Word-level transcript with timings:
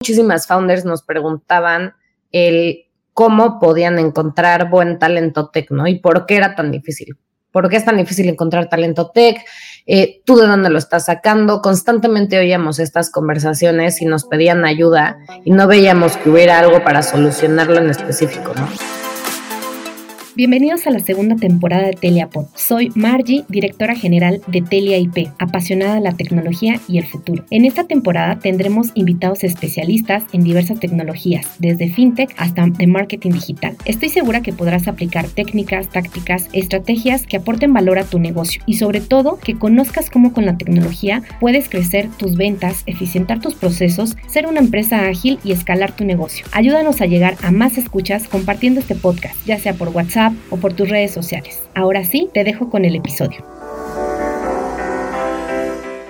muchísimas 0.00 0.46
founders 0.46 0.84
nos 0.84 1.02
preguntaban 1.02 1.94
el 2.32 2.86
cómo 3.12 3.58
podían 3.58 3.98
encontrar 3.98 4.68
buen 4.68 4.98
talento 4.98 5.48
tech, 5.48 5.70
¿no? 5.70 5.86
Y 5.86 5.98
por 5.98 6.26
qué 6.26 6.36
era 6.36 6.54
tan 6.54 6.70
difícil. 6.70 7.16
¿Por 7.50 7.70
qué 7.70 7.76
es 7.76 7.84
tan 7.86 7.96
difícil 7.96 8.28
encontrar 8.28 8.68
talento 8.68 9.10
tech? 9.10 9.38
Eh, 9.86 10.20
¿Tú 10.26 10.36
de 10.36 10.46
dónde 10.46 10.68
lo 10.68 10.76
estás 10.76 11.06
sacando? 11.06 11.62
Constantemente 11.62 12.38
oíamos 12.38 12.78
estas 12.78 13.10
conversaciones 13.10 14.02
y 14.02 14.04
nos 14.04 14.24
pedían 14.24 14.66
ayuda 14.66 15.16
y 15.44 15.52
no 15.52 15.66
veíamos 15.66 16.18
que 16.18 16.28
hubiera 16.28 16.58
algo 16.58 16.84
para 16.84 17.02
solucionarlo 17.02 17.78
en 17.78 17.88
específico, 17.88 18.52
¿no? 18.54 18.68
Bienvenidos 20.36 20.86
a 20.86 20.90
la 20.90 20.98
segunda 20.98 21.34
temporada 21.34 21.86
de 21.86 21.94
TeliaPod. 21.94 22.44
Soy 22.54 22.92
Margie, 22.94 23.46
directora 23.48 23.94
general 23.94 24.42
de 24.48 24.60
Telia 24.60 24.98
apasionada 25.38 25.94
de 25.94 26.02
la 26.02 26.12
tecnología 26.12 26.78
y 26.86 26.98
el 26.98 27.06
futuro. 27.06 27.46
En 27.50 27.64
esta 27.64 27.84
temporada 27.84 28.38
tendremos 28.38 28.88
invitados 28.92 29.44
especialistas 29.44 30.24
en 30.34 30.44
diversas 30.44 30.78
tecnologías, 30.78 31.46
desde 31.58 31.88
fintech 31.88 32.34
hasta 32.36 32.66
de 32.66 32.86
marketing 32.86 33.30
digital. 33.30 33.78
Estoy 33.86 34.10
segura 34.10 34.42
que 34.42 34.52
podrás 34.52 34.88
aplicar 34.88 35.26
técnicas, 35.26 35.88
tácticas, 35.88 36.50
estrategias 36.52 37.26
que 37.26 37.38
aporten 37.38 37.72
valor 37.72 37.98
a 37.98 38.04
tu 38.04 38.18
negocio 38.18 38.62
y 38.66 38.74
sobre 38.74 39.00
todo 39.00 39.38
que 39.38 39.56
conozcas 39.56 40.10
cómo 40.10 40.34
con 40.34 40.44
la 40.44 40.58
tecnología 40.58 41.22
puedes 41.40 41.70
crecer 41.70 42.10
tus 42.18 42.36
ventas, 42.36 42.82
eficientar 42.84 43.40
tus 43.40 43.54
procesos, 43.54 44.18
ser 44.26 44.46
una 44.46 44.60
empresa 44.60 45.06
ágil 45.06 45.38
y 45.44 45.52
escalar 45.52 45.96
tu 45.96 46.04
negocio. 46.04 46.44
Ayúdanos 46.52 47.00
a 47.00 47.06
llegar 47.06 47.38
a 47.42 47.52
más 47.52 47.78
escuchas 47.78 48.28
compartiendo 48.28 48.80
este 48.80 48.96
podcast, 48.96 49.34
ya 49.46 49.58
sea 49.58 49.72
por 49.72 49.88
WhatsApp, 49.88 50.25
o 50.50 50.56
por 50.56 50.72
tus 50.72 50.88
redes 50.88 51.12
sociales. 51.12 51.62
Ahora 51.74 52.04
sí, 52.04 52.28
te 52.32 52.44
dejo 52.44 52.70
con 52.70 52.84
el 52.84 52.96
episodio. 52.96 53.44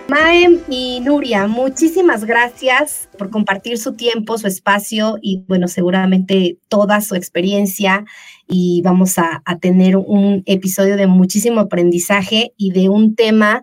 Maem 0.08 0.60
y 0.68 1.00
Nuria, 1.00 1.48
muchísimas 1.48 2.24
gracias 2.24 3.08
por 3.18 3.28
compartir 3.30 3.76
su 3.76 3.94
tiempo, 3.94 4.38
su 4.38 4.46
espacio 4.46 5.18
y 5.20 5.44
bueno, 5.48 5.66
seguramente 5.66 6.58
toda 6.68 7.00
su 7.00 7.16
experiencia 7.16 8.04
y 8.46 8.82
vamos 8.82 9.18
a, 9.18 9.42
tener 9.60 9.96
un 9.96 10.44
episodio 10.46 10.96
de 10.96 11.08
muchísimo 11.08 11.60
aprendizaje 11.60 12.52
y 12.56 12.70
de 12.70 12.88
un 12.88 13.16
tema 13.16 13.62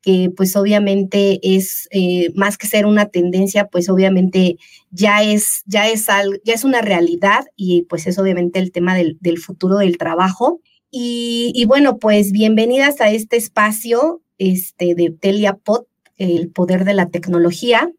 que 0.00 0.30
pues 0.34 0.56
obviamente 0.56 1.38
es 1.42 1.88
eh, 1.90 2.30
más 2.34 2.56
que 2.56 2.66
ser 2.66 2.86
una 2.86 3.06
tendencia, 3.06 3.68
pues 3.68 3.90
obviamente 3.90 4.56
ya 4.92 5.22
es, 5.22 5.62
ya 5.64 5.88
es 5.88 6.08
algo, 6.08 6.36
ya 6.44 6.54
es 6.54 6.64
una 6.64 6.82
realidad 6.82 7.46
y 7.56 7.82
pues 7.88 8.06
es 8.06 8.18
obviamente 8.18 8.60
el 8.60 8.70
tema 8.70 8.94
del, 8.94 9.38
futuro 9.38 9.78
del 9.78 9.98
trabajo. 9.98 10.60
Y, 10.94 11.64
bueno, 11.66 11.96
pues 11.98 12.32
bienvenidas 12.32 13.00
a 13.00 13.10
este 13.10 13.38
espacio 13.38 14.20
este, 14.36 14.94
de 14.94 15.08
TeliaPod, 15.10 15.84
el 16.18 16.50
poder 16.50 16.84
de 16.84 16.92
la 16.92 17.08
tecnología. 17.08 17.90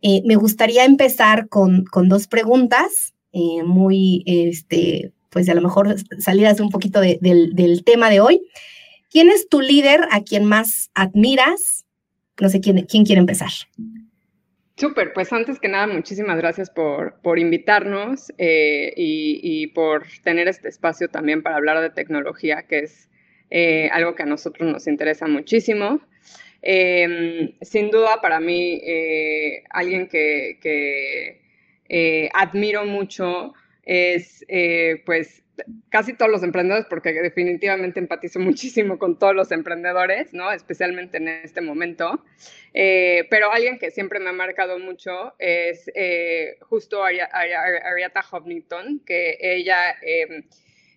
Eh, 0.00 0.22
me 0.24 0.36
gustaría 0.36 0.84
empezar 0.84 1.48
con, 1.48 1.84
con 1.84 2.08
dos 2.08 2.28
preguntas 2.28 3.14
eh, 3.32 3.64
muy, 3.64 4.22
este, 4.26 5.12
pues 5.30 5.48
a 5.48 5.54
lo 5.54 5.62
mejor 5.62 5.96
salidas 6.20 6.60
un 6.60 6.70
poquito 6.70 7.00
del, 7.00 7.18
del 7.20 7.82
tema 7.82 8.10
de 8.10 8.20
hoy. 8.20 8.42
¿Quién 9.10 9.28
es 9.30 9.48
tu 9.48 9.60
líder 9.60 10.06
a 10.12 10.20
quien 10.22 10.44
más 10.44 10.90
admiras? 10.94 11.84
No 12.40 12.48
sé 12.48 12.60
quién, 12.60 12.86
quién 12.86 13.04
quiere 13.04 13.18
empezar. 13.18 13.50
Súper, 14.76 15.12
pues 15.12 15.32
antes 15.32 15.60
que 15.60 15.68
nada, 15.68 15.86
muchísimas 15.86 16.36
gracias 16.36 16.68
por, 16.68 17.20
por 17.22 17.38
invitarnos 17.38 18.32
eh, 18.38 18.92
y, 18.96 19.68
por 19.68 20.04
tener 20.24 20.48
este 20.48 20.68
espacio 20.68 21.08
también 21.08 21.42
para 21.44 21.56
hablar 21.56 21.80
de 21.80 21.90
tecnología, 21.90 22.64
que 22.66 22.80
es 22.80 23.08
eh, 23.50 23.88
algo 23.92 24.16
que 24.16 24.24
a 24.24 24.26
nosotros 24.26 24.68
nos 24.70 24.88
interesa 24.88 25.28
muchísimo. 25.28 26.00
Em, 26.60 27.52
sin 27.60 27.90
duda, 27.90 28.20
para 28.20 28.40
mí, 28.40 28.80
eh, 28.84 29.62
alguien 29.70 30.08
que, 30.08 30.58
que 30.60 32.30
admiro 32.32 32.84
mucho 32.84 33.54
es, 33.84 34.44
pues, 35.04 35.44
casi 35.88 36.14
todos 36.14 36.30
los 36.30 36.42
emprendedores, 36.42 36.86
porque 36.88 37.12
definitivamente 37.12 38.00
empatizo 38.00 38.38
muchísimo 38.40 38.98
con 38.98 39.18
todos 39.18 39.34
los 39.34 39.52
emprendedores, 39.52 40.32
¿no? 40.32 40.50
Especialmente 40.52 41.18
en 41.18 41.28
este 41.28 41.60
momento. 41.60 42.24
Eh, 42.72 43.26
pero 43.30 43.52
alguien 43.52 43.78
que 43.78 43.90
siempre 43.90 44.18
me 44.20 44.30
ha 44.30 44.32
marcado 44.32 44.78
mucho 44.78 45.34
es 45.38 45.90
eh, 45.94 46.56
justo 46.60 47.02
Ariata 47.04 48.24
Hovnington, 48.30 49.00
que 49.06 49.38
ella 49.40 49.96
em, 50.02 50.44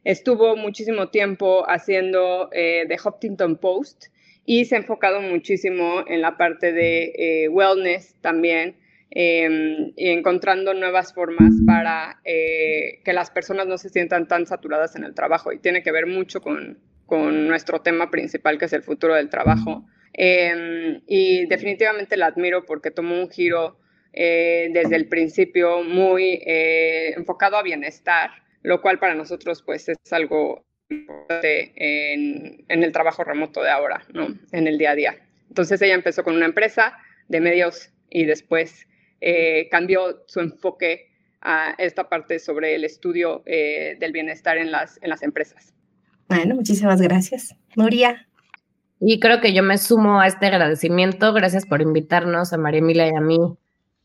estuvo 0.04 0.56
muchísimo 0.56 1.10
tiempo 1.10 1.70
haciendo 1.70 2.50
eh, 2.52 2.86
The 2.88 2.98
Huffington 3.04 3.58
Post 3.58 4.06
y 4.46 4.66
se 4.66 4.76
ha 4.76 4.80
enfocado 4.80 5.22
muchísimo 5.22 6.06
en 6.08 6.22
la 6.22 6.38
parte 6.38 6.72
de 6.72 7.50
wellness 7.52 8.16
también 8.22 8.76
Em, 9.10 9.94
y 9.96 10.10
encontrando 10.10 10.74
nuevas 10.74 11.14
formas 11.14 11.54
para 11.66 12.20
eh, 12.26 13.00
que 13.06 13.14
las 13.14 13.32
personas 13.32 13.66
no 13.66 13.78
se 13.78 13.90
sientan 13.90 14.28
tan 14.28 14.46
saturadas 14.46 14.96
en 14.96 15.04
el 15.06 15.14
trabajo. 15.16 15.54
Y 15.54 15.60
tiene 15.60 15.82
que 15.82 15.92
ver 15.92 16.08
mucho 16.08 16.42
con, 16.42 16.80
con 17.06 17.48
nuestro 17.48 17.82
tema 17.82 18.12
principal, 18.12 18.58
que 18.58 18.66
es 18.66 18.74
el 18.74 18.84
futuro 18.84 19.16
del 19.16 19.30
trabajo. 19.30 19.86
Em, 20.14 21.02
y 21.08 21.46
definitivamente 21.46 22.18
la 22.18 22.28
admiro 22.28 22.66
porque 22.66 22.92
tomó 22.92 23.20
un 23.20 23.30
giro 23.30 23.80
eh, 24.14 24.70
desde 24.74 24.96
el 24.96 25.08
principio 25.08 25.84
muy 25.84 26.42
eh, 26.46 27.14
enfocado 27.16 27.56
a 27.56 27.64
bienestar, 27.64 28.32
lo 28.64 28.82
cual 28.82 29.00
para 29.00 29.16
nosotros 29.16 29.62
pues 29.62 29.88
es 29.90 29.98
algo 30.12 30.66
importante 30.90 31.72
en, 31.76 32.66
en 32.68 32.84
el 32.84 32.92
trabajo 32.92 33.24
remoto 33.24 33.62
de 33.62 33.70
ahora, 33.70 34.04
¿no? 34.14 34.28
En 34.52 34.68
el 34.68 34.78
día 34.78 34.92
a 34.92 34.96
día. 34.96 35.16
Entonces 35.50 35.82
ella 35.82 35.94
empezó 35.94 36.24
con 36.24 36.36
una 36.36 36.46
empresa 36.46 36.98
de 37.28 37.40
medios 37.42 37.92
y 38.10 38.26
después 38.26 38.88
eh, 39.22 39.68
cambió 39.70 40.24
su 40.28 40.40
enfoque 40.40 41.08
a 41.42 41.76
esta 41.78 42.10
parte 42.10 42.40
sobre 42.40 42.76
el 42.76 42.84
estudio 42.84 43.44
eh, 43.46 43.96
del 44.00 44.12
bienestar 44.12 44.58
en 44.58 44.72
las, 44.72 45.00
en 45.02 45.10
las 45.10 45.24
empresas. 45.24 45.74
Bueno, 46.28 46.56
muchísimas 46.56 47.02
gracias. 47.02 47.56
Nuria. 47.76 48.28
Y 49.00 49.20
creo 49.20 49.40
que 49.42 49.54
yo 49.54 49.64
me 49.64 49.78
sumo 49.78 50.20
a 50.20 50.28
este 50.28 50.48
agradecimiento. 50.48 51.34
Gracias 51.34 51.66
por 51.66 51.82
invitarnos 51.82 52.52
a 52.52 52.58
María 52.58 52.80
Emilia 52.80 53.08
y 53.08 53.16
a 53.16 53.22
mí 53.22 53.38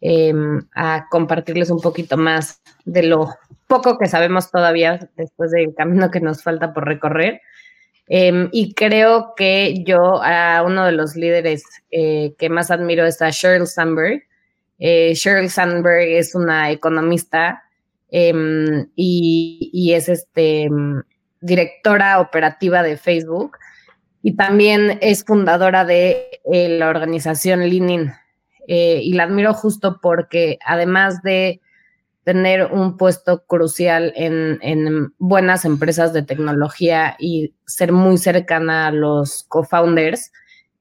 em, 0.01 0.61
a 0.75 1.07
compartirles 1.11 1.71
un 1.71 1.81
poquito 1.81 2.17
más 2.17 2.63
de 2.85 3.03
lo 3.05 3.29
poco 3.67 3.99
que 3.99 4.07
sabemos 4.07 4.51
todavía 4.51 5.09
después 5.17 5.51
del 5.51 5.75
camino 5.75 6.11
que 6.11 6.21
nos 6.21 6.43
falta 6.43 6.75
por 6.75 6.87
recorrer. 6.87 7.41
Em, 8.09 8.51
y 8.53 8.75
creo 8.75 9.33
que 9.35 9.83
yo 9.85 10.23
a 10.23 10.63
uno 10.63 10.85
de 10.85 10.93
los 10.93 11.17
líderes 11.17 11.65
eh, 11.91 12.35
que 12.39 12.51
más 12.51 12.71
admiro 12.71 13.07
es 13.07 13.23
a 13.23 13.31
Sheryl 13.31 13.67
Sandberg, 13.67 14.25
eh, 14.85 15.15
Sheryl 15.15 15.49
Sandberg 15.49 16.09
es 16.09 16.35
una 16.35 16.73
economista 16.73 17.63
em, 18.11 18.89
y, 18.97 19.93
es 19.95 20.09
este, 20.09 20.63
em, 20.63 21.05
directora 21.41 22.19
operativa 22.19 22.83
de 22.83 22.97
Facebook 22.97 23.59
y 24.25 24.35
también 24.35 24.99
es 25.01 25.25
fundadora 25.25 25.85
de 25.85 26.41
eh, 26.53 26.69
la 26.69 26.89
organización 26.89 27.61
Leanin. 27.61 28.13
Eh, 28.67 29.01
y 29.05 29.13
la 29.13 29.25
admiro 29.25 29.55
justo 29.55 30.01
porque 30.03 30.59
además 30.67 31.23
de 31.23 31.61
tener 32.25 32.67
un 32.73 32.97
puesto 32.97 33.45
crucial 33.45 34.13
en, 34.17 34.59
en, 34.63 35.15
buenas 35.19 35.65
empresas 35.65 36.13
de 36.13 36.23
tecnología 36.23 37.15
y 37.21 37.55
ser 37.67 37.93
muy 37.93 38.19
cercana 38.19 38.89
a 38.89 38.93
los 38.93 39.45
co-founders, 39.45 40.33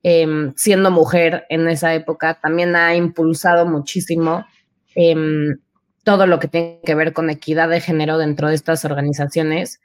Em, 0.04 0.54
siendo 0.56 0.90
mujer 0.90 1.46
en 1.50 1.68
esa 1.68 1.94
época, 1.94 2.40
también 2.42 2.76
ha 2.76 2.96
impulsado 2.96 3.68
muchísimo 3.68 4.46
em, 4.96 5.58
todo 6.04 6.26
lo 6.26 6.40
que 6.40 6.48
tiene 6.48 6.80
que 6.84 6.96
ver 6.96 7.14
con 7.14 7.30
equidad 7.30 7.70
de 7.70 7.82
género 7.82 8.18
dentro 8.18 8.50
de 8.50 8.56
estas 8.56 8.84
organizaciones 8.84 9.80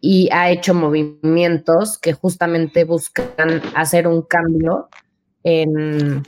y 0.00 0.28
ha 0.30 0.50
hecho 0.50 0.74
movimientos 0.74 1.98
que 1.98 2.12
justamente 2.12 2.84
buscan 2.84 3.62
hacer 3.74 4.06
un 4.06 4.22
cambio 4.22 4.88
en, 5.42 6.22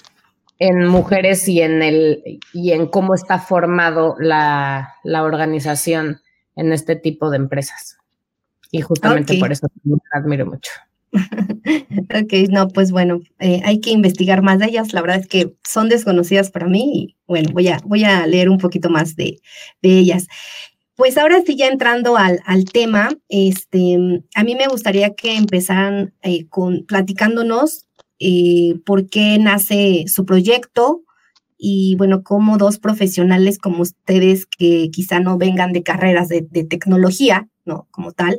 en 0.59 0.87
mujeres 0.87 1.47
y 1.49 1.61
en, 1.61 1.83
el, 1.83 2.41
y 2.55 2.73
en 2.73 2.87
cómo 2.87 3.15
está 3.15 3.39
formado 3.39 4.17
la, 4.19 4.95
la 5.05 5.23
organización 5.23 6.23
en 6.57 6.73
este 6.73 6.97
tipo 6.97 7.31
de 7.31 7.37
empresas. 7.37 7.99
Y 8.71 8.81
justamente 8.81 9.39
por 9.39 9.53
eso 9.53 9.67
me 9.83 9.99
admiro 10.13 10.47
mucho. 10.47 10.73
ok, 11.65 12.33
no, 12.51 12.69
pues 12.69 12.91
bueno, 12.91 13.21
eh, 13.39 13.61
hay 13.65 13.81
que 13.81 13.91
investigar 13.91 14.43
más 14.43 14.59
de 14.59 14.67
ellas. 14.67 14.93
La 14.93 15.01
verdad 15.01 15.21
es 15.21 15.27
que 15.27 15.55
son 15.65 15.89
desconocidas 15.89 16.51
para 16.51 16.67
mí 16.67 16.93
y 16.95 17.17
bueno, 17.27 17.51
voy 17.53 17.69
a, 17.69 17.79
voy 17.85 18.05
a 18.05 18.27
leer 18.27 18.49
un 18.49 18.59
poquito 18.59 18.91
más 18.91 19.17
de, 19.17 19.41
ellas. 19.83 20.27
Pues 20.97 21.19
ahora 21.19 21.43
sí, 21.45 21.57
ya 21.57 21.69
entrando 21.69 22.17
al, 22.17 22.41
al, 22.47 22.67
tema, 22.67 23.11
este, 23.29 23.97
a 24.35 24.45
mí 24.45 24.55
me 24.55 24.69
gustaría 24.69 25.15
que 25.15 25.37
empezaran 25.37 26.15
eh, 26.23 26.47
con, 26.49 26.85
platicándonos 26.87 27.87
eh, 28.21 28.77
por 28.87 29.09
qué 29.09 29.39
nace 29.39 30.05
su 30.07 30.25
proyecto 30.25 31.03
y 31.59 31.97
bueno, 31.97 32.23
cómo 32.23 32.59
dos 32.59 32.79
profesionales 32.79 33.59
como 33.59 33.83
ustedes 33.83 34.47
que 34.47 34.91
quizá 34.93 35.19
no 35.19 35.37
vengan 35.37 35.73
de 35.73 35.83
carreras 35.83 36.29
de, 36.29 36.43
tecnología, 36.43 37.49
¿no? 37.65 37.89
Como 37.91 38.13
tal, 38.13 38.39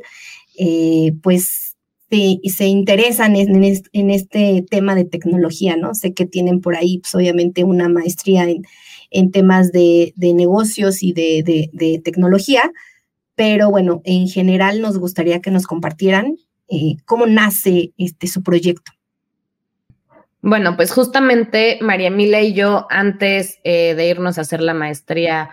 pues 1.22 1.65
se, 2.10 2.38
se 2.48 2.66
interesan 2.66 3.36
en, 3.36 3.64
este 4.10 4.64
tema 4.70 4.94
de 4.94 5.04
tecnología, 5.04 5.76
¿no? 5.76 5.94
Sé 5.94 6.14
que 6.14 6.26
tienen 6.26 6.60
por 6.60 6.76
ahí, 6.76 6.98
pues 6.98 7.14
obviamente, 7.14 7.64
una 7.64 7.88
maestría 7.88 8.46
en, 9.10 9.30
temas 9.32 9.72
de, 9.72 10.12
negocios 10.16 11.02
y 11.02 11.12
de, 11.12 12.00
tecnología, 12.04 12.70
pero 13.34 13.70
bueno, 13.70 14.00
en 14.04 14.28
general 14.28 14.80
nos 14.80 14.98
gustaría 14.98 15.40
que 15.40 15.50
nos 15.50 15.66
compartieran 15.66 16.36
eh, 16.68 16.96
cómo 17.04 17.26
nace 17.26 17.92
este, 17.98 18.26
su 18.26 18.42
proyecto. 18.42 18.92
Bueno, 20.42 20.76
pues 20.76 20.92
justamente 20.92 21.78
María 21.80 22.08
Emilia 22.08 22.40
y 22.40 22.52
yo, 22.52 22.86
antes 22.88 23.58
eh, 23.64 23.94
de 23.96 24.08
irnos 24.08 24.38
a 24.38 24.42
hacer 24.42 24.60
la 24.60 24.74
maestría 24.74 25.50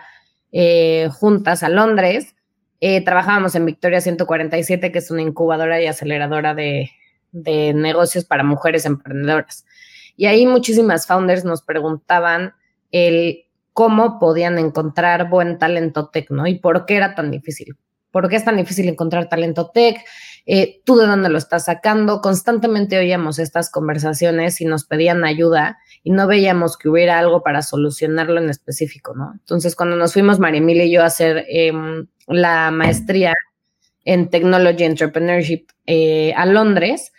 eh, 0.52 1.08
juntas 1.10 1.64
a 1.64 1.68
Londres, 1.68 2.36
trabajábamos 3.04 3.54
en 3.54 3.66
Victoria 3.66 4.00
147, 4.00 4.92
que 4.92 4.98
es 4.98 5.10
una 5.10 5.22
incubadora 5.22 5.80
y 5.80 5.86
aceleradora 5.86 6.54
de, 6.54 6.90
de 7.32 7.74
negocios 7.74 8.24
para 8.24 8.44
mujeres 8.44 8.86
emprendedoras. 8.86 9.64
Y 10.16 10.26
ahí 10.26 10.46
muchísimas 10.46 11.06
founders 11.06 11.44
nos 11.44 11.62
preguntaban 11.62 12.54
el 12.92 13.44
cómo 13.72 14.20
podían 14.20 14.58
encontrar 14.58 15.28
buen 15.28 15.58
talento 15.58 16.08
tech, 16.08 16.30
¿no? 16.30 16.46
Y 16.46 16.58
por 16.60 16.86
qué 16.86 16.96
era 16.96 17.14
tan 17.14 17.30
difícil. 17.30 17.76
¿Por 18.12 18.28
qué 18.28 18.36
es 18.36 18.44
tan 18.44 18.56
difícil 18.56 18.88
encontrar 18.88 19.28
talento 19.28 19.70
tech? 19.70 19.96
Eh, 20.46 20.82
¿Tú 20.84 20.96
de 20.96 21.06
dónde 21.06 21.30
lo 21.30 21.38
estás 21.38 21.64
sacando? 21.66 22.20
Constantemente 22.20 22.98
oíamos 22.98 23.38
estas 23.38 23.70
conversaciones 23.70 24.60
y 24.60 24.66
nos 24.66 24.84
pedían 24.84 25.24
ayuda 25.24 25.78
y 26.02 26.10
no 26.10 26.26
veíamos 26.26 26.76
que 26.76 26.90
hubiera 26.90 27.18
algo 27.18 27.42
para 27.42 27.62
solucionarlo 27.62 28.40
en 28.40 28.50
específico, 28.50 29.14
¿no? 29.14 29.32
Entonces, 29.32 29.74
cuando 29.74 29.96
nos 29.96 30.12
fuimos, 30.12 30.38
María 30.38 30.58
Emilia 30.58 30.84
y 30.84 30.92
yo, 30.92 31.02
a 31.02 31.06
hacer 31.06 31.46
em, 31.48 32.06
la 32.26 32.70
maestría 32.70 33.32
en 34.04 34.28
Technology 34.28 34.84
Entrepreneurship 34.84 35.66
eh, 35.86 36.34
a 36.36 36.44
Londres, 36.44 37.12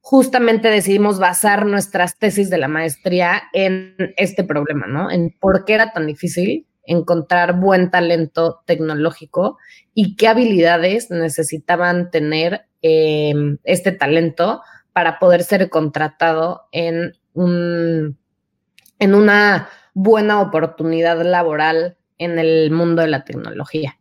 justamente 0.00 0.68
decidimos 0.68 1.18
basar 1.18 1.66
nuestras 1.66 2.16
tesis 2.18 2.48
de 2.48 2.58
la 2.58 2.68
maestría 2.68 3.42
en 3.52 3.96
este 4.16 4.44
problema, 4.44 4.86
¿no? 4.86 5.10
En 5.10 5.36
por 5.38 5.64
qué 5.66 5.74
era 5.74 5.92
tan 5.92 6.06
difícil 6.06 6.66
encontrar 6.86 7.58
buen 7.58 7.90
talento 7.90 8.62
tecnológico 8.64 9.58
y 9.94 10.16
qué 10.16 10.28
habilidades 10.28 11.10
necesitaban 11.10 12.10
tener 12.10 12.66
em, 12.82 13.58
este 13.64 13.92
talento 13.92 14.62
para 14.92 15.18
poder 15.18 15.42
ser 15.42 15.68
contratado 15.68 16.68
en, 16.72 17.12
en 17.34 19.14
una 19.14 19.68
buena 19.94 20.40
oportunidad 20.40 21.22
laboral 21.22 21.96
en 22.18 22.38
el 22.38 22.70
mundo 22.70 23.02
de 23.02 23.08
la 23.08 23.24
tecnología. 23.24 23.98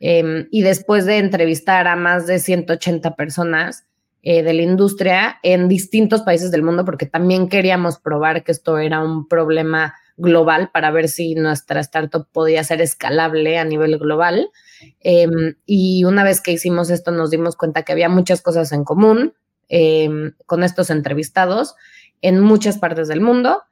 Em, 0.00 0.48
y 0.50 0.62
después 0.62 1.06
de 1.06 1.18
entrevistar 1.18 1.86
a 1.86 1.96
más 1.96 2.26
de 2.26 2.38
180 2.38 3.16
personas, 3.16 3.86
eh, 4.26 4.42
de 4.42 4.54
la 4.54 4.62
industria 4.62 5.38
en 5.42 5.68
distintos 5.68 6.22
países 6.22 6.50
del 6.50 6.62
mundo, 6.62 6.86
porque 6.86 7.04
también 7.04 7.46
queríamos 7.46 7.98
probar 7.98 8.42
que 8.42 8.52
esto 8.52 8.78
era 8.78 9.02
un 9.02 9.28
problema 9.28 9.94
global 10.16 10.70
para 10.72 10.90
ver 10.90 11.08
si 11.08 11.34
nuestra 11.34 11.80
startup 11.80 12.26
podía 12.32 12.62
ser 12.64 12.80
escalable 12.80 13.58
a 13.58 13.64
nivel 13.64 13.98
global. 13.98 14.50
Em, 15.00 15.56
y 15.66 16.04
una 16.04 16.24
vez 16.24 16.40
que 16.40 16.52
hicimos 16.52 16.90
esto, 16.90 17.10
nos 17.10 17.30
dimos 17.30 17.56
cuenta 17.56 17.82
que 17.82 17.92
había 17.92 18.08
muchas 18.08 18.42
cosas 18.42 18.72
en 18.72 18.84
común 18.84 19.34
em, 19.68 20.32
con 20.46 20.62
estos 20.62 20.90
entrevistados 20.90 21.74
en 22.20 22.40
muchas 22.40 22.78
partes 22.78 23.08
del 23.08 23.20
mundo. 23.20 23.62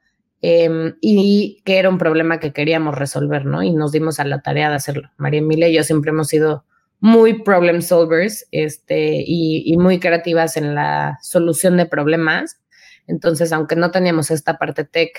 Em, 0.45 0.97
y 1.01 1.63
que 1.65 1.79
era 1.79 1.89
un 1.89 1.99
problema 1.99 2.41
que 2.41 2.53
queríamos 2.53 2.97
resolver, 2.97 3.47
¿no? 3.47 3.63
Y 3.63 3.71
nos 3.73 3.93
dimos 3.93 4.19
a 4.19 4.25
la 4.25 4.43
tarea 4.43 4.69
de 4.71 4.75
hacerlo. 4.75 5.11
María 5.17 5.39
Emilia 5.39 5.69
y 5.69 5.75
yo 5.75 5.85
siempre 5.85 6.11
hemos 6.11 6.27
sido 6.27 6.65
muy 7.03 7.43
problem 7.43 7.83
solvers 7.83 8.47
este, 8.53 9.25
y, 9.27 9.77
muy 9.77 9.99
creativas 9.99 10.57
en 10.57 10.77
la 10.77 11.19
solución 11.21 11.77
de 11.77 11.87
problemas. 11.87 12.61
Entonces, 13.09 13.53
aunque 13.53 13.75
no 13.75 13.91
teníamos 13.91 14.31
esta 14.31 14.57
parte 14.57 14.85
tech, 14.85 15.11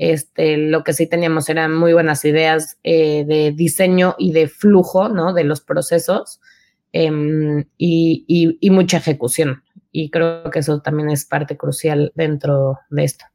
este, 0.00 0.56
lo 0.56 0.82
que 0.82 0.94
sí 0.94 1.06
teníamos 1.06 1.50
eran 1.50 1.74
muy 1.74 1.92
buenas 1.92 2.24
ideas 2.24 2.78
eh, 2.84 3.22
de 3.26 3.52
diseño 3.52 4.14
y 4.16 4.32
de 4.32 4.48
flujo, 4.48 5.10
¿no? 5.10 5.34
De 5.34 5.44
los 5.44 5.60
procesos 5.60 6.40
em, 6.90 7.66
y, 7.76 8.56
mucha 8.70 8.96
ejecución. 8.96 9.62
Y 9.92 10.08
creo 10.10 10.50
que 10.50 10.60
eso 10.60 10.80
también 10.80 11.10
es 11.10 11.26
parte 11.26 11.58
crucial 11.58 12.12
dentro 12.14 12.78
de 12.88 13.04
esto. 13.04 13.26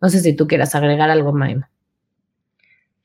No 0.00 0.10
sé 0.10 0.20
si 0.20 0.36
tú 0.36 0.46
quieras 0.46 0.76
agregar 0.76 1.10
algo, 1.10 1.32
Maima. 1.32 1.68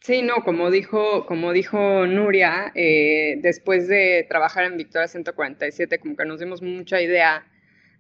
Sí, 0.01 0.21
no, 0.21 0.43
como 0.45 0.69
dijo, 0.69 1.25
como 1.25 1.53
dijo 1.53 2.05
Nuria, 2.05 2.71
eh, 2.75 3.39
después 3.41 3.87
de 3.87 4.27
trabajar 4.29 4.65
en 4.65 4.77
Victoria 4.77 5.07
147, 5.07 5.97
como 5.97 6.15
que 6.15 6.25
nos 6.25 6.39
dimos 6.39 6.61
mucha 6.61 7.01
idea 7.01 7.47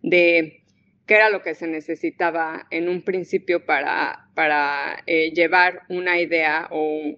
de 0.03 0.61
qué 1.07 1.15
era 1.15 1.29
lo 1.29 1.41
que 1.41 1.55
se 1.55 1.67
necesitaba 1.67 2.67
en 2.69 2.89
un 2.89 3.01
principio 3.01 3.65
para, 3.65 4.29
para 4.35 5.03
eh, 5.07 5.31
llevar 5.31 5.83
una 5.89 6.19
idea 6.19 6.67
o 6.69 7.17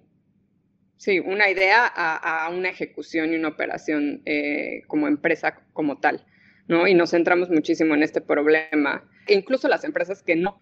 sí, 0.96 1.20
una 1.20 1.50
idea 1.50 1.86
a, 1.86 2.48
una 2.50 2.70
ejecución 2.70 3.32
y 3.32 3.36
una 3.36 3.48
operación 3.48 4.22
eh, 4.24 4.82
como 4.86 5.08
empresa 5.08 5.60
como 5.72 5.98
tal. 5.98 6.24
¿no? 6.68 6.86
Y 6.86 6.94
nos 6.94 7.10
centramos 7.10 7.50
muchísimo 7.50 7.94
en 7.94 8.04
este 8.04 8.20
problema. 8.20 9.04
incluso 9.26 9.66
las 9.66 9.82
empresas 9.82 10.22
que 10.22 10.36
no 10.36 10.60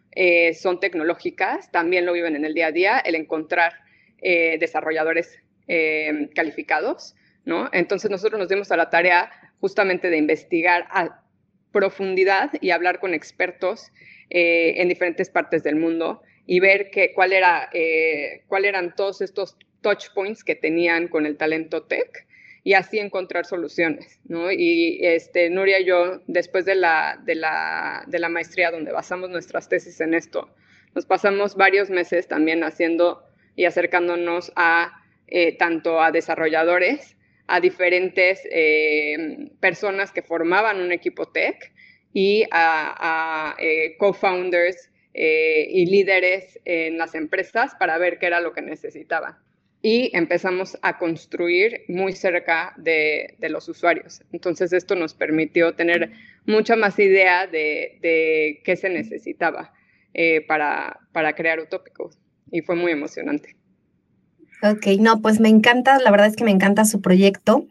son 0.58 0.80
tecnológicas 0.80 1.70
también 1.70 2.06
lo 2.06 2.14
viven 2.14 2.34
en 2.34 2.46
el 2.46 2.54
día 2.54 2.68
a 2.68 2.72
día, 2.72 2.98
el 2.98 3.14
encontrar 3.14 3.74
eh, 4.20 4.58
desarrolladores 4.58 5.38
eh, 5.68 6.28
calificados, 6.34 7.14
¿no? 7.44 7.68
Entonces 7.72 8.10
nosotros 8.10 8.36
nos 8.36 8.48
dimos 8.48 8.72
a 8.72 8.76
la 8.76 8.90
tarea 8.90 9.30
justamente 9.60 10.10
de 10.10 10.16
investigar 10.16 10.86
a 10.90 11.22
profundidad 11.78 12.50
y 12.60 12.70
hablar 12.70 12.98
con 12.98 13.14
expertos 13.14 13.92
eh, 14.30 14.74
en 14.76 14.88
diferentes 14.88 15.30
partes 15.30 15.62
del 15.62 15.76
mundo 15.76 16.22
y 16.46 16.58
ver 16.58 16.90
que, 16.90 17.12
cuál, 17.12 17.32
era, 17.32 17.70
cuál 18.48 18.64
eran 18.64 18.96
todos 18.96 19.20
estos 19.20 19.56
touch 19.82 20.08
points 20.14 20.42
que 20.42 20.54
tenían 20.54 21.06
con 21.08 21.26
el 21.26 21.36
talento 21.36 21.82
tech 21.82 22.26
y 22.64 22.74
así 22.74 22.98
encontrar 22.98 23.46
soluciones, 23.46 24.20
¿no? 24.24 24.50
Y 24.50 24.98
este, 25.02 25.50
Nuria 25.50 25.80
y 25.80 25.84
yo, 25.84 26.20
después 26.26 26.64
de 26.64 26.74
la, 26.74 27.20
de, 27.24 27.34
la, 27.34 28.04
de 28.06 28.18
la 28.18 28.28
maestría 28.28 28.70
donde 28.70 28.92
basamos 28.92 29.30
nuestras 29.30 29.68
tesis 29.68 30.00
en 30.00 30.14
esto, 30.14 30.50
nos 30.94 31.06
pasamos 31.06 31.54
varios 31.54 31.90
meses 31.90 32.26
también 32.26 32.64
haciendo 32.64 33.22
y 33.56 33.64
acercándonos 33.64 34.52
a 34.56 35.02
eh, 35.28 35.56
tanto 35.56 36.02
a 36.02 36.10
desarrolladores, 36.10 37.16
a 37.48 37.60
diferentes 37.60 38.40
eh, 38.50 39.50
personas 39.60 40.12
que 40.12 40.22
formaban 40.22 40.80
un 40.80 40.92
equipo 40.92 41.26
tech 41.26 41.72
y 42.12 42.44
a, 42.50 43.56
eh, 43.58 43.96
co-founders 43.98 44.90
y 45.20 45.86
líderes 45.86 46.60
en 46.64 46.96
las 46.96 47.16
empresas 47.16 47.74
para 47.80 47.98
ver 47.98 48.20
qué 48.20 48.26
era 48.26 48.40
lo 48.40 48.52
que 48.52 48.62
necesitaban. 48.62 49.36
Y 49.82 50.16
empezamos 50.16 50.78
a 50.82 50.96
construir 50.96 51.82
muy 51.88 52.12
cerca 52.12 52.72
de, 52.76 53.34
los 53.40 53.68
usuarios. 53.68 54.22
Entonces 54.32 54.72
esto 54.72 54.94
nos 54.94 55.14
permitió 55.14 55.74
tener 55.74 56.12
mucha 56.46 56.76
más 56.76 57.00
idea 57.00 57.48
de, 57.48 58.60
qué 58.62 58.76
se 58.76 58.90
necesitaba 58.90 59.74
para, 60.46 61.00
para 61.12 61.32
crear 61.34 61.58
Utópicos 61.58 62.20
y 62.52 62.62
fue 62.62 62.76
muy 62.76 62.92
emocionante. 62.92 63.56
Ok, 64.62 64.86
no, 64.98 65.20
pues 65.20 65.40
me 65.40 65.48
encanta, 65.48 65.98
la 65.98 66.10
verdad 66.10 66.26
es 66.26 66.36
que 66.36 66.44
me 66.44 66.50
encanta 66.50 66.84
su 66.84 67.00
proyecto. 67.00 67.66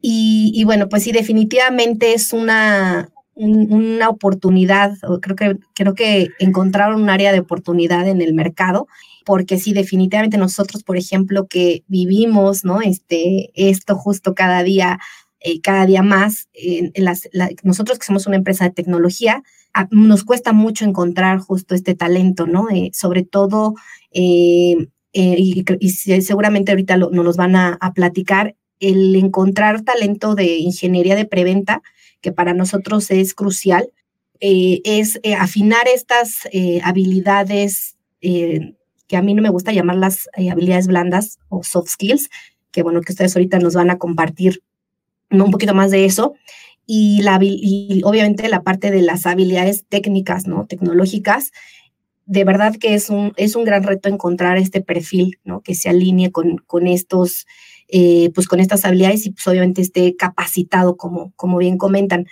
Y, 0.00 0.62
bueno, 0.64 0.88
pues 0.88 1.02
sí, 1.02 1.12
definitivamente 1.12 2.14
es 2.14 2.32
una, 2.32 3.10
una 3.34 4.08
oportunidad, 4.08 4.96
creo 5.20 5.36
que, 5.36 5.58
creo 5.74 5.94
que 5.94 6.28
encontraron 6.38 7.02
un 7.02 7.10
área 7.10 7.32
de 7.32 7.40
oportunidad 7.40 8.06
en 8.06 8.20
el 8.22 8.32
mercado, 8.32 8.86
porque 9.26 9.58
sí, 9.58 9.72
definitivamente 9.72 10.38
nosotros, 10.38 10.84
por 10.84 10.96
ejemplo, 10.96 11.46
que 11.48 11.82
vivimos, 11.88 12.64
¿no? 12.64 12.80
Este, 12.80 13.50
esto 13.54 13.96
justo 13.96 14.34
cada 14.34 14.62
día, 14.62 15.00
eh, 15.40 15.60
cada 15.60 15.84
día 15.84 16.02
más, 16.02 16.48
en, 16.52 16.92
las, 16.96 17.28
nosotros 17.64 17.98
que 17.98 18.06
somos 18.06 18.26
una 18.28 18.36
empresa 18.36 18.64
de 18.64 18.70
tecnología, 18.70 19.42
nos 19.90 20.24
cuesta 20.24 20.52
mucho 20.52 20.84
encontrar 20.84 21.38
justo 21.38 21.74
este 21.74 21.94
talento, 21.94 22.46
¿no? 22.46 22.70
Eh, 22.70 22.90
sobre 22.94 23.24
todo 23.24 23.74
eh, 25.12 25.36
y, 25.38 25.90
seguramente 25.90 26.72
ahorita 26.72 26.96
nos 26.96 27.12
los 27.12 27.36
van 27.36 27.56
a, 27.56 27.78
platicar, 27.94 28.54
el 28.80 29.16
encontrar 29.16 29.82
talento 29.82 30.34
de 30.34 30.58
ingeniería 30.58 31.16
de 31.16 31.24
preventa, 31.24 31.82
que 32.20 32.32
para 32.32 32.54
nosotros 32.54 33.10
es 33.10 33.34
crucial, 33.34 33.90
eh, 34.40 34.80
es 34.84 35.18
eh, 35.24 35.34
afinar 35.34 35.88
estas 35.92 36.48
habilidades 36.84 37.96
que 38.20 39.16
a 39.16 39.22
mí 39.22 39.34
no 39.34 39.42
me 39.42 39.48
gusta 39.48 39.72
llamarlas 39.72 40.28
habilidades 40.36 40.86
blandas 40.86 41.38
o 41.48 41.62
soft 41.62 41.88
skills, 41.88 42.28
que 42.70 42.82
bueno, 42.82 43.00
que 43.00 43.12
ustedes 43.12 43.34
ahorita 43.34 43.58
nos 43.58 43.74
van 43.74 43.90
a 43.90 43.98
compartir 43.98 44.62
un 45.30 45.50
poquito 45.50 45.74
más 45.74 45.90
de 45.90 46.04
eso. 46.04 46.34
Y, 46.86 47.20
la, 47.22 47.38
y 47.42 48.00
obviamente 48.04 48.48
la 48.48 48.62
parte 48.62 48.90
de 48.90 49.02
las 49.02 49.26
habilidades 49.26 49.84
técnicas, 49.88 50.46
¿no? 50.46 50.66
Tecnológicas, 50.66 51.52
de 52.28 52.44
verdad 52.44 52.76
que 52.76 52.92
es 52.92 53.08
un, 53.08 53.32
es 53.36 53.56
un 53.56 53.64
gran 53.64 53.82
reto 53.82 54.10
encontrar 54.10 54.58
este 54.58 54.82
perfil, 54.82 55.40
¿no? 55.44 55.62
Que 55.62 55.74
se 55.74 55.88
alinee 55.88 56.30
con, 56.30 56.58
con 56.58 56.86
estos, 56.86 57.46
eh, 57.88 58.30
pues 58.34 58.46
con 58.46 58.60
estas 58.60 58.84
habilidades 58.84 59.24
y 59.24 59.30
pues 59.30 59.46
obviamente 59.48 59.80
esté 59.80 60.14
capacitado, 60.14 60.98
como, 60.98 61.32
como 61.36 61.56
bien 61.56 61.78
comentan. 61.78 62.26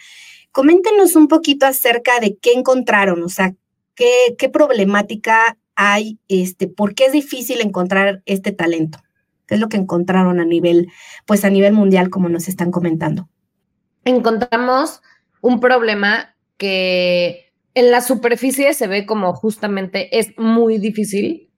Coméntenos 0.53 1.17
un 1.17 1.29
poquito 1.29 1.65
acerca 1.65 2.21
de 2.21 2.37
qué 2.37 2.53
encontraron, 2.53 3.23
o 3.23 3.31
sea, 3.31 3.55
qué, 3.95 4.37
qué 4.37 4.51
problemática 4.51 5.57
hay, 5.77 6.19
este, 6.29 6.69
por 6.69 6.95
qué 6.95 7.07
es 7.07 7.13
difícil 7.13 7.63
encontrar 7.63 8.23
este 8.27 8.53
talento. 8.53 8.99
¿Qué 9.47 9.55
es 9.55 9.61
lo 9.61 9.71
que 9.71 9.79
encontraron 9.79 10.41
a 10.41 10.45
nivel, 10.45 10.89
pues 11.25 11.43
a 11.47 11.51
nivel 11.51 11.73
mundial, 11.73 12.11
como 12.11 12.29
nos 12.29 12.49
están 12.49 12.71
comentando? 12.71 13.31
Encontramos 14.05 15.01
un 15.41 15.59
problema 15.59 16.37
que 16.59 17.46
en 17.77 17.91
la 17.91 18.01
superficie 18.01 18.73
se 18.73 18.87
ve 18.87 19.05
como 19.05 19.35
justamente 19.35 20.19
es 20.19 20.33
muy 20.39 20.79
difícil 20.79 21.51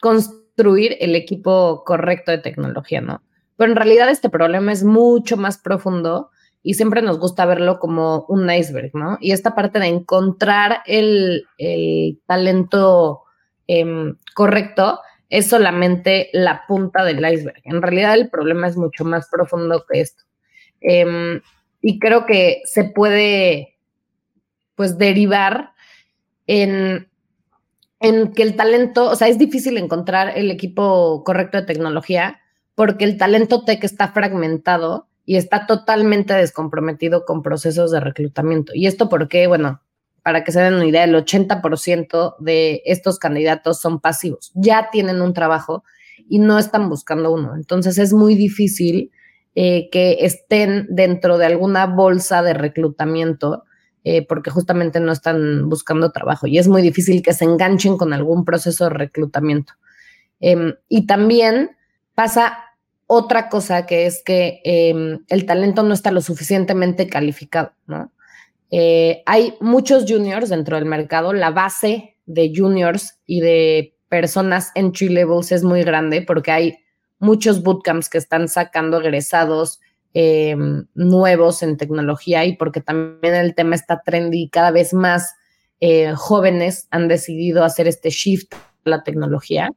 construir 0.00 0.96
el 0.98 1.14
equipo 1.14 1.84
correcto 1.84 2.30
de 2.30 2.38
tecnología, 2.38 3.02
¿no? 3.02 3.22
Pero 3.58 3.70
en 3.70 3.76
realidad 3.76 4.08
este 4.08 4.30
problema 4.30 4.72
es 4.72 4.82
mucho 4.82 5.36
más 5.36 5.58
profundo 5.58 6.30
y 6.62 6.72
siempre 6.72 7.02
nos 7.02 7.18
gusta 7.18 7.44
verlo 7.44 7.78
como 7.80 8.24
un 8.28 8.50
iceberg, 8.50 8.92
¿no? 8.94 9.18
Y 9.20 9.32
esta 9.32 9.54
parte 9.54 9.78
de 9.78 9.88
encontrar 9.88 10.78
el, 10.86 11.46
talento 12.26 13.24
em, 13.66 14.16
correcto 14.34 15.00
es 15.28 15.48
solamente 15.48 16.30
la 16.32 16.62
punta 16.66 17.04
del 17.04 17.18
iceberg. 17.30 17.60
En 17.64 17.82
realidad 17.82 18.14
el 18.14 18.30
problema 18.30 18.68
es 18.68 18.78
mucho 18.78 19.04
más 19.04 19.28
profundo 19.30 19.84
que 19.86 20.00
esto. 20.00 20.24
Em, 20.80 21.42
y 21.82 21.98
creo 21.98 22.24
que 22.24 22.62
se 22.64 22.84
puede, 22.84 23.71
pues, 24.74 24.98
derivar 24.98 25.72
en, 26.46 27.08
en 28.00 28.32
que 28.32 28.42
el 28.42 28.56
talento, 28.56 29.10
o 29.10 29.16
sea, 29.16 29.28
es 29.28 29.38
difícil 29.38 29.76
encontrar 29.78 30.36
el 30.36 30.50
equipo 30.50 31.22
correcto 31.24 31.58
de 31.58 31.66
tecnología 31.66 32.40
porque 32.74 33.04
el 33.04 33.16
talento 33.16 33.64
tech 33.64 33.82
está 33.84 34.08
fragmentado 34.08 35.08
y 35.24 35.36
está 35.36 35.66
totalmente 35.66 36.34
descomprometido 36.34 37.24
con 37.24 37.42
procesos 37.42 37.90
de 37.90 38.00
reclutamiento. 38.00 38.72
Y 38.74 38.86
esto 38.86 39.08
porque, 39.08 39.46
bueno, 39.46 39.80
para 40.22 40.44
que 40.44 40.52
se 40.52 40.60
den 40.60 40.74
una 40.74 40.86
idea, 40.86 41.04
el 41.04 41.14
80% 41.14 42.36
de 42.38 42.82
estos 42.84 43.18
candidatos 43.18 43.80
son 43.80 44.00
pasivos, 44.00 44.52
ya 44.54 44.88
tienen 44.90 45.20
un 45.20 45.34
trabajo 45.34 45.84
y 46.28 46.38
no 46.38 46.58
están 46.58 46.88
buscando 46.88 47.32
uno. 47.32 47.54
Entonces 47.56 47.98
es 47.98 48.12
muy 48.12 48.34
difícil 48.34 49.10
eh, 49.54 49.88
que 49.90 50.18
estén 50.20 50.86
dentro 50.90 51.38
de 51.38 51.46
alguna 51.46 51.86
bolsa 51.86 52.42
de 52.42 52.54
reclutamiento 52.54 53.64
eh, 54.04 54.26
porque 54.26 54.50
justamente 54.50 54.98
no 55.00 55.12
están 55.12 55.68
buscando 55.68 56.10
trabajo 56.10 56.46
y 56.46 56.58
es 56.58 56.68
muy 56.68 56.82
difícil 56.82 57.22
que 57.22 57.32
se 57.32 57.44
enganchen 57.44 57.96
con 57.96 58.12
algún 58.12 58.44
proceso 58.44 58.84
de 58.84 58.90
reclutamiento. 58.90 59.74
Em, 60.40 60.74
y 60.88 61.06
también 61.06 61.76
pasa 62.14 62.58
otra 63.06 63.48
cosa 63.48 63.86
que 63.86 64.06
es 64.06 64.22
que 64.24 64.60
em, 64.64 65.24
el 65.28 65.46
talento 65.46 65.82
no 65.82 65.94
está 65.94 66.10
lo 66.10 66.20
suficientemente 66.20 67.08
calificado, 67.08 67.72
¿no? 67.86 68.10
Eh, 68.70 69.22
hay 69.26 69.54
muchos 69.60 70.06
juniors 70.08 70.48
dentro 70.48 70.76
del 70.76 70.86
mercado, 70.86 71.32
la 71.32 71.50
base 71.50 72.16
de 72.26 72.52
juniors 72.56 73.18
y 73.26 73.40
de 73.40 73.94
personas 74.08 74.72
entry 74.74 75.10
levels 75.10 75.52
es 75.52 75.62
muy 75.62 75.82
grande 75.84 76.22
porque 76.22 76.50
hay 76.50 76.78
muchos 77.18 77.62
bootcamps 77.62 78.08
que 78.08 78.18
están 78.18 78.48
sacando 78.48 79.00
egresados 79.00 79.80
em, 80.14 80.86
nuevos 80.94 81.62
en 81.62 81.76
tecnología 81.76 82.44
y 82.44 82.56
porque 82.56 82.80
también 82.80 83.34
el 83.34 83.54
tema 83.54 83.74
está 83.74 84.02
trendy 84.04 84.42
y 84.42 84.48
cada 84.48 84.70
vez 84.70 84.92
más 84.92 85.34
eh, 85.80 86.12
jóvenes 86.14 86.86
han 86.90 87.08
decidido 87.08 87.64
hacer 87.64 87.88
este 87.88 88.10
shift 88.10 88.54
a 88.54 88.90
la 88.90 89.02
tecnología. 89.02 89.72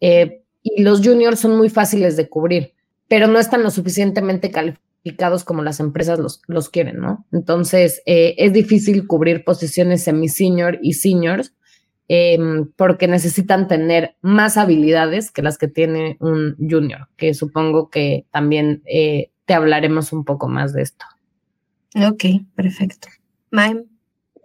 Eh, 0.00 0.42
y 0.62 0.82
los 0.82 1.00
juniors 1.06 1.38
son 1.38 1.56
muy 1.56 1.70
fáciles 1.70 2.16
de 2.16 2.28
cubrir, 2.28 2.72
pero 3.06 3.28
no 3.28 3.38
están 3.38 3.62
lo 3.62 3.70
suficientemente 3.70 4.50
calificados 4.50 5.44
como 5.44 5.62
las 5.62 5.78
empresas 5.78 6.18
los, 6.18 6.42
los 6.48 6.68
quieren, 6.68 6.98
¿no? 6.98 7.24
Entonces, 7.32 8.02
eh, 8.06 8.34
es 8.38 8.52
difícil 8.52 9.06
cubrir 9.06 9.44
posiciones 9.44 10.02
semi-senior 10.02 10.78
y 10.82 10.94
seniors 10.94 11.54
em, 12.08 12.68
porque 12.76 13.06
necesitan 13.06 13.68
tener 13.68 14.16
más 14.20 14.56
habilidades 14.56 15.30
que 15.30 15.42
las 15.42 15.58
que 15.58 15.68
tiene 15.68 16.16
un 16.18 16.56
junior, 16.58 17.08
que 17.16 17.34
supongo 17.34 17.90
que 17.90 18.26
también 18.32 18.82
eh, 18.86 19.30
te 19.46 19.54
hablaremos 19.54 20.12
un 20.12 20.24
poco 20.24 20.48
más 20.48 20.72
de 20.72 20.82
esto. 20.82 21.06
Ok, 21.94 22.24
perfecto. 22.54 23.08
Maim. 23.50 23.84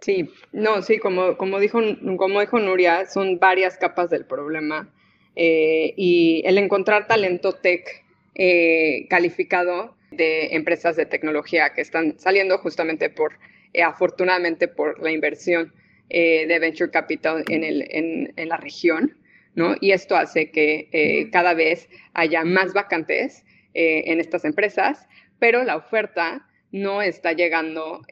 Sí, 0.00 0.28
no, 0.52 0.82
sí, 0.82 0.98
como, 0.98 1.36
como, 1.36 1.60
dijo, 1.60 1.80
como 2.16 2.40
dijo 2.40 2.58
Nuria, 2.58 3.06
son 3.06 3.38
varias 3.38 3.76
capas 3.76 4.10
del 4.10 4.24
problema. 4.24 4.92
Eh, 5.36 5.94
y 5.96 6.42
el 6.44 6.58
encontrar 6.58 7.06
talento 7.06 7.52
tech 7.54 8.04
eh, 8.34 9.06
calificado 9.08 9.96
de 10.10 10.54
empresas 10.54 10.96
de 10.96 11.06
tecnología 11.06 11.72
que 11.74 11.80
están 11.80 12.18
saliendo 12.18 12.58
justamente 12.58 13.10
por, 13.10 13.38
eh, 13.72 13.82
afortunadamente, 13.82 14.68
por 14.68 15.00
la 15.02 15.10
inversión 15.10 15.72
de 16.10 16.58
venture 16.60 16.90
capital 16.90 17.42
en, 17.48 17.64
el, 17.64 17.86
en, 17.90 18.34
en, 18.36 18.48
la 18.50 18.58
región, 18.58 19.16
¿no? 19.54 19.76
Y 19.80 19.92
esto 19.92 20.14
hace 20.14 20.50
que 20.50 21.30
cada 21.32 21.54
vez 21.54 21.88
haya 22.12 22.44
más 22.44 22.74
vacantes 22.74 23.46
en 23.74 24.20
estas 24.20 24.44
empresas, 24.44 25.08
pero 25.38 25.64
la 25.64 25.76
oferta 25.76 26.46
no 26.70 27.02
está 27.02 27.32
llegando 27.32 28.02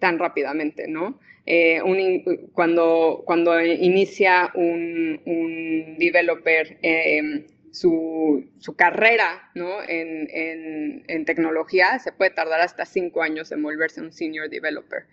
tan 0.00 0.18
rápidamente, 0.18 0.88
¿no? 0.88 1.18
Eh, 1.46 1.80
cuando, 2.54 3.22
cuando 3.26 3.60
inicia 3.60 4.50
un, 4.54 5.20
un 5.26 5.98
developer 5.98 6.78
em, 6.80 7.44
su, 7.70 8.48
su, 8.58 8.76
carrera 8.76 9.50
¿no? 9.54 9.82
en, 9.82 10.28
en, 10.30 11.04
en, 11.06 11.24
tecnología, 11.26 11.98
se 11.98 12.12
puede 12.12 12.30
tardar 12.30 12.60
hasta 12.62 12.86
cinco 12.86 13.22
años 13.22 13.52
en 13.52 13.62
volverse 13.62 14.00
un 14.00 14.12
senior 14.12 14.48
developer. 14.48 15.04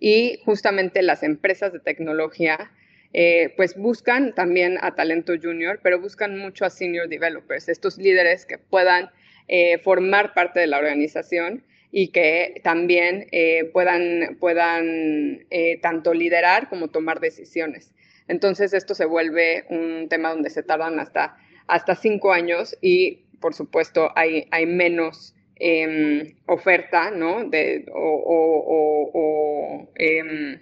Y 0.00 0.40
justamente 0.44 1.02
las 1.02 1.22
empresas 1.22 1.72
de 1.72 1.78
tecnología 1.78 2.72
eh, 3.12 3.54
pues 3.56 3.76
buscan 3.76 4.34
también 4.34 4.78
a 4.80 4.96
talento 4.96 5.34
junior, 5.40 5.78
pero 5.82 6.00
buscan 6.00 6.38
mucho 6.38 6.64
a 6.64 6.70
senior 6.70 7.08
developers, 7.08 7.68
estos 7.68 7.98
líderes 7.98 8.46
que 8.46 8.58
puedan 8.58 9.10
eh, 9.48 9.78
formar 9.78 10.34
parte 10.34 10.60
de 10.60 10.66
la 10.66 10.78
organización 10.78 11.64
y 11.90 12.08
que 12.08 12.60
también 12.62 13.26
eh, 13.32 13.70
puedan, 13.72 14.36
puedan 14.38 15.46
eh, 15.50 15.78
tanto 15.80 16.12
liderar 16.14 16.68
como 16.68 16.88
tomar 16.88 17.20
decisiones. 17.20 17.94
Entonces 18.28 18.74
esto 18.74 18.94
se 18.94 19.06
vuelve 19.06 19.64
un 19.70 20.08
tema 20.08 20.30
donde 20.30 20.50
se 20.50 20.62
tardan 20.62 21.00
hasta, 21.00 21.38
hasta 21.66 21.94
cinco 21.94 22.32
años 22.32 22.76
y 22.82 23.24
por 23.40 23.54
supuesto 23.54 24.12
hay, 24.16 24.46
hay 24.50 24.66
menos 24.66 25.34
em, 25.56 26.34
oferta, 26.46 27.10
¿no? 27.10 27.48
De, 27.48 27.86
o, 27.92 29.88
em, 29.94 30.60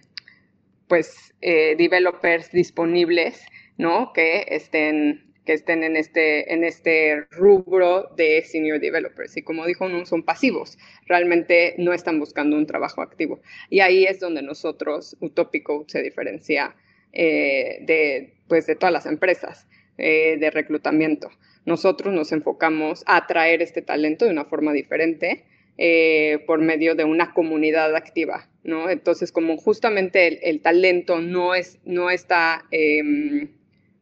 pues 0.87 1.35
eh, 1.41 1.75
developers 1.77 2.51
disponibles, 2.53 3.45
¿no? 3.77 4.13
Que 4.13 4.47
estén 4.49 5.26
que 5.47 5.55
estén 5.55 5.85
en 5.85 5.97
este, 5.97 6.53
en 6.53 6.65
este 6.65 7.23
rubro 7.31 8.11
de 8.17 8.43
senior 8.43 8.81
developers. 8.81 9.37
Y 9.37 9.43
como 9.43 9.65
dijo, 9.65 9.89
no 9.89 10.05
son 10.05 10.25
pasivos, 10.25 10.77
realmente 11.07 11.75
no 11.79 11.95
están 11.95 12.19
buscando 12.19 12.57
un 12.57 12.67
trabajo 12.67 13.01
activo. 13.01 13.41
Y 13.71 13.81
ahí 13.81 14.05
es 14.05 14.21
donde 14.21 14.43
nosotros, 14.43 15.17
Utópico, 15.21 15.85
se 15.89 16.03
diferencia 16.03 16.75
eh, 17.13 17.79
de, 17.83 18.35
pues, 18.49 18.67
de 18.67 18.75
todas 18.75 18.93
las 18.93 19.07
empresas 19.07 19.67
eh, 19.97 20.37
de 20.39 20.51
reclutamiento. 20.51 21.31
Nosotros 21.65 22.13
nos 22.13 22.33
enfocamos 22.33 23.03
a 23.07 23.17
atraer 23.17 23.63
este 23.63 23.81
talento 23.81 24.25
de 24.25 24.33
una 24.33 24.45
forma 24.45 24.73
diferente. 24.73 25.45
Eh, 25.79 26.43
por 26.47 26.63
medio 26.63 26.95
de 26.95 27.05
una 27.05 27.35
comunidad 27.35 27.95
activa, 27.95 28.49
¿no? 28.65 28.89
Entonces, 28.89 29.31
como 29.31 29.59
justamente 29.59 30.49
el, 30.49 30.63
talento 30.63 31.21
no, 31.21 31.55
es, 31.55 31.79
no 31.85 32.09
está 32.09 32.65
em, 32.71 33.51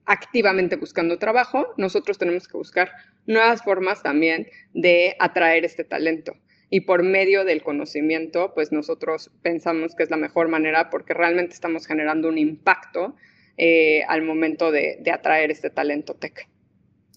activamente 0.07 0.77
buscando 0.77 1.19
trabajo, 1.19 1.67
nosotros 1.77 2.19
tenemos 2.19 2.49
que 2.49 2.57
buscar 2.57 2.93
nuevas 3.27 3.63
formas 3.63 4.03
también 4.03 4.49
de 4.73 5.17
atraer 5.19 5.65
este 5.65 5.85
talento. 5.85 6.35
Y 6.71 6.81
por 6.81 7.03
medio 7.03 7.45
del 7.45 7.63
conocimiento, 7.63 8.53
pues 8.55 8.73
nosotros 8.73 9.31
pensamos 9.43 9.95
que 9.95 10.03
es 10.03 10.11
la 10.11 10.17
mejor 10.17 10.49
manera 10.49 10.91
porque 10.91 11.15
realmente 11.15 11.55
estamos 11.55 11.87
generando 11.87 12.29
un 12.29 12.39
impacto 12.39 13.15
eh, 13.57 14.03
al 14.09 14.23
momento 14.23 14.73
de, 14.73 14.99
atraer 15.13 15.51
este 15.51 15.71
talento 15.71 16.15
tech. 16.15 16.49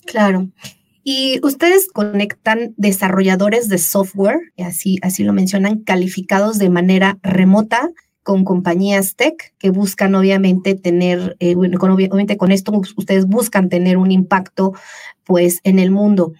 Claro. 0.05 0.49
Y 1.03 1.39
ustedes 1.41 1.87
conectan 1.91 2.73
desarrolladores 2.77 3.69
de 3.69 3.77
software, 3.77 4.39
así, 4.57 4.97
así 5.01 5.23
lo 5.23 5.33
mencionan, 5.33 5.83
calificados 5.83 6.59
de 6.59 6.69
manera 6.69 7.17
remota 7.23 7.89
con 8.27 8.43
compañías 8.43 9.15
tech 9.15 9.53
que 9.57 9.69
buscan 9.69 10.13
obviamente 10.13 10.75
tener, 10.75 11.37
eh, 11.39 11.55
bueno, 11.55 11.77
obviamente 11.79 12.35
con 12.35 12.51
esto 12.51 12.73
ustedes 12.97 13.25
buscan 13.25 13.69
tener 13.69 13.95
un 13.95 14.11
impacto 14.11 14.73
pues 15.23 15.61
en 15.63 15.79
el 15.79 15.91
mundo. 15.91 16.33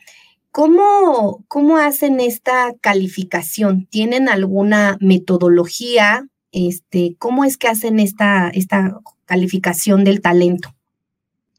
¿Cómo, 0.52 1.46
¿Cómo 1.48 1.78
hacen 1.78 2.20
esta 2.20 2.74
calificación? 2.82 3.86
¿Tienen 3.86 4.28
alguna 4.28 4.98
metodología? 5.00 6.28
Este, 6.52 7.16
¿Cómo 7.20 7.46
es 7.46 7.56
que 7.56 7.70
hacen 7.70 8.02
esta, 8.02 8.50
esta 8.50 9.00
calificación 9.24 10.04
del 10.04 10.20
talento? 10.20 10.76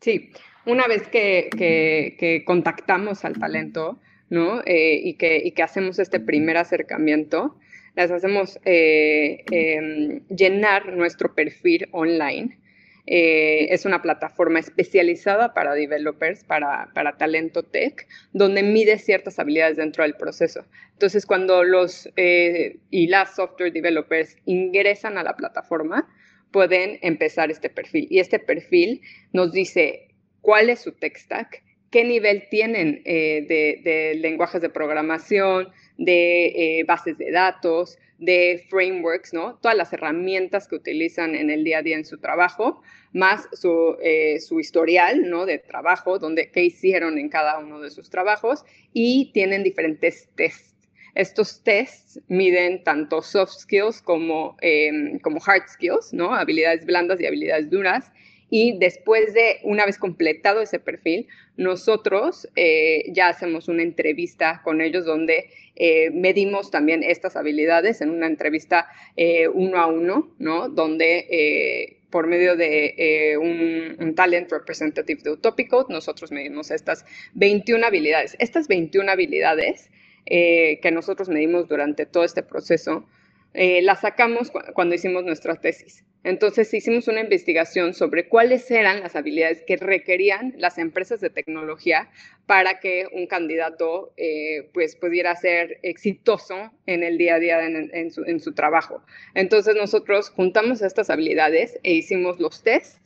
Sí, 0.03 0.29
una 0.67 0.87
vez 0.87 1.09
que, 1.09 1.49
que, 1.57 2.43
contactamos 2.45 3.25
al 3.25 3.39
talento, 3.39 3.99
¿no? 4.29 4.61
Eh, 4.67 5.01
y, 5.03 5.15
que, 5.15 5.41
y 5.43 5.53
que 5.53 5.63
hacemos 5.63 5.99
este 5.99 6.21
primer 6.21 6.59
acercamiento, 6.59 7.57
les 8.03 8.11
hacemos 8.11 8.59
eh, 8.65 9.45
em, 9.51 10.21
llenar 10.29 10.93
nuestro 10.93 11.35
perfil 11.35 11.89
online. 11.93 12.59
Eh, 13.07 13.69
es 13.71 13.87
una 13.87 14.03
plataforma 14.03 14.59
especializada 14.59 15.55
para 15.55 15.73
developers, 15.75 16.45
para, 16.45 16.91
para, 16.95 17.17
talento 17.17 17.63
tech, 17.63 18.07
donde 18.33 18.63
mide 18.63 18.99
ciertas 18.99 19.39
habilidades 19.39 19.79
dentro 19.79 20.05
del 20.05 20.15
proceso. 20.15 20.67
Entonces, 20.93 21.25
cuando 21.25 21.65
los 21.65 22.11
y 22.17 23.07
las 23.07 23.35
software 23.35 23.73
developers 23.73 24.37
ingresan 24.45 25.17
a 25.17 25.23
la 25.23 25.37
plataforma, 25.37 26.07
pueden 26.51 26.99
empezar 27.03 27.51
este 27.51 27.71
perfil. 27.71 28.07
Y 28.11 28.19
este 28.19 28.39
perfil 28.39 29.01
nos 29.33 29.53
dice 29.53 30.09
cuál 30.41 30.71
es 30.71 30.81
su 30.81 30.93
tech 30.93 31.17
stack, 31.17 31.63
qué 31.91 32.05
nivel 32.05 32.49
tienen 32.51 33.03
eh, 33.05 33.45
de, 33.49 34.15
lenguajes 34.17 34.61
de 34.61 34.69
programación, 34.69 35.69
de 35.99 36.79
eh, 36.79 36.85
bases 36.85 37.19
de 37.19 37.31
datos, 37.31 37.99
de 38.19 38.65
frameworks, 38.71 39.35
¿no? 39.35 39.57
Todas 39.57 39.77
las 39.77 39.93
herramientas 39.93 40.67
que 40.67 40.77
utilizan 40.77 41.35
en 41.35 41.51
el 41.51 41.65
día 41.65 41.79
a 41.79 41.83
día 41.83 41.97
en 41.97 42.05
su 42.05 42.19
trabajo, 42.19 42.83
más 43.13 43.49
su, 43.53 43.97
eh, 44.03 44.41
su 44.41 44.59
historial, 44.61 45.29
¿no? 45.29 45.45
De 45.45 45.59
trabajo, 45.59 46.19
donde, 46.19 46.51
qué 46.51 46.65
hicieron 46.65 47.19
en 47.19 47.29
cada 47.29 47.59
uno 47.59 47.81
de 47.81 47.91
sus 47.91 48.11
trabajos 48.11 48.65
y 48.93 49.31
tienen 49.33 49.63
diferentes 49.63 50.29
tests. 50.37 50.75
Estos 51.15 51.63
tests 51.65 52.21
miden 52.29 52.83
tanto 52.85 53.23
soft 53.23 53.53
skills 53.59 54.01
como, 54.01 54.57
em, 54.61 55.19
como 55.19 55.41
hard 55.45 55.69
skills, 55.69 56.13
¿no? 56.13 56.35
Habilidades 56.35 56.87
blandas 56.87 57.21
y 57.21 57.27
habilidades 57.27 57.71
duras 57.71 58.13
y 58.51 58.79
después 58.79 59.35
de, 59.35 59.59
una 59.63 59.85
vez 59.85 59.99
completado 59.99 60.63
ese 60.63 60.79
perfil, 60.79 61.29
nosotros 61.57 62.49
eh, 62.57 63.05
ya 63.13 63.29
hacemos 63.29 63.69
una 63.69 63.83
entrevista 63.83 64.63
con 64.65 64.81
ellos 64.81 65.05
donde 65.05 65.51
eh, 65.77 66.11
medimos 66.11 66.71
también 66.71 67.03
estas 67.03 67.37
habilidades 67.37 68.01
en 68.01 68.11
una 68.11 68.27
entrevista 68.27 68.89
eh, 69.17 69.49
uno 69.49 69.79
a 69.79 69.87
uno, 69.87 70.33
¿no? 70.39 70.69
Donde 70.69 71.97
por 72.11 72.27
medio 72.27 72.57
de 72.57 73.37
un, 73.39 74.15
talent 74.15 74.51
representative 74.51 75.21
de 75.23 75.31
Utopico, 75.33 75.87
nosotros 75.91 76.33
medimos 76.33 76.71
estas 76.71 77.05
21 77.35 77.87
habilidades. 77.87 78.35
Estas 78.39 78.67
21 78.67 79.11
habilidades 79.11 79.91
que 80.25 80.91
nosotros 80.91 81.29
medimos 81.29 81.69
durante 81.69 82.07
todo 82.07 82.25
este 82.25 82.43
proceso, 82.43 83.07
las 83.53 84.01
sacamos 84.01 84.51
cuando 84.73 84.95
hicimos 84.95 85.25
nuestra 85.25 85.57
tesis. 85.57 86.03
Entonces 86.25 86.73
hicimos 86.75 87.07
una 87.07 87.21
investigación 87.21 87.95
sobre 87.95 88.29
cuáles 88.29 88.71
eran 88.71 89.01
las 89.01 89.15
habilidades 89.15 89.63
que 89.63 89.77
requerían 89.77 90.55
las 90.59 90.79
empresas 90.79 91.21
de 91.21 91.31
tecnología 91.31 92.11
para 92.47 92.81
que 92.81 93.07
un 93.13 93.27
candidato 93.27 94.13
eh, 94.17 94.69
pues 94.75 94.97
pudiera 94.97 95.37
ser 95.37 95.79
exitoso 95.83 96.73
en 96.87 97.05
el 97.05 97.19
día 97.19 97.37
a 97.37 97.39
día 97.39 97.65
en, 97.65 98.11
su, 98.11 98.53
trabajo. 98.53 99.03
Entonces 99.35 99.77
nosotros 99.77 100.31
juntamos 100.31 100.83
estas 100.83 101.09
habilidades 101.09 101.79
e 101.85 101.93
hicimos 101.93 102.41
los 102.41 102.63
tests 102.65 103.01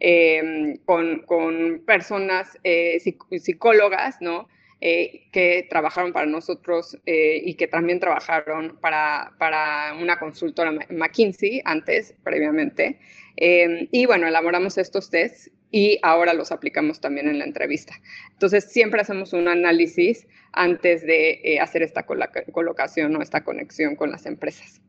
eh, 0.00 0.78
con, 0.84 1.20
con, 1.26 1.82
personas 1.86 2.58
eh, 2.64 2.98
psicólogas, 3.38 4.16
¿no? 4.20 4.48
Eh, 4.80 5.26
que 5.32 5.66
trabajaron 5.68 6.12
para 6.12 6.26
nosotros 6.26 6.96
eh, 7.04 7.42
y 7.44 7.54
que 7.54 7.66
también 7.66 7.98
trabajaron 7.98 8.78
para, 8.80 9.32
para 9.36 9.92
una 10.00 10.20
consultora 10.20 10.70
McKinsey 10.90 11.62
antes, 11.64 12.14
previamente. 12.22 13.00
Em, 13.34 13.88
y 13.90 14.06
bueno, 14.06 14.28
elaboramos 14.28 14.78
estos 14.78 15.10
tests 15.10 15.50
y 15.72 15.98
ahora 16.02 16.32
los 16.32 16.52
aplicamos 16.52 17.00
también 17.00 17.28
en 17.28 17.40
la 17.40 17.44
entrevista. 17.44 17.94
Entonces, 18.30 18.70
siempre 18.70 19.00
hacemos 19.00 19.32
un 19.32 19.48
análisis 19.48 20.28
antes 20.52 21.02
de 21.04 21.40
eh, 21.42 21.58
hacer 21.58 21.82
esta 21.82 22.06
colocación 22.06 23.16
o 23.16 23.20
esta 23.20 23.42
conexión 23.42 23.96
con 23.96 24.12
las 24.12 24.26
empresas. 24.26 24.80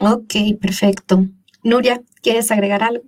Ok, 0.00 0.34
perfecto. 0.62 1.26
Nuria, 1.62 2.00
¿quieres 2.22 2.50
agregar 2.50 2.82
algo? 2.82 3.04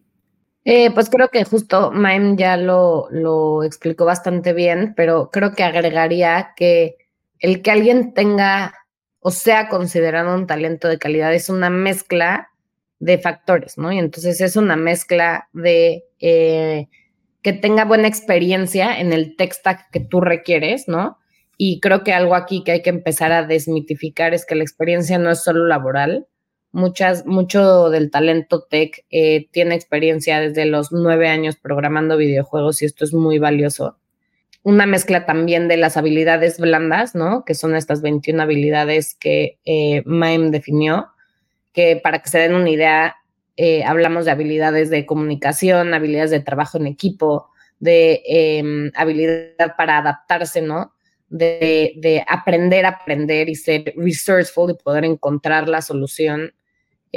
Eh, 0.69 0.91
pues 0.91 1.09
creo 1.09 1.29
que 1.29 1.45
justo 1.45 1.93
Maim 1.93 2.37
ya 2.37 2.57
lo, 2.57 3.07
lo 3.13 3.63
explicó 3.63 4.05
bastante 4.05 4.53
bien, 4.53 4.95
pero 4.97 5.31
creo 5.31 5.53
que 5.53 5.63
agregaría 5.63 6.55
que 6.57 6.97
el 7.39 7.63
que 7.63 7.71
alguien 7.71 8.15
tenga 8.15 8.75
o 9.21 9.31
sea 9.31 9.69
considerado 9.69 10.35
un 10.35 10.49
talento 10.49 10.89
de 10.89 10.99
calidad 10.99 11.33
es 11.33 11.51
una 11.51 11.71
mezcla 11.71 12.51
de 12.99 13.17
factores, 13.19 13.79
¿no? 13.79 13.93
Y 13.93 13.99
entonces 13.99 14.41
es 14.41 14.57
una 14.57 14.75
mezcla 14.75 15.49
de 15.53 16.03
eh, 16.19 16.89
que 17.43 17.53
tenga 17.53 17.85
buena 17.85 18.09
experiencia 18.09 18.99
en 18.99 19.13
el 19.13 19.37
tech 19.37 19.53
stack 19.53 19.91
que 19.93 20.01
tú 20.01 20.21
requieres, 20.21 20.89
¿no? 20.89 21.19
Y 21.57 21.79
creo 21.79 22.03
que 22.03 22.13
algo 22.13 22.35
aquí 22.35 22.65
que 22.65 22.73
hay 22.73 22.83
que 22.83 22.91
empezar 22.91 23.31
a 23.31 23.47
desmitificar 23.47 24.35
es 24.35 24.45
que 24.45 24.57
la 24.57 24.65
experiencia 24.65 25.17
no 25.19 25.31
es 25.31 25.45
solo 25.45 25.65
laboral, 25.65 26.27
muchas, 26.77 27.25
mucho 27.25 27.89
del 27.89 28.11
talento 28.11 28.63
tech 28.63 29.05
eh, 29.11 29.49
tiene 29.51 29.75
experiencia 29.75 30.41
desde 30.41 30.67
los 30.67 30.93
nueve 30.93 31.27
años 31.27 31.57
programando 31.57 32.19
videojuegos 32.19 32.83
y 32.83 32.85
esto 32.85 33.05
es 33.05 33.15
muy 33.15 33.39
valioso. 33.39 33.97
Una 34.63 34.85
mezcla 34.85 35.25
también 35.25 35.69
de 35.69 35.79
las 35.79 35.97
habilidades 35.97 36.59
blandas, 36.61 37.15
¿no? 37.15 37.47
Que 37.47 37.55
son 37.55 37.75
estas 37.77 38.03
21 38.03 38.43
habilidades 38.43 39.15
que 39.15 39.59
eh, 39.65 40.03
MAEM 40.05 40.51
definió, 40.51 41.09
que 41.73 41.97
para 41.97 42.21
que 42.21 42.29
se 42.29 42.41
den 42.41 42.55
una 42.55 42.69
idea, 42.69 43.17
eh, 43.57 43.83
hablamos 43.85 44.27
de 44.27 44.33
habilidades 44.33 44.91
de 44.91 45.07
comunicación, 45.07 45.95
habilidades 45.95 46.31
de 46.31 46.41
trabajo 46.41 46.77
en 46.77 46.89
equipo, 46.89 47.49
de 47.79 48.23
em, 48.27 48.93
habilidad 48.97 49.77
para 49.79 49.99
adaptarse, 49.99 50.61
¿no? 50.61 50.93
De, 51.29 51.95
de, 51.97 52.23
aprender 52.29 52.85
a 52.85 52.91
aprender 52.91 53.49
y 53.49 53.55
ser 53.55 53.95
resourceful 53.97 54.71
y 54.71 54.75
poder 54.75 55.05
encontrar 55.05 55.69
la 55.69 55.81
solución 55.81 56.53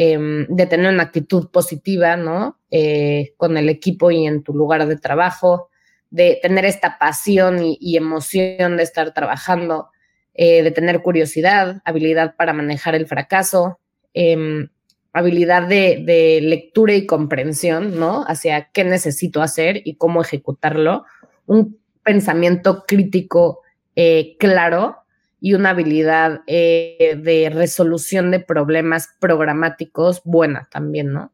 Em, 0.02 0.48
de 0.48 0.66
tener 0.66 0.94
una 0.94 1.04
actitud 1.04 1.50
positiva, 1.52 2.16
¿no? 2.16 2.58
Eh, 2.72 3.34
con 3.36 3.58
el 3.58 3.68
equipo 3.68 4.12
y 4.12 4.26
en 4.26 4.44
tu 4.44 4.54
lugar 4.54 4.88
de 4.88 4.96
trabajo, 4.96 5.68
de 6.10 6.40
tener 6.42 6.64
esta 6.64 6.98
pasión 6.98 7.60
y, 7.62 7.98
emoción 7.98 8.78
de 8.78 8.84
estar 8.84 9.14
trabajando, 9.14 9.90
eh, 10.36 10.64
de 10.64 10.72
tener 10.72 11.02
curiosidad, 11.02 11.82
habilidad 11.84 12.38
para 12.38 12.54
manejar 12.54 12.96
el 12.96 13.08
fracaso, 13.08 13.82
em, 14.14 14.70
habilidad 15.12 15.68
de, 15.68 16.40
lectura 16.44 16.94
y 16.94 17.06
comprensión, 17.06 18.00
¿no? 18.00 18.24
Hacia 18.26 18.70
qué 18.72 18.86
necesito 18.86 19.42
hacer 19.42 19.82
y 19.84 19.96
cómo 19.98 20.22
ejecutarlo, 20.22 21.04
un 21.46 21.78
pensamiento 22.04 22.86
crítico 22.88 23.64
eh, 23.98 24.38
claro 24.40 24.99
y 25.42 25.54
una 25.54 25.72
habilidad 25.72 26.42
eh, 26.48 27.18
de 27.22 27.50
resolución 27.50 28.32
de 28.32 28.40
problemas 28.40 29.10
programáticos 29.20 30.22
buena 30.24 30.68
también, 30.72 31.14
¿no? 31.14 31.32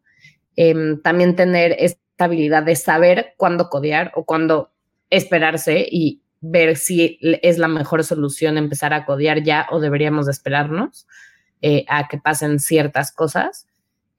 Em, 0.55 1.01
también 1.01 1.35
tener 1.35 1.75
esta 1.79 2.25
habilidad 2.25 2.63
de 2.63 2.75
saber 2.75 3.33
cuándo 3.37 3.69
codear 3.69 4.11
o 4.15 4.25
cuándo 4.25 4.71
esperarse 5.09 5.85
y 5.89 6.21
ver 6.41 6.77
si 6.77 7.19
es 7.21 7.57
la 7.57 7.67
mejor 7.67 8.03
solución 8.03 8.57
empezar 8.57 8.93
a 8.93 9.05
codear 9.05 9.43
ya 9.43 9.67
o 9.71 9.79
deberíamos 9.79 10.27
de 10.27 10.31
esperarnos 10.31 11.07
eh, 11.61 11.85
a 11.87 12.07
que 12.07 12.17
pasen 12.17 12.59
ciertas 12.59 13.11
cosas. 13.11 13.67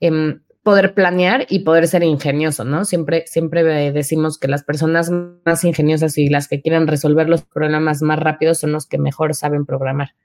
Em, 0.01 0.41
poder 0.67 0.95
planear 0.95 1.47
y 1.49 1.61
poder 1.61 1.87
ser 1.87 2.03
ingenioso, 2.03 2.65
¿no? 2.65 2.85
Siempre, 2.85 3.25
siempre 3.29 3.63
decimos 3.93 4.37
que 4.37 4.49
las 4.49 4.65
personas 4.65 5.13
más 5.45 5.63
ingeniosas 5.63 6.19
y 6.19 6.29
las 6.29 6.49
que 6.49 6.61
quieren 6.61 6.89
resolver 6.89 7.29
los 7.29 7.45
problemas 7.45 8.03
más 8.03 8.19
rápido 8.19 8.53
son 8.53 8.73
los 8.73 8.85
que 8.85 8.99
mejor 8.99 9.37
saben 9.37 9.65
programar. 9.65 10.17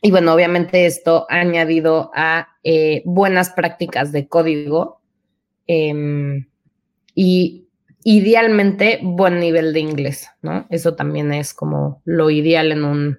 Y 0.00 0.12
bueno, 0.12 0.32
obviamente 0.32 0.86
esto 0.86 1.26
ha 1.28 1.40
añadido 1.40 2.12
a 2.14 2.50
eh, 2.62 3.02
buenas 3.04 3.50
prácticas 3.50 4.12
de 4.12 4.28
código 4.28 5.00
em, 5.66 6.46
y 7.16 7.66
idealmente 8.04 9.00
buen 9.02 9.40
nivel 9.40 9.72
de 9.72 9.80
inglés, 9.80 10.28
¿no? 10.40 10.68
Eso 10.70 10.94
también 10.94 11.32
es 11.32 11.52
como 11.52 12.00
lo 12.04 12.30
ideal 12.30 12.70
en 12.70 12.84
un 12.84 13.18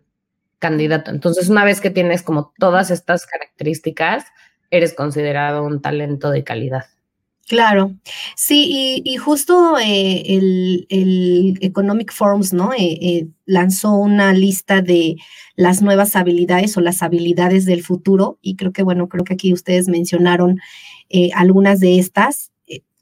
candidato. 0.59 1.11
Entonces, 1.11 1.49
una 1.49 1.65
vez 1.65 1.81
que 1.81 1.89
tienes 1.89 2.23
como 2.23 2.53
todas 2.57 2.91
estas 2.91 3.25
características, 3.25 4.23
eres 4.77 4.93
considerado 4.93 5.63
un 5.63 5.81
talento 5.81 6.31
de 6.31 6.43
calidad. 6.43 6.85
Claro, 7.47 7.93
sí, 8.35 9.03
y, 9.05 9.17
justo 9.17 9.77
eh, 9.77 10.23
el, 10.27 11.57
Economic 11.61 12.11
Forums, 12.11 12.53
¿no? 12.53 12.73
Eh, 12.73 12.97
eh, 13.01 13.27
lanzó 13.45 13.93
una 13.93 14.33
lista 14.33 14.81
de 14.81 15.17
las 15.55 15.83
nuevas 15.83 16.15
habilidades 16.15 16.75
o 16.75 16.81
las 16.81 17.03
habilidades 17.03 17.65
del 17.65 17.83
futuro, 17.83 18.39
y 18.41 18.55
creo 18.55 18.73
que, 18.73 18.81
bueno, 18.81 19.09
creo 19.09 19.23
que 19.23 19.35
aquí 19.35 19.53
ustedes 19.53 19.87
mencionaron 19.87 20.59
algunas 21.35 21.79
de 21.79 21.99
estas. 21.99 22.51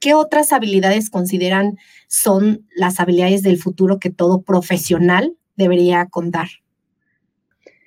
¿Qué 0.01 0.13
otras 0.13 0.51
habilidades 0.51 1.09
consideran 1.09 1.77
son 2.09 2.67
las 2.75 2.99
habilidades 2.99 3.43
del 3.43 3.57
futuro 3.57 3.97
que 3.97 4.09
todo 4.09 4.41
profesional 4.41 5.38
debería 5.55 6.05
contar? 6.07 6.49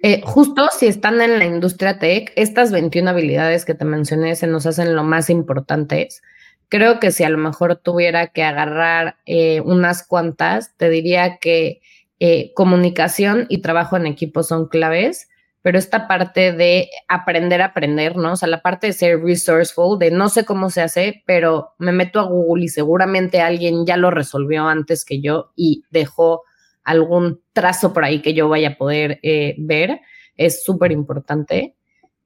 Eh, 0.03 0.23
justo 0.25 0.69
si 0.77 0.87
están 0.87 1.21
en 1.21 1.39
la 1.39 1.47
industria 1.47 1.99
tech, 1.99 2.33
estas 2.37 2.71
21 2.71 3.11
habilidades 3.11 3.65
que 3.65 3.75
te 3.75 3.85
mencioné 3.85 4.37
se 4.37 4.47
nos 4.47 4.67
hacen 4.67 4.95
lo 4.95 5.05
más 5.05 5.31
importantes. 5.31 6.23
Creo 6.69 7.01
que 7.01 7.13
si 7.13 7.25
a 7.25 7.31
lo 7.31 7.39
mejor 7.39 7.77
tuviera 7.77 8.29
que 8.29 8.43
agarrar 8.43 9.17
eh, 9.25 9.61
unas 9.63 10.07
cuantas, 10.07 10.77
te 10.77 10.91
diría 10.91 11.39
que 11.39 11.81
eh, 12.19 12.53
comunicación 12.55 13.47
y 13.49 13.63
trabajo 13.63 13.97
en 13.97 14.07
equipo 14.07 14.43
son 14.43 14.69
claves, 14.69 15.29
pero 15.63 15.79
esta 15.79 16.09
parte 16.09 16.53
de 16.53 16.91
aprender 17.09 17.61
a 17.63 17.67
aprender, 17.67 18.17
¿no? 18.17 18.33
O 18.33 18.37
sea, 18.37 18.49
la 18.49 18.63
parte 18.63 18.89
de 18.89 18.93
ser 18.93 19.21
resourceful, 19.21 19.99
de 19.99 20.11
no 20.11 20.29
sé 20.29 20.45
cómo 20.45 20.71
se 20.71 20.83
hace, 20.83 21.23
pero 21.27 21.73
me 21.79 21.93
meto 21.93 22.21
a 22.21 22.25
Google 22.25 22.65
y 22.65 22.69
seguramente 22.69 23.41
alguien 23.41 23.85
ya 23.87 23.97
lo 23.97 24.11
resolvió 24.11 24.67
antes 24.69 25.05
que 25.05 25.21
yo 25.21 25.53
y 25.57 25.85
dejó 25.91 26.43
algún 26.87 27.41
trazo 27.53 27.93
por 27.93 28.05
ahí 28.05 28.23
que 28.23 28.33
yo 28.33 28.49
vaya 28.49 28.69
a 28.69 28.77
poder 28.77 29.19
eh, 29.23 29.57
ver, 29.59 30.01
es 30.37 30.65
súper 30.65 30.93
importante. 30.93 31.75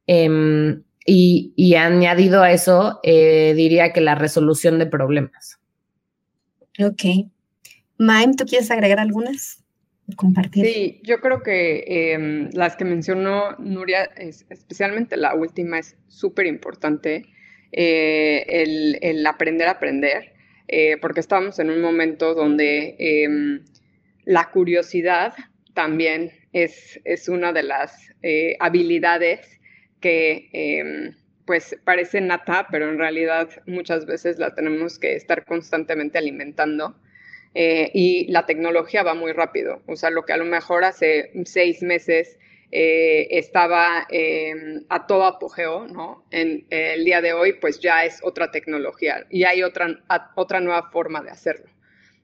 Em, 0.07 0.83
y, 1.07 1.75
añadido 1.75 2.43
a 2.43 2.53
eso, 2.53 3.01
eh, 3.03 3.55
diría 3.57 3.93
que 3.93 4.03
la 4.03 4.15
resolución 4.15 4.79
de 4.79 4.87
problemas. 4.87 5.59
Ok. 6.79 7.31
Maim, 7.97 8.37
¿tú 8.37 8.45
quieres 8.45 8.71
agregar 8.71 9.01
algunas? 9.01 9.65
Compartir. 10.15 10.67
Sí, 10.67 11.01
yo 11.05 11.21
creo 11.21 11.43
que 11.43 12.13
em, 12.13 12.51
las 12.53 12.77
que 12.77 12.85
mencionó 12.85 13.57
Nuria, 13.59 14.05
especialmente 14.17 15.17
la 15.17 15.35
última, 15.35 15.79
es 15.79 15.97
súper 16.07 16.47
importante. 16.47 17.25
Eh, 17.73 18.99
el, 19.01 19.27
aprender 19.27 19.69
a 19.69 19.73
aprender, 19.73 20.33
porque 21.01 21.21
estamos 21.21 21.59
en 21.59 21.71
un 21.71 21.81
momento 21.81 22.35
donde 22.35 22.95
em, 22.99 23.65
la 24.31 24.49
curiosidad 24.53 25.35
también 25.75 26.31
es, 26.53 27.01
es 27.05 27.29
una 27.29 27.53
de 27.53 27.65
las 27.65 28.13
eh, 28.23 28.55
habilidades 28.61 29.61
que 30.01 30.49
em, 30.53 31.17
pues 31.47 31.77
parece 31.83 32.21
nata, 32.21 32.69
pero 32.71 32.89
en 32.89 32.97
realidad 32.97 33.49
muchas 33.67 34.07
veces 34.07 34.39
la 34.39 34.55
tenemos 34.55 35.01
que 35.01 35.17
estar 35.17 35.45
constantemente 35.45 36.17
alimentando. 36.19 36.95
Eh, 37.55 37.91
y 37.93 38.31
la 38.31 38.47
tecnología 38.47 39.03
va 39.03 39.15
muy 39.15 39.33
rápido. 39.33 39.83
O 39.89 39.97
sea, 39.97 40.11
lo 40.11 40.25
que 40.25 40.33
a 40.33 40.37
lo 40.37 40.45
mejor 40.45 40.85
hace 40.85 41.33
seis 41.45 41.83
meses 41.83 42.39
eh, 42.71 43.27
estaba 43.33 44.07
em, 44.11 44.85
a 44.91 45.09
todo 45.09 45.25
apogeo, 45.25 45.89
¿no? 45.89 46.25
En 46.31 46.67
el 46.71 47.05
día 47.05 47.21
de 47.21 47.33
hoy, 47.33 47.55
pues 47.55 47.81
ya 47.81 48.05
es 48.05 48.21
otra 48.23 48.53
tecnología 48.53 49.27
y 49.29 49.43
hay 49.43 49.65
otra, 49.65 49.89
otra 50.37 50.61
nueva 50.61 50.89
forma 50.93 51.21
de 51.21 51.31
hacerlo. 51.31 51.69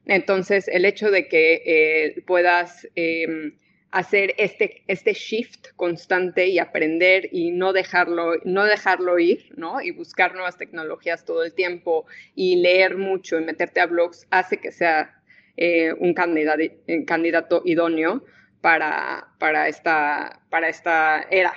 Entonces, 0.06 0.68
el 0.68 0.84
hecho 0.84 1.10
de 1.10 1.28
que 1.28 1.62
eh, 1.66 2.22
puedas 2.26 2.86
em, 2.94 3.56
hacer 3.90 4.34
este, 4.38 4.82
este 4.86 5.12
shift 5.14 5.68
constante 5.76 6.46
y 6.46 6.58
aprender 6.58 7.28
y 7.32 7.50
no 7.50 7.72
dejarlo, 7.72 8.34
no 8.44 8.64
dejarlo 8.64 9.18
ir, 9.18 9.52
¿no? 9.56 9.80
Y 9.80 9.90
buscar 9.90 10.34
nuevas 10.34 10.58
tecnologías 10.58 11.24
todo 11.24 11.44
el 11.44 11.54
tiempo 11.54 12.06
y 12.34 12.56
leer 12.56 12.96
mucho 12.96 13.38
y 13.38 13.44
meterte 13.44 13.80
a 13.80 13.86
blogs 13.86 14.26
hace 14.30 14.58
que 14.58 14.70
sea 14.70 15.14
eh, 15.56 15.92
un 15.98 16.14
candidato, 16.14 16.62
candidato 17.06 17.62
idóneo 17.64 18.24
para, 18.60 19.28
para, 19.38 19.68
esta, 19.68 20.40
para 20.50 20.68
esta 20.68 21.26
era. 21.30 21.54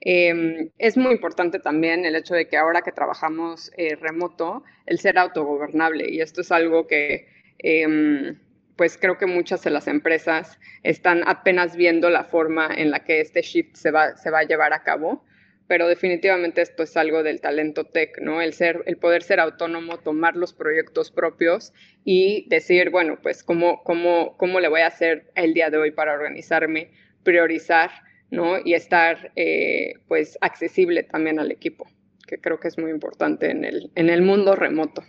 Em, 0.00 0.70
es 0.78 0.96
muy 0.96 1.12
importante 1.12 1.60
también 1.60 2.04
el 2.04 2.16
hecho 2.16 2.34
de 2.34 2.48
que 2.48 2.56
ahora 2.56 2.82
que 2.82 2.92
trabajamos 2.92 3.70
eh, 3.76 3.96
remoto, 3.96 4.64
el 4.86 4.98
ser 4.98 5.16
autogobernable, 5.18 6.10
y 6.10 6.20
esto 6.20 6.40
es 6.40 6.50
algo 6.50 6.86
que 6.88 7.28
Em, 7.58 8.38
pues 8.76 8.98
creo 8.98 9.18
que 9.18 9.26
muchas 9.26 9.62
de 9.62 9.70
las 9.70 9.86
empresas 9.86 10.58
están 10.82 11.22
apenas 11.26 11.76
viendo 11.76 12.10
la 12.10 12.24
forma 12.24 12.68
en 12.74 12.90
la 12.90 13.04
que 13.04 13.20
este 13.20 13.42
shift 13.42 13.76
se 13.76 13.90
va, 13.90 14.16
se 14.16 14.30
va 14.30 14.40
a 14.40 14.44
llevar 14.44 14.72
a 14.72 14.82
cabo, 14.82 15.24
pero 15.68 15.88
definitivamente 15.88 16.60
esto 16.62 16.82
es 16.82 16.96
algo 16.96 17.22
del 17.22 17.40
talento 17.40 17.84
tech, 17.84 18.18
¿no? 18.20 18.42
El, 18.42 18.52
ser, 18.52 18.82
el 18.86 18.96
poder 18.96 19.22
ser 19.22 19.40
autónomo, 19.40 19.98
tomar 19.98 20.36
los 20.36 20.52
proyectos 20.52 21.10
propios 21.10 21.72
y 22.04 22.46
decir, 22.48 22.90
bueno, 22.90 23.18
pues 23.22 23.42
cómo, 23.42 23.82
cómo, 23.84 24.36
cómo 24.36 24.60
le 24.60 24.68
voy 24.68 24.80
a 24.80 24.88
hacer 24.88 25.30
el 25.34 25.54
día 25.54 25.70
de 25.70 25.78
hoy 25.78 25.90
para 25.90 26.12
organizarme, 26.12 26.90
priorizar, 27.22 27.90
¿no? 28.30 28.58
Y 28.64 28.74
estar, 28.74 29.32
eh, 29.36 29.94
pues, 30.08 30.36
accesible 30.40 31.04
también 31.04 31.38
al 31.38 31.50
equipo, 31.50 31.86
que 32.26 32.38
creo 32.38 32.58
que 32.58 32.68
es 32.68 32.78
muy 32.78 32.90
importante 32.90 33.50
en 33.50 33.64
el, 33.64 33.90
en 33.94 34.10
el 34.10 34.22
mundo 34.22 34.56
remoto. 34.56 35.04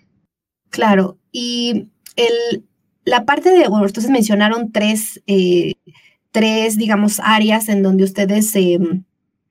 Claro, 0.74 1.20
y 1.32 1.90
el, 2.16 2.66
la 3.06 3.26
parte 3.26 3.52
de, 3.52 3.68
bueno, 3.68 3.86
ustedes 3.86 4.10
mencionaron 4.10 4.72
tres, 4.72 5.22
eh, 5.28 5.74
tres, 6.32 6.78
digamos, 6.78 7.20
áreas 7.24 7.70
en 7.70 7.84
donde 7.84 8.04
ustedes 8.04 8.50
se 8.50 8.80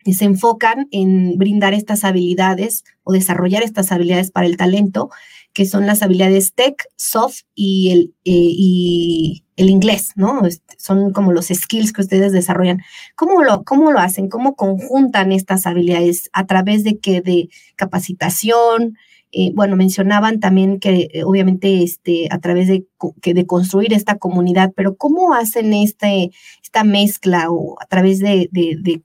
enfocan 0.05 0.89
en 0.91 1.39
brindar 1.39 1.75
estas 1.75 2.03
habilidades 2.03 2.83
o 3.05 3.13
desarrollar 3.13 3.63
estas 3.63 3.93
habilidades 3.93 4.33
para 4.33 4.49
el 4.49 4.57
talento, 4.57 5.11
que 5.53 5.65
son 5.65 5.87
las 5.87 6.03
habilidades 6.03 6.55
tech, 6.55 6.75
soft 6.97 7.43
y 7.55 7.93
el, 7.93 8.15
eh, 8.25 8.33
y 8.35 9.45
el 9.55 9.71
inglés, 9.71 10.11
¿no? 10.17 10.43
Son 10.77 11.13
como 11.13 11.31
los 11.31 11.47
skills 11.47 11.93
que 11.93 12.01
ustedes 12.01 12.33
desarrollan. 12.33 12.83
¿Cómo 13.15 13.45
lo, 13.45 13.63
cómo 13.63 13.93
lo 13.93 14.01
hacen? 14.01 14.29
¿Cómo 14.29 14.57
conjuntan 14.57 15.31
estas 15.31 15.67
habilidades? 15.67 16.31
¿A 16.33 16.47
través 16.47 16.83
de 16.83 16.99
qué? 16.99 17.21
¿De 17.21 17.49
capacitación? 17.77 18.97
Eh, 19.35 19.51
bueno, 19.55 19.77
mencionaban 19.77 20.41
también 20.41 20.79
que 20.79 21.09
eh, 21.11 21.25
obviamente 21.25 21.83
este, 21.83 22.29
a 22.31 22.39
través 22.39 22.69
de, 22.69 22.87
que 23.23 23.33
de 23.33 23.47
construir 23.47 23.95
esta 23.95 24.19
comunidad, 24.19 24.73
pero 24.77 24.97
¿cómo 24.97 25.35
hacen 25.35 25.73
este, 25.73 26.31
esta 26.63 26.85
mezcla 26.85 27.51
o 27.51 27.81
a 27.81 27.87
través 27.87 28.19
de, 28.19 28.51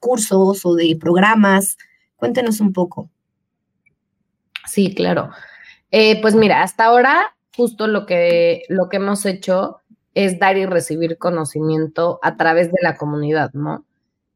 cursos 0.01 0.65
o 0.65 0.75
de 0.75 0.97
programas? 0.99 1.77
Cuéntenos 2.17 2.59
un 2.59 2.73
poco. 2.73 3.09
Sí, 4.65 4.93
claro. 4.93 5.29
Eh, 5.91 6.21
pues 6.21 6.35
mira, 6.35 6.61
hasta 6.61 6.83
ahora 6.85 7.37
justo 7.55 7.87
lo 7.87 8.05
que, 8.05 8.63
lo 8.67 8.89
que 8.89 8.97
hemos 8.97 9.25
hecho 9.25 9.77
es 10.13 10.39
dar 10.39 10.57
y 10.57 10.65
recibir 10.65 11.17
conocimiento 11.17 12.19
a 12.21 12.35
través 12.35 12.67
de 12.67 12.79
la 12.81 12.97
comunidad, 12.97 13.53
¿no? 13.53 13.85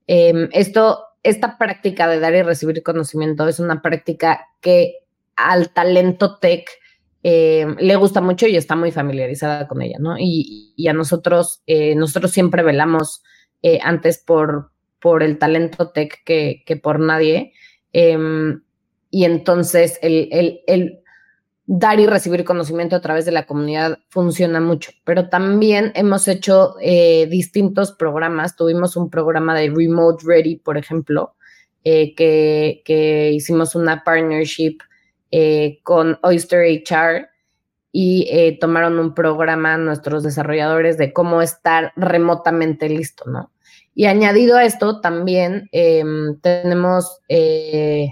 Em, 0.08 0.48
esto, 0.54 1.04
esta 1.24 1.58
práctica 1.58 2.08
de 2.08 2.20
dar 2.20 2.34
y 2.34 2.44
recibir 2.44 2.82
conocimiento 2.82 3.48
es 3.48 3.60
una 3.60 3.82
práctica 3.82 4.48
que 4.62 5.01
al 5.50 5.72
talento 5.72 6.38
tech 6.38 6.70
eh, 7.24 7.68
le 7.80 7.96
gusta 7.98 8.20
mucho 8.20 8.48
y 8.48 8.56
está 8.56 8.76
muy 8.76 8.92
familiarizada 8.92 9.68
con 9.68 9.82
ella, 9.82 9.98
¿no? 10.00 10.16
Y, 10.18 10.76
a 10.88 10.94
nosotros, 10.94 11.62
eh, 11.68 11.96
nosotros 11.96 12.32
siempre 12.32 12.64
velamos 12.64 13.22
eh, 13.62 13.80
antes 13.84 14.18
por, 14.18 14.72
por 15.00 15.22
el 15.22 15.38
talento 15.38 15.92
tech 15.92 16.24
que, 16.26 16.80
por 16.82 17.00
nadie. 17.00 17.54
Em, 17.94 18.64
y 19.12 19.26
entonces 19.26 20.00
el, 20.02 20.62
el, 20.66 21.00
dar 21.68 22.00
y 22.00 22.08
recibir 22.08 22.44
conocimiento 22.44 22.96
a 22.96 23.02
través 23.02 23.26
de 23.26 23.32
la 23.32 23.46
comunidad 23.46 24.00
funciona 24.10 24.60
mucho, 24.60 24.92
pero 25.04 25.30
también 25.30 25.92
hemos 25.96 26.28
hecho 26.28 26.76
distintos 27.30 27.92
programas. 27.92 28.56
Tuvimos 28.56 28.96
un 28.96 29.10
programa 29.10 29.56
de 29.56 29.70
Remote 29.70 30.24
Ready, 30.26 30.58
por 30.58 30.78
ejemplo, 30.78 31.36
que, 31.84 32.82
que 32.84 33.32
hicimos 33.32 33.76
una 33.76 34.04
partnership 34.04 34.78
eh, 35.34 35.80
con 35.84 36.20
Oyster 36.24 36.66
HR 36.66 37.30
y 37.94 38.28
eh, 38.30 38.58
tomaron 38.60 39.00
un 39.00 39.14
programa 39.14 39.78
nuestros 39.78 40.24
desarrolladores 40.24 40.98
de 40.98 41.14
cómo 41.14 41.42
estar 41.42 41.94
remotamente 41.96 42.90
listo, 42.90 43.24
¿no? 43.30 43.50
Y 43.96 44.08
añadido 44.08 44.58
a 44.58 44.66
esto, 44.66 45.00
también 45.00 45.70
em, 45.72 46.38
tenemos 46.42 47.20
eh, 47.30 48.10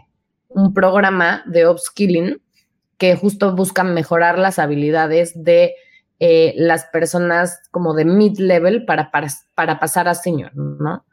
un 0.48 0.74
programa 0.74 1.44
de 1.46 1.68
upskilling 1.68 2.42
que 2.98 3.18
justo 3.18 3.54
busca 3.54 3.84
mejorar 3.84 4.40
las 4.40 4.58
habilidades 4.58 5.34
de 5.44 5.76
las 6.56 6.86
personas 6.86 7.62
como 7.72 7.94
de 7.94 8.04
mid-level 8.04 8.84
para, 8.84 9.10
para, 9.56 9.80
pasar 9.80 10.10
a 10.10 10.16
senior, 10.16 10.54
¿no? 10.54 11.06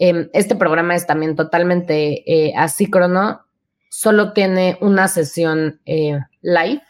Em, 0.00 0.28
este 0.32 0.56
programa 0.56 0.96
es 0.96 1.06
también 1.06 1.36
totalmente 1.36 2.52
asíncrono 2.56 3.47
solo 3.88 4.32
tiene 4.32 4.78
una 4.80 5.08
sesión 5.08 5.80
eh, 5.86 6.18
live 6.42 6.82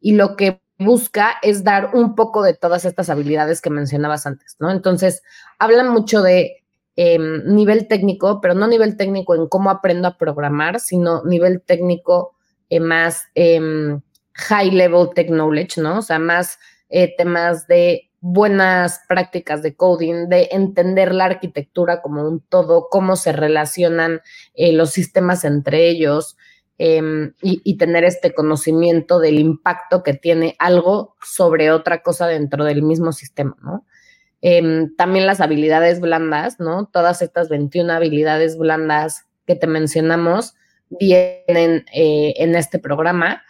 y 0.00 0.12
lo 0.12 0.36
que 0.36 0.60
busca 0.78 1.36
es 1.42 1.64
dar 1.64 1.90
un 1.94 2.14
poco 2.14 2.42
de 2.42 2.54
todas 2.54 2.84
estas 2.84 3.08
habilidades 3.08 3.60
que 3.60 3.70
mencionabas 3.70 4.26
antes, 4.26 4.56
¿no? 4.58 4.70
Entonces, 4.70 5.22
hablan 5.58 5.88
mucho 5.88 6.22
de 6.22 6.64
em, 6.96 7.44
nivel 7.46 7.88
técnico, 7.88 8.40
pero 8.40 8.54
no 8.54 8.66
nivel 8.66 8.96
técnico 8.96 9.34
en 9.34 9.48
cómo 9.48 9.70
aprendo 9.70 10.08
a 10.08 10.18
programar, 10.18 10.80
sino 10.80 11.24
nivel 11.24 11.62
técnico 11.62 12.34
eh, 12.68 12.80
más 12.80 13.24
em, 13.34 14.00
high 14.32 14.70
level 14.70 15.08
tech 15.14 15.28
knowledge, 15.28 15.80
¿no? 15.80 15.98
O 15.98 16.02
sea, 16.02 16.18
más 16.18 16.58
eh, 16.88 17.14
temas 17.16 17.66
de 17.66 18.05
buenas 18.28 19.02
prácticas 19.08 19.62
de 19.62 19.76
coding, 19.76 20.28
de 20.28 20.48
entender 20.50 21.14
la 21.14 21.26
arquitectura 21.26 22.02
como 22.02 22.26
un 22.26 22.40
todo, 22.40 22.88
cómo 22.90 23.14
se 23.14 23.30
relacionan 23.30 24.20
eh, 24.54 24.72
los 24.72 24.90
sistemas 24.90 25.44
entre 25.44 25.88
ellos 25.88 26.36
em, 26.76 27.34
y, 27.40 27.76
tener 27.78 28.02
este 28.02 28.34
conocimiento 28.34 29.20
del 29.20 29.38
impacto 29.38 30.02
que 30.02 30.12
tiene 30.12 30.56
algo 30.58 31.14
sobre 31.24 31.70
otra 31.70 32.02
cosa 32.02 32.26
dentro 32.26 32.64
del 32.64 32.82
mismo 32.82 33.12
sistema, 33.12 33.56
¿no? 33.62 33.86
Em, 34.42 34.94
también 34.96 35.24
las 35.24 35.40
habilidades 35.40 36.00
blandas, 36.00 36.58
¿no? 36.58 36.86
Todas 36.92 37.22
estas 37.22 37.48
21 37.48 37.92
habilidades 37.92 38.58
blandas 38.58 39.24
que 39.46 39.54
te 39.54 39.68
mencionamos 39.68 40.54
vienen 40.90 41.84
eh, 41.94 42.34
en 42.38 42.56
este 42.56 42.80
programa 42.80 43.42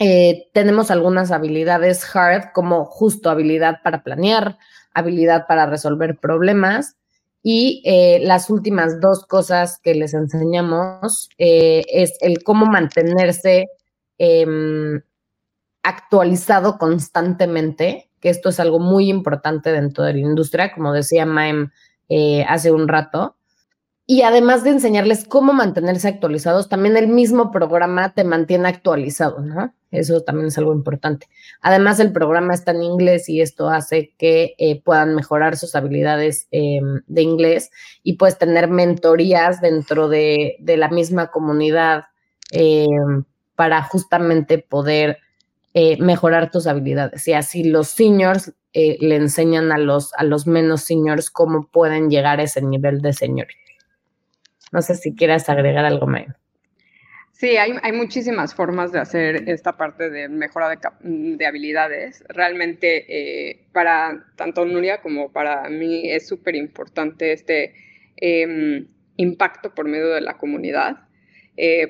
eh, 0.00 0.48
tenemos 0.54 0.90
algunas 0.90 1.30
habilidades 1.30 2.04
hard, 2.16 2.52
como 2.54 2.86
justo 2.86 3.28
habilidad 3.28 3.80
para 3.84 4.02
planear, 4.02 4.56
habilidad 4.94 5.46
para 5.46 5.66
resolver 5.66 6.18
problemas, 6.18 6.96
Y 7.42 7.82
eh, 7.86 8.20
las 8.22 8.50
últimas 8.50 9.00
dos 9.00 9.24
cosas 9.26 9.78
que 9.82 9.94
les 9.94 10.12
enseñamos 10.12 11.30
eh, 11.38 11.84
es 11.88 12.18
el 12.20 12.42
cómo 12.42 12.66
mantenerse 12.66 13.68
em, 14.18 15.00
actualizado 15.82 16.76
constantemente, 16.78 18.10
que 18.20 18.28
esto 18.28 18.50
es 18.50 18.60
algo 18.60 18.78
muy 18.78 19.08
importante 19.08 19.72
dentro 19.72 20.04
de 20.04 20.14
la 20.14 20.20
industria, 20.20 20.72
como 20.74 20.92
decía 20.92 21.24
Maem 21.24 21.70
eh, 22.10 22.44
hace 22.48 22.72
un 22.72 22.88
rato. 22.88 23.36
Y 24.12 24.22
además 24.22 24.64
de 24.64 24.70
enseñarles 24.70 25.24
cómo 25.24 25.52
mantenerse 25.52 26.08
actualizados, 26.08 26.68
también 26.68 26.96
el 26.96 27.06
mismo 27.06 27.52
programa 27.52 28.12
te 28.12 28.24
mantiene 28.24 28.66
actualizado, 28.66 29.38
¿no? 29.38 29.72
Eso 29.92 30.22
también 30.22 30.48
es 30.48 30.58
algo 30.58 30.72
importante. 30.72 31.28
Además, 31.60 32.00
el 32.00 32.10
programa 32.10 32.52
está 32.52 32.72
en 32.72 32.82
inglés 32.82 33.28
y 33.28 33.40
esto 33.40 33.68
hace 33.70 34.12
que 34.18 34.56
eh, 34.58 34.82
puedan 34.82 35.14
mejorar 35.14 35.56
sus 35.56 35.76
habilidades 35.76 36.48
em, 36.50 37.02
de 37.06 37.22
inglés 37.22 37.70
y 38.02 38.14
puedes 38.14 38.36
tener 38.36 38.66
mentorías 38.66 39.60
dentro 39.60 40.08
de, 40.08 40.56
la 40.66 40.88
misma 40.88 41.28
comunidad 41.30 42.06
em, 42.50 43.22
para 43.54 43.80
justamente 43.84 44.58
poder 44.58 45.18
eh, 45.72 46.02
mejorar 46.02 46.50
tus 46.50 46.66
habilidades. 46.66 47.28
Y 47.28 47.34
así 47.34 47.62
los 47.62 47.86
seniors 47.86 48.54
eh, 48.72 48.96
le 49.00 49.14
enseñan 49.14 49.70
a 49.70 49.78
los, 49.78 50.12
a 50.14 50.24
los 50.24 50.48
menos 50.48 50.80
seniors 50.80 51.30
cómo 51.30 51.68
pueden 51.68 52.10
llegar 52.10 52.40
a 52.40 52.42
ese 52.42 52.60
nivel 52.60 53.02
de 53.02 53.12
senior. 53.12 53.46
No 54.70 54.82
sé 54.82 54.94
si 54.94 55.14
quieras 55.14 55.48
agregar 55.48 55.84
algo, 55.84 56.06
más. 56.06 56.26
Sí, 57.32 57.56
hay, 57.56 57.92
muchísimas 57.92 58.54
formas 58.54 58.92
de 58.92 58.98
hacer 58.98 59.48
esta 59.48 59.76
parte 59.76 60.10
de 60.10 60.28
mejora 60.28 60.68
de, 61.00 61.46
habilidades. 61.46 62.22
Realmente 62.28 63.06
eh, 63.08 63.66
para 63.72 64.26
tanto 64.36 64.64
Nuria 64.66 65.00
como 65.00 65.32
para 65.32 65.68
mí 65.70 66.10
es 66.10 66.28
súper 66.28 66.54
importante 66.54 67.32
este 67.32 67.74
em, 68.16 68.86
impacto 69.16 69.74
por 69.74 69.88
medio 69.88 70.08
de 70.10 70.20
la 70.20 70.36
comunidad, 70.36 70.98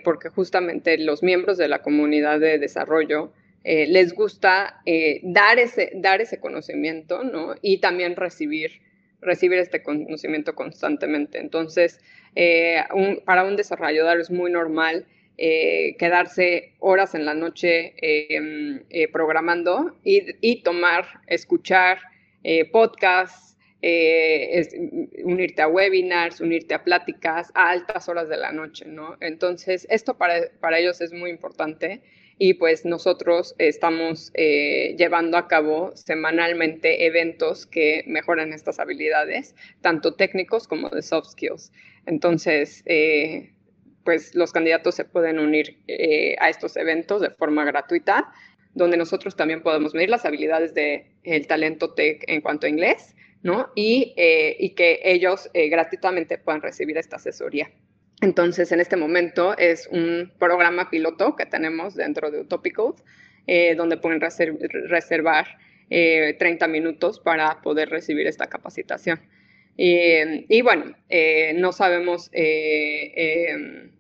porque 0.05 0.31
justamente 0.31 0.99
los 0.99 1.23
miembros 1.23 1.57
de 1.59 1.69
la 1.69 1.81
comunidad 1.81 2.41
de 2.41 2.59
desarrollo 2.59 3.33
eh, 3.63 3.87
les 3.89 4.15
gusta 4.15 4.81
eh, 4.87 5.21
dar, 5.23 5.59
ese, 5.59 5.93
dar 5.95 6.23
ese 6.23 6.41
conocimiento, 6.41 7.25
¿no? 7.25 7.55
Y 7.61 7.79
también 7.79 8.17
recibir, 8.17 8.81
recibir 9.21 9.59
este 9.59 9.83
conocimiento 9.83 10.55
constantemente. 10.55 11.39
Entonces, 11.39 12.01
eh, 12.35 12.83
para 13.25 13.45
un 13.45 13.57
desarrollador 13.57 14.21
es 14.21 14.31
muy 14.31 14.51
normal 14.51 15.07
quedarse 15.37 16.75
horas 16.81 17.15
en 17.15 17.25
la 17.25 17.33
noche 17.33 17.95
em, 17.97 18.83
programando 19.11 19.97
y, 20.05 20.61
tomar, 20.63 21.07
escuchar 21.29 21.99
podcasts, 22.73 23.57
unirte 25.25 25.63
a 25.63 25.69
webinars, 25.69 26.43
unirte 26.43 26.75
a 26.75 26.85
pláticas 26.85 27.51
a 27.55 27.71
altas 27.71 28.07
horas 28.11 28.29
de 28.29 28.37
la 28.37 28.53
noche, 28.53 28.85
¿no? 28.87 29.17
Entonces, 29.21 29.87
esto 29.89 30.19
para, 30.19 30.51
para 30.61 30.79
ellos 30.79 31.01
es 31.01 31.11
muy 31.15 31.31
importante 31.31 32.03
y 32.43 32.55
pues 32.55 32.87
nosotros 32.87 33.55
estamos 33.59 34.31
eh, 34.33 34.95
llevando 34.97 35.37
a 35.37 35.47
cabo 35.47 35.93
semanalmente 35.95 37.05
eventos 37.05 37.67
que 37.67 38.03
mejoran 38.07 38.55
estas 38.55 38.81
habilidades, 38.81 39.55
tanto 39.83 40.15
técnicos 40.15 40.67
como 40.67 40.89
de 40.89 41.03
soft 41.03 41.33
skills. 41.33 41.71
Entonces, 42.07 42.83
eh, 42.87 43.53
pues 44.05 44.35
los 44.35 44.53
candidatos 44.53 44.95
se 44.95 45.05
pueden 45.05 45.39
unir 45.39 45.83
eh, 45.87 46.35
a 46.41 46.49
estos 46.49 46.79
eventos 46.79 47.21
de 47.21 47.29
forma 47.29 47.67
gratuita, 47.67 48.33
donde 48.73 48.97
nosotros 48.97 49.37
también 49.37 49.63
podemos 49.63 49.93
medir 49.93 50.09
las 50.09 50.25
habilidades 50.25 50.73
del 50.73 51.05
el 51.25 51.47
talento 51.47 51.93
tech 51.93 52.25
en 52.27 52.41
cuanto 52.41 52.65
a 52.65 52.71
inglés, 52.71 53.17
¿no? 53.43 53.69
Y, 53.75 54.15
y 54.17 54.71
que 54.71 55.01
ellos 55.05 55.51
gratuitamente 55.53 56.39
puedan 56.39 56.63
recibir 56.63 56.97
esta 56.97 57.17
asesoría. 57.17 57.71
Entonces, 58.21 58.71
en 58.73 58.81
este 58.81 58.97
momento 58.97 59.57
es 59.57 59.89
un 59.91 60.31
programa 60.39 60.91
piloto 60.91 61.37
que 61.37 61.47
tenemos 61.47 61.95
dentro 61.95 62.31
de 62.31 62.41
Utopical, 62.41 62.95
eh, 63.47 63.75
donde 63.75 63.97
pueden 63.97 64.21
reservar 64.21 65.47
30 65.89 65.91
eh, 65.91 66.69
minutos 66.69 67.19
para 67.19 67.63
poder 67.63 67.89
recibir 67.89 68.27
esta 68.27 68.49
capacitación. 68.49 69.21
y 69.77 70.63
bueno, 70.63 70.95
eh, 71.09 71.55
no 71.55 71.73
sabemos 71.73 72.29
em, 72.33 73.91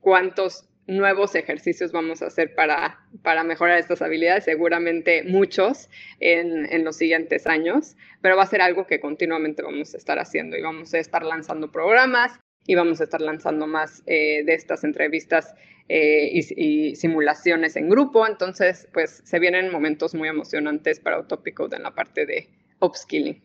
cuántos 0.00 0.64
nuevos 0.88 1.34
ejercicios 1.36 1.92
vamos 1.92 2.22
a 2.22 2.26
hacer 2.26 2.54
para, 2.56 2.98
para 3.22 3.44
mejorar 3.44 3.78
estas 3.78 4.02
habilidades, 4.02 4.44
seguramente 4.44 5.22
muchos 5.22 5.88
en, 6.18 6.66
en, 6.72 6.82
los 6.84 6.96
siguientes 6.96 7.46
años, 7.46 7.94
pero 8.22 8.36
va 8.36 8.42
a 8.42 8.46
ser 8.46 8.62
algo 8.62 8.86
que 8.86 8.98
continuamente 8.98 9.62
vamos 9.62 9.94
a 9.94 9.98
estar 9.98 10.18
haciendo 10.18 10.56
y 10.56 10.62
vamos 10.62 10.92
a 10.94 10.98
estar 10.98 11.22
lanzando 11.22 11.70
programas 11.70 12.40
y 12.68 12.74
vamos 12.74 13.00
a 13.00 13.04
estar 13.04 13.22
lanzando 13.22 13.66
más 13.66 14.02
eh, 14.06 14.44
de 14.44 14.52
estas 14.52 14.84
entrevistas 14.84 15.54
eh, 15.88 16.28
y, 16.32 16.94
simulaciones 16.96 17.76
en 17.76 17.88
grupo. 17.88 18.26
Entonces, 18.26 18.86
pues 18.92 19.22
se 19.24 19.38
vienen 19.38 19.72
momentos 19.72 20.14
muy 20.14 20.28
emocionantes 20.28 21.00
para 21.00 21.18
Utopico 21.18 21.66
en 21.74 21.82
la 21.82 21.94
parte 21.94 22.26
de 22.26 22.46
upskilling. 22.80 23.40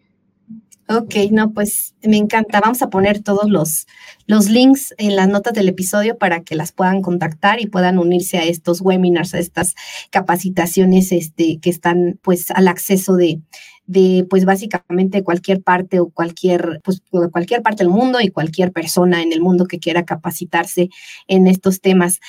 Ok, 0.90 1.16
no, 1.32 1.54
pues 1.54 1.96
me 2.04 2.18
encanta. 2.18 2.60
Vamos 2.60 2.82
a 2.82 2.90
poner 2.90 3.24
todos 3.24 3.50
los, 3.50 3.88
los 4.28 4.50
links 4.50 4.94
en 4.98 5.16
las 5.16 5.30
notas 5.30 5.54
del 5.54 5.70
episodio 5.70 6.18
para 6.18 6.42
que 6.42 6.56
las 6.56 6.74
puedan 6.74 7.02
contactar 7.02 7.62
y 7.62 7.68
puedan 7.68 7.98
unirse 7.98 8.38
a 8.38 8.44
estos 8.44 8.82
webinars, 8.82 9.34
a 9.34 9.40
estas 9.40 9.76
capacitaciones 10.12 11.14
este, 11.14 11.60
que 11.62 11.70
están 11.70 12.20
pues 12.22 12.52
al 12.52 12.68
acceso 12.68 13.16
de, 13.16 13.42
de 13.86 14.26
pues 14.30 14.44
básicamente 14.44 15.24
cualquier 15.24 15.62
parte 15.62 16.02
o 16.02 16.10
cualquier, 16.10 16.82
pues 16.84 17.02
cualquier 17.32 17.62
parte 17.62 17.84
del 17.84 17.92
mundo 17.92 18.20
y 18.20 18.30
cualquier 18.30 18.74
persona 18.74 19.22
en 19.22 19.32
el 19.32 19.40
mundo 19.42 19.66
que 19.66 19.80
quiera 19.80 20.04
capacitarse 20.04 20.90
en 21.28 21.48
estos 21.48 21.80
temas. 21.80 22.20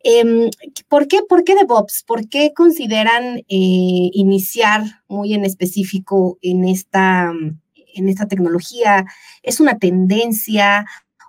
Em, 0.00 0.50
¿por, 0.88 1.08
qué, 1.08 1.20
¿Por 1.28 1.44
qué 1.44 1.54
DevOps? 1.54 2.04
¿Por 2.04 2.28
qué 2.28 2.52
consideran 2.54 3.38
eh, 3.38 3.44
iniciar 3.48 4.82
muy 5.08 5.34
en 5.34 5.44
específico 5.44 6.38
en 6.42 6.64
esta, 6.64 7.32
en 7.94 8.08
esta 8.08 8.26
tecnología? 8.26 9.04
¿Es 9.42 9.60
una 9.60 9.78
tendencia? 9.78 10.86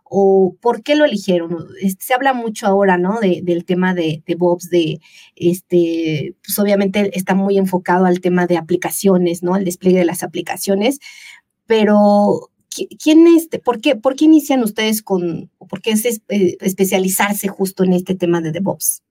o 0.10 0.56
por 0.60 0.82
qué 0.82 0.96
lo 0.96 1.06
eligieron. 1.06 1.68
Se 2.00 2.14
habla 2.14 2.34
mucho 2.34 2.66
ahora, 2.66 2.98
¿no? 2.98 3.20
del 3.20 3.64
tema 3.64 3.94
de, 3.94 4.24
de 4.26 4.38
de, 4.72 5.00
este, 5.36 6.36
pues 6.44 6.58
obviamente 6.58 7.12
está 7.18 7.36
muy 7.36 7.58
enfocado 7.58 8.06
al 8.06 8.20
tema 8.20 8.48
de 8.48 8.58
aplicaciones, 8.58 9.44
¿no? 9.44 9.54
Al 9.54 9.66
despliegue 9.66 10.00
de 10.00 10.06
las 10.06 10.24
aplicaciones, 10.24 11.00
pero 11.68 12.50
¿quién 13.02 13.28
este, 13.28 13.60
por 13.60 13.82
qué, 13.82 13.96
por 13.96 14.16
qué 14.16 14.26
inician 14.26 14.64
ustedes 14.64 15.02
con, 15.02 15.50
por 15.58 15.82
qué 15.82 15.92
es 15.92 16.06
eh, 16.06 16.58
especializarse 16.62 17.48
justo 17.48 17.84
en 17.84 17.94
este 17.94 18.16
tema 18.16 18.42
de 18.42 18.52
DevOps? 18.52 19.04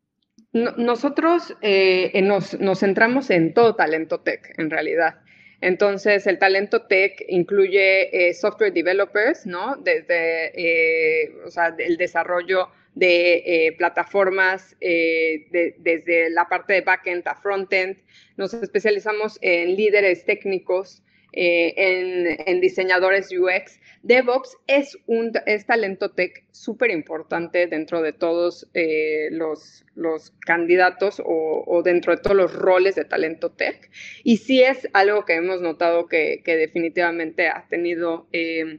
nosotros 0.53 1.55
eh, 1.61 2.21
nos, 2.23 2.59
nos 2.59 2.81
centramos 2.81 3.31
en 3.31 3.53
todo 3.53 3.77
talento 3.77 4.21
tech, 4.21 4.55
en 4.59 4.71
realidad. 4.71 5.17
Entonces, 5.61 6.27
el 6.27 6.39
talento 6.39 6.83
tech 6.83 7.25
incluye 7.29 8.29
eh, 8.29 8.35
software 8.35 8.73
developers, 8.73 9.45
¿no? 9.45 9.77
Desde, 9.77 10.53
eh, 10.55 11.35
o 11.45 11.51
sea, 11.51 11.75
el 11.79 11.97
desarrollo 11.97 12.69
de 12.95 13.43
eh, 13.45 13.73
plataformas 13.77 14.77
desde 14.81 16.31
la 16.31 16.49
parte 16.49 16.75
de 16.75 16.81
backend 16.81 17.27
a 17.29 17.35
frontend. 17.37 17.97
Nos 18.37 18.55
especializamos 18.55 19.39
en 19.41 19.77
líderes 19.77 20.25
técnicos, 20.25 21.03
en, 21.33 22.61
diseñadores 22.61 23.29
UX 23.33 23.81
DevOps 24.03 24.57
es 24.67 24.97
un 25.07 25.33
talento 25.67 26.11
tech 26.11 26.45
súper 26.51 26.91
importante 26.91 27.67
dentro 27.67 28.01
de 28.01 28.13
todos 28.13 28.69
eh, 28.75 29.29
los, 29.31 29.85
los, 29.95 30.33
candidatos 30.47 31.21
o, 31.25 31.83
dentro 31.85 32.15
de 32.15 32.23
todos 32.23 32.37
los 32.37 32.55
roles 32.55 32.95
de 32.95 33.05
talento 33.05 33.51
tech. 33.51 33.91
Y 34.25 34.39
sí 34.39 34.63
es 34.63 34.89
algo 34.93 35.25
que 35.25 35.35
hemos 35.35 35.61
notado 35.61 36.07
que, 36.07 36.43
definitivamente 36.45 37.49
ha 37.49 37.67
tenido, 37.69 38.27
eh, 38.33 38.79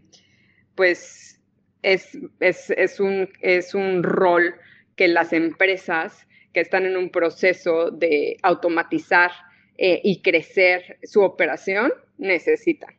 pues, 0.75 1.39
es, 1.81 2.17
es, 2.39 2.99
un, 2.99 3.29
es 3.41 3.73
un 3.73 4.03
rol 4.03 4.55
que 4.95 5.07
las 5.07 5.33
empresas 5.33 6.27
que 6.53 6.61
están 6.61 6.85
en 6.85 6.97
un 6.97 7.09
proceso 7.09 7.91
de 7.91 8.37
automatizar 8.41 9.31
eh, 9.77 10.01
y 10.03 10.21
crecer 10.21 10.97
su 11.03 11.21
operación 11.21 11.93
necesitan. 12.19 12.95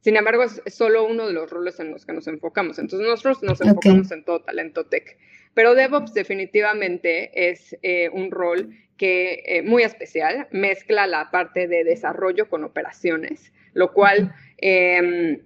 Sin 0.00 0.16
embargo, 0.16 0.44
es 0.44 0.62
solo 0.66 1.04
uno 1.04 1.26
de 1.26 1.34
los 1.34 1.50
roles 1.50 1.78
en 1.78 1.90
los 1.90 2.06
que 2.06 2.14
nos 2.14 2.26
enfocamos. 2.26 2.78
Entonces, 2.78 3.06
nosotros 3.06 3.42
nos 3.42 3.60
enfocamos 3.60 4.10
en 4.12 4.24
todo 4.24 4.40
talento 4.40 4.86
tech. 4.86 5.18
Pero 5.52 5.74
DevOps 5.74 6.14
definitivamente 6.14 7.50
es 7.50 7.76
eh, 7.82 8.08
un 8.10 8.30
rol 8.30 8.70
que 8.96 9.42
eh, 9.46 9.62
muy 9.62 9.82
especial, 9.82 10.48
mezcla 10.52 11.06
la 11.06 11.30
parte 11.30 11.68
de 11.68 11.84
desarrollo 11.84 12.48
con 12.48 12.64
operaciones, 12.64 13.52
lo 13.72 13.92
cual 13.92 14.34
em, 14.58 15.40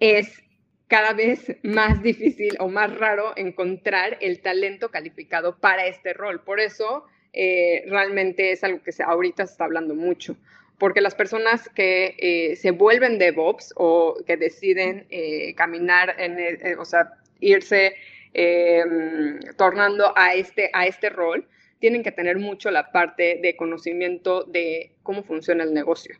es 0.00 0.42
cada 0.88 1.12
vez 1.12 1.56
más 1.62 2.02
difícil 2.02 2.56
o 2.58 2.68
más 2.68 2.94
raro 2.98 3.32
encontrar 3.36 4.18
el 4.20 4.40
talento 4.40 4.90
calificado 4.90 5.58
para 5.58 5.86
este 5.86 6.12
rol. 6.12 6.42
Por 6.44 6.60
eso, 6.60 7.04
eh, 7.32 7.84
realmente 7.86 8.52
es 8.52 8.64
algo 8.64 8.82
que 8.82 8.92
se, 8.92 9.02
ahorita 9.02 9.46
se 9.46 9.52
está 9.52 9.64
hablando 9.64 9.94
mucho 9.94 10.36
porque 10.82 11.00
las 11.00 11.14
personas 11.14 11.68
que 11.68 12.16
eh, 12.18 12.56
se 12.56 12.72
vuelven 12.72 13.16
DevOps 13.16 13.72
o 13.76 14.16
que 14.26 14.36
deciden 14.36 15.06
eh, 15.10 15.54
caminar, 15.54 16.16
en, 16.18 16.36
o 16.76 16.84
sea, 16.84 17.12
irse 17.38 17.94
em, 18.34 19.38
tornando 19.56 20.12
a 20.16 20.34
este, 20.34 20.70
a 20.72 20.88
este 20.88 21.08
rol, 21.08 21.46
tienen 21.78 22.02
que 22.02 22.10
tener 22.10 22.36
mucho 22.36 22.72
la 22.72 22.90
parte 22.90 23.38
de 23.40 23.54
conocimiento 23.54 24.42
de 24.42 24.90
cómo 25.04 25.22
funciona 25.22 25.62
el 25.62 25.72
negocio 25.72 26.16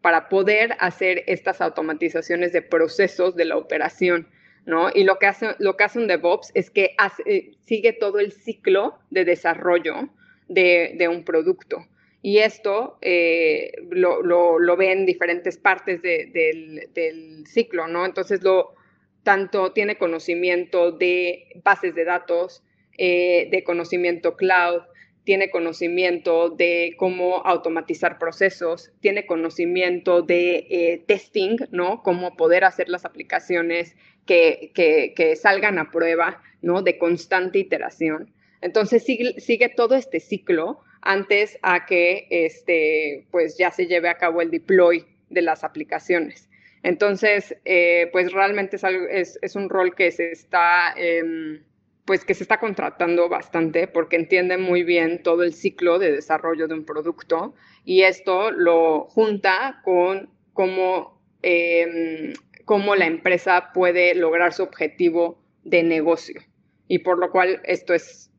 para 0.00 0.28
poder 0.28 0.74
hacer 0.80 1.22
estas 1.28 1.60
automatizaciones 1.60 2.52
de 2.52 2.62
procesos 2.62 3.36
de 3.36 3.44
la 3.44 3.56
operación. 3.56 4.26
¿no? 4.66 4.90
Y 4.92 5.04
lo 5.04 5.20
que 5.20 5.26
hace, 5.26 5.54
lo 5.60 5.76
que 5.76 5.84
hace 5.84 6.00
un 6.00 6.08
DevOps 6.08 6.50
es 6.54 6.68
que 6.72 6.96
eh, 7.26 7.52
sigue 7.64 7.92
todo 7.92 8.18
el 8.18 8.32
ciclo 8.32 8.98
de 9.10 9.24
desarrollo 9.24 10.08
de, 10.48 11.08
un 11.08 11.24
producto. 11.24 11.86
Y 12.22 12.38
esto 12.38 12.98
eh, 13.00 13.72
lo, 13.90 14.22
lo, 14.22 14.76
ve 14.76 14.92
en 14.92 15.06
diferentes 15.06 15.56
partes 15.56 16.02
del, 16.02 17.44
ciclo, 17.46 17.86
¿no? 17.86 18.04
Entonces, 18.04 18.42
lo, 18.42 18.74
tanto 19.22 19.72
tiene 19.72 19.96
conocimiento 19.96 20.92
de 20.92 21.46
bases 21.64 21.94
de 21.94 22.04
datos, 22.04 22.62
eh, 22.98 23.48
de 23.50 23.64
conocimiento 23.64 24.36
cloud, 24.36 24.82
tiene 25.24 25.50
conocimiento 25.50 26.50
de 26.50 26.94
cómo 26.98 27.38
automatizar 27.46 28.18
procesos, 28.18 28.90
tiene 29.00 29.26
conocimiento 29.26 30.22
de 30.22 31.02
testing, 31.06 31.56
¿no? 31.70 32.02
Cómo 32.02 32.36
poder 32.36 32.64
hacer 32.64 32.88
las 32.88 33.04
aplicaciones 33.04 33.96
que, 34.26 35.38
salgan 35.40 35.78
a 35.78 35.90
prueba, 35.90 36.42
¿no? 36.62 36.82
De 36.82 36.98
constante 36.98 37.58
iteración. 37.58 38.32
Entonces 38.60 39.04
sigue, 39.04 39.68
todo 39.68 39.94
este 39.94 40.20
ciclo 40.20 40.80
antes 41.02 41.58
a 41.62 41.86
que 41.86 42.26
este, 42.30 43.26
pues 43.30 43.56
ya 43.58 43.70
se 43.70 43.86
lleve 43.86 44.08
a 44.08 44.18
cabo 44.18 44.42
el 44.42 44.50
deploy 44.50 45.06
de 45.28 45.42
las 45.42 45.64
aplicaciones. 45.64 46.48
Entonces, 46.82 47.56
eh, 47.64 48.08
pues 48.12 48.32
realmente 48.32 48.76
es, 48.76 49.38
es, 49.42 49.56
un 49.56 49.68
rol 49.68 49.94
que 49.94 50.10
se 50.10 50.32
está, 50.32 50.94
em, 50.96 51.62
pues 52.06 52.24
que 52.24 52.34
se 52.34 52.42
está 52.42 52.58
contratando 52.58 53.28
bastante 53.28 53.86
porque 53.86 54.16
entiende 54.16 54.56
muy 54.56 54.82
bien 54.82 55.22
todo 55.22 55.42
el 55.42 55.52
ciclo 55.52 55.98
de 55.98 56.12
desarrollo 56.12 56.68
de 56.68 56.74
un 56.74 56.84
producto 56.84 57.54
y 57.84 58.02
esto 58.02 58.50
lo 58.50 59.04
junta 59.04 59.80
con 59.84 60.30
cómo 60.54 61.20
em, 61.42 62.32
cómo 62.70 62.94
la 62.94 63.06
empresa 63.06 63.72
puede 63.74 64.14
lograr 64.14 64.52
su 64.52 64.62
objetivo 64.62 65.42
de 65.64 65.82
negocio. 65.82 66.40
Y 66.86 67.00
por 67.00 67.18
lo 67.18 67.32
cual 67.32 67.60
esto 67.64 67.94
es 67.94 68.30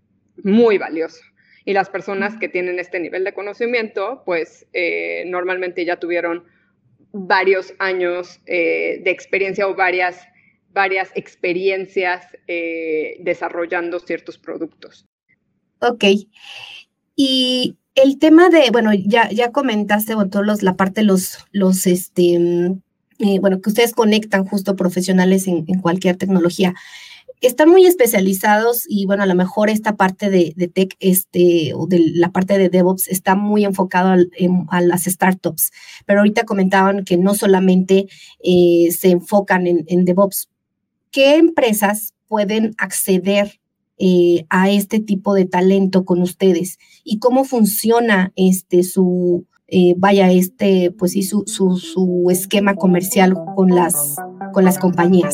muy 0.42 0.78
valioso. 0.78 1.22
Y 1.66 1.74
las 1.74 1.90
personas 1.90 2.38
que 2.38 2.50
tienen 2.50 2.80
este 2.80 3.00
nivel 3.00 3.24
de 3.24 3.34
conocimiento, 3.34 4.24
pues 4.26 4.68
eh, 4.74 5.24
normalmente 5.28 5.86
ya 5.86 5.98
tuvieron 5.98 6.44
varios 7.12 7.74
años 7.80 8.40
eh, 8.46 9.02
de 9.04 9.12
experiencia 9.12 9.68
o 9.68 9.76
varias, 9.76 10.20
varias 10.74 11.12
experiencias 11.16 12.26
eh, 12.48 13.18
desarrollando 13.20 14.00
ciertos 14.00 14.38
productos. 14.38 15.06
Ok. 15.80 16.06
Y 17.16 17.78
el 17.96 18.20
tema 18.20 18.50
de, 18.50 18.70
bueno, 18.72 18.92
ya, 18.94 19.30
ya 19.30 19.52
comentaste, 19.52 20.16
bueno, 20.16 20.30
todos 20.30 20.64
la 20.64 20.76
parte 20.76 21.02
de 21.02 21.08
los, 21.08 21.38
los, 21.52 21.86
este, 21.88 22.36
eh, 23.20 23.40
bueno, 23.40 23.62
que 23.62 23.70
ustedes 23.70 23.94
conectan 23.94 24.46
justo 24.46 24.76
profesionales 24.76 25.48
en, 25.48 25.66
cualquier 25.82 26.18
tecnología. 26.18 26.74
Están 27.42 27.70
muy 27.70 27.88
especializados 27.88 28.86
y 28.88 29.08
bueno, 29.08 29.24
a 29.24 29.26
lo 29.26 29.34
mejor 29.34 29.72
esta 29.72 29.96
parte 29.96 30.30
de, 30.30 30.54
tech, 30.72 30.96
este, 31.00 31.74
o 31.74 31.88
de 31.88 32.00
la 32.14 32.32
parte 32.32 32.60
de 32.60 32.70
DevOps 32.70 33.08
está 33.08 33.34
muy 33.34 33.66
enfocado 33.66 34.16
a 34.70 34.82
las 34.82 35.04
startups, 35.06 35.72
pero 36.06 36.20
ahorita 36.20 36.44
comentaban 36.44 37.04
que 37.04 37.18
no 37.18 37.34
solamente 37.34 38.08
eh, 38.44 38.92
se 38.92 39.10
enfocan 39.10 39.66
en, 39.66 40.06
DevOps. 40.06 40.50
¿Qué 41.10 41.38
empresas 41.38 42.14
pueden 42.28 42.76
acceder 42.78 43.60
eh, 43.98 44.46
a 44.50 44.70
este 44.70 45.00
tipo 45.00 45.34
de 45.34 45.46
talento 45.46 46.06
con 46.06 46.22
ustedes 46.22 46.78
y 47.04 47.18
cómo 47.18 47.44
funciona 47.44 48.32
este 48.36 48.84
su 48.84 49.48
eh, 49.74 49.96
vaya 49.98 50.30
este, 50.30 50.92
pues 50.92 51.14
sí, 51.14 51.24
su, 51.24 51.46
su, 51.48 52.28
esquema 52.30 52.76
comercial 52.76 53.34
con 53.56 53.70
las, 53.70 54.18
con 54.52 54.66
las 54.66 54.78
compañías. 54.78 55.34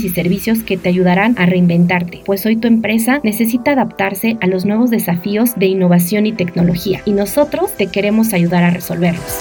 y 0.03 0.09
servicios 0.09 0.63
que 0.63 0.77
te 0.77 0.89
ayudarán 0.89 1.35
a 1.37 1.45
reinventarte, 1.45 2.21
pues 2.25 2.45
hoy 2.45 2.55
tu 2.55 2.67
empresa 2.67 3.19
necesita 3.23 3.71
adaptarse 3.71 4.37
a 4.41 4.47
los 4.47 4.65
nuevos 4.65 4.89
desafíos 4.89 5.55
de 5.55 5.67
innovación 5.67 6.25
y 6.25 6.33
tecnología 6.33 7.01
y 7.05 7.11
nosotros 7.11 7.71
te 7.77 7.87
queremos 7.87 8.33
ayudar 8.33 8.63
a 8.63 8.69
resolverlos. 8.69 9.39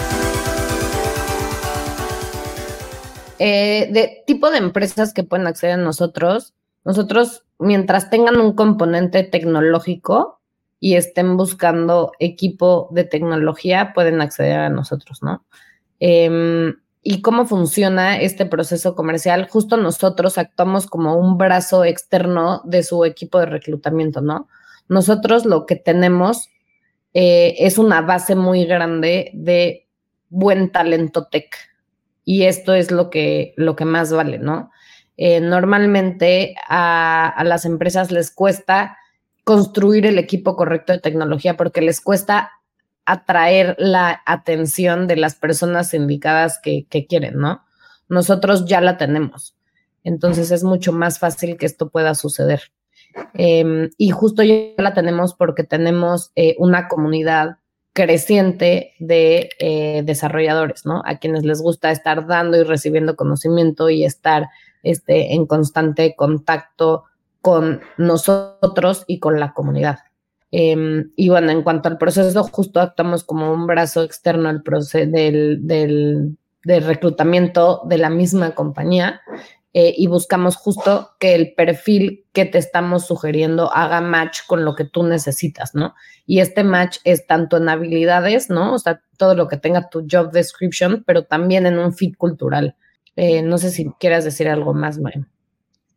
Eh, 3.39 3.89
de 3.91 4.23
tipo 4.27 4.51
de 4.51 4.59
empresas 4.59 5.15
que 5.15 5.25
pueden 5.25 5.47
acceder 5.47 5.75
a 5.75 5.83
nosotros, 5.83 6.55
nosotros 6.85 7.45
mientras 7.59 8.11
tengan 8.11 8.39
un 8.41 8.55
componente 8.55 9.23
tecnológico 9.23 10.41
y 10.79 10.97
estén 10.97 11.37
buscando 11.37 12.13
equipo 12.19 12.89
de 12.93 13.05
tecnología, 13.05 13.93
pueden 13.95 14.21
acceder 14.21 14.59
a 14.59 14.69
nosotros, 14.71 15.23
¿no? 15.23 15.45
Em, 16.01 16.75
y 17.03 17.23
cómo 17.23 17.47
funciona 17.47 18.21
este 18.21 18.45
proceso 18.45 18.95
comercial, 18.95 19.49
justo 19.49 19.77
nosotros 19.77 20.37
actuamos 20.37 20.87
como 20.87 21.17
un 21.17 21.39
brazo 21.39 21.85
externo 21.85 22.61
de 22.65 22.83
su 22.83 23.05
equipo 23.05 23.39
de 23.41 23.47
reclutamiento, 23.47 24.21
¿no? 24.21 24.49
Nosotros 24.89 25.47
lo 25.47 25.67
que 25.67 25.77
tenemos 25.77 26.51
eh, 27.15 27.55
es 27.59 27.79
una 27.79 28.03
base 28.03 28.35
muy 28.35 28.67
grande 28.67 29.31
de 29.35 29.89
buen 30.29 30.71
talento 30.71 31.27
tech 31.27 31.57
y 32.25 32.45
esto 32.45 32.75
es 32.75 32.91
lo 32.91 33.09
que, 33.09 33.55
lo 33.57 33.77
que 33.77 33.87
más 33.87 34.13
vale, 34.13 34.39
¿no? 34.39 34.71
Eh, 35.17 35.41
normalmente 35.41 36.55
a, 36.69 37.29
a 37.29 37.45
las 37.45 37.65
empresas 37.65 38.11
les 38.11 38.31
cuesta 38.31 38.97
construir 39.45 40.07
el 40.07 40.19
equipo 40.19 40.55
correcto 40.55 40.93
de 40.93 41.01
tecnología 41.01 41.57
porque 41.57 41.81
les 41.81 42.01
cuesta 42.01 42.53
atraer 43.05 43.77
la 43.79 44.23
atención 44.27 45.07
de 45.07 45.17
las 45.17 45.35
personas 45.35 45.95
indicadas 45.95 46.61
que, 46.63 46.87
quieren, 47.09 47.39
¿no? 47.39 47.65
Nosotros 48.09 48.67
ya 48.67 48.81
la 48.81 48.97
tenemos. 48.97 49.57
Entonces 50.05 50.51
es 50.51 50.65
mucho 50.65 50.93
más 50.93 51.19
fácil 51.19 51.57
que 51.57 51.67
esto 51.67 51.91
pueda 51.91 52.15
suceder. 52.15 52.73
Em, 53.35 53.91
y 53.99 54.11
justo 54.11 54.43
ya 54.43 54.55
la 54.79 54.95
tenemos 54.95 55.35
porque 55.35 55.65
tenemos 55.65 56.31
eh, 56.37 56.55
una 56.59 56.89
comunidad 56.89 57.59
creciente 57.93 58.95
de 58.99 59.51
eh, 59.59 60.03
desarrolladores, 60.05 60.87
¿no? 60.87 61.03
A 61.05 61.19
quienes 61.19 61.45
les 61.45 61.61
gusta 61.61 61.91
estar 61.91 62.27
dando 62.27 62.57
y 62.57 62.63
recibiendo 62.63 63.17
conocimiento 63.17 63.91
y 63.91 64.05
estar 64.05 64.49
este, 64.83 65.35
en 65.35 65.47
constante 65.47 66.15
contacto 66.17 67.05
con 67.41 67.81
nosotros 67.97 69.05
y 69.07 69.19
con 69.19 69.41
la 69.41 69.53
comunidad. 69.53 69.99
Em, 70.53 71.13
y 71.17 71.29
bueno, 71.29 71.51
en 71.53 71.63
cuanto 71.63 71.89
al 71.89 71.99
proceso, 71.99 72.43
justo 72.45 72.81
actuamos 72.81 73.25
como 73.25 73.53
un 73.53 73.67
brazo 73.67 74.03
externo 74.03 74.49
al 74.49 74.63
proceso 74.63 75.11
del, 75.11 75.61
del, 75.63 76.37
reclutamiento 76.65 77.83
de 77.87 77.99
la 77.99 78.11
misma 78.11 78.55
compañía 78.55 79.23
eh, 79.73 79.95
y 79.97 80.09
buscamos 80.09 80.57
justo 80.57 81.13
que 81.19 81.35
el 81.35 81.55
perfil 81.55 82.27
que 82.33 82.45
te 82.45 82.59
estamos 82.59 83.07
sugiriendo 83.07 83.73
haga 83.73 84.01
match 84.01 84.41
con 84.47 84.65
lo 84.65 84.75
que 84.75 84.85
tú 84.85 85.05
necesitas, 85.05 85.75
¿no? 85.75 85.95
Y 86.27 86.41
este 86.41 86.65
match 86.65 86.99
es 87.05 87.27
tanto 87.27 87.57
en 87.57 87.69
habilidades, 87.69 88.51
¿no? 88.51 88.75
O 88.75 88.79
sea, 88.79 89.01
todo 89.17 89.35
lo 89.35 89.49
que 89.49 89.57
tenga 89.57 89.89
tu 89.89 90.07
job 90.11 90.33
description, 90.33 91.05
pero 91.07 91.25
también 91.25 91.67
en 91.67 91.79
un 91.79 91.95
fit 91.95 92.17
cultural. 92.17 92.77
Eh, 93.17 93.43
no 93.43 93.59
sé 93.59 93.71
si 93.71 93.91
quieras 93.99 94.25
decir 94.25 94.49
algo 94.49 94.75
más, 94.75 94.99
Maya. 94.99 95.27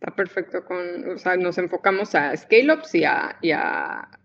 Está 0.04 0.18
perfecto 0.18 0.66
con, 0.66 1.12
o 1.12 1.18
sea, 1.18 1.38
nos 1.38 1.58
enfocamos 1.58 2.14
a 2.14 2.36
scale-ups 2.36 2.94
y, 2.94 3.06
a, 3.06 3.40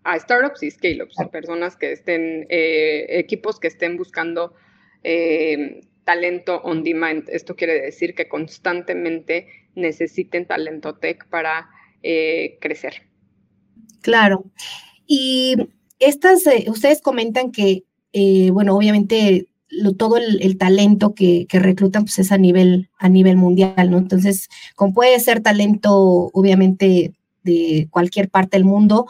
a, 0.03 0.19
startups 0.19 0.61
y 0.63 0.71
scale-ups, 0.71 1.15
personas 1.31 1.77
que 1.77 1.93
estén, 1.93 2.45
eh, 2.49 3.05
equipos 3.11 3.61
que 3.61 3.69
estén 3.69 3.95
buscando 3.95 4.53
eh, 5.05 5.79
talento 6.03 6.59
on 6.63 6.83
demand. 6.83 7.29
Esto 7.29 7.55
quiere 7.55 7.79
decir 7.79 8.13
que 8.13 8.27
constantemente 8.27 9.47
necesiten 9.75 10.45
talento 10.45 10.97
tech 10.97 11.25
para 11.29 11.69
eh, 12.03 12.57
crecer. 12.59 13.03
Claro. 14.01 14.51
Y 15.07 15.55
estas, 15.99 16.43
ustedes 16.67 17.01
comentan 17.01 17.53
que, 17.53 17.85
bueno, 18.51 18.75
obviamente 18.75 19.47
todo 19.97 20.17
el, 20.17 20.57
talento 20.57 21.13
que, 21.13 21.45
reclutan 21.51 22.03
pues 22.03 22.19
es 22.19 22.31
a 22.31 22.37
nivel, 22.37 22.89
a 22.97 23.09
nivel 23.09 23.37
mundial, 23.37 23.91
¿no? 23.91 23.97
Entonces, 23.97 24.49
como 24.75 24.93
puede 24.93 25.19
ser 25.19 25.41
talento, 25.41 26.29
obviamente, 26.33 27.13
de 27.43 27.87
cualquier 27.91 28.29
parte 28.29 28.57
del 28.57 28.65
mundo, 28.65 29.05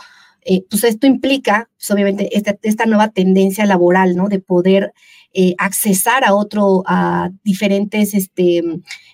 eh, 0.45 0.63
pues 0.69 0.83
esto 0.83 1.07
implica, 1.07 1.69
pues 1.77 1.91
obviamente, 1.91 2.29
esta, 2.35 2.85
nueva 2.85 3.09
tendencia 3.09 3.65
laboral, 3.65 4.15
¿no? 4.15 4.29
De 4.29 4.39
poder 4.39 4.93
eh, 5.33 5.53
accesar 5.57 6.23
a 6.23 6.33
otro, 6.33 6.83
a 6.87 7.29
diferentes 7.43 8.13
este, 8.13 8.63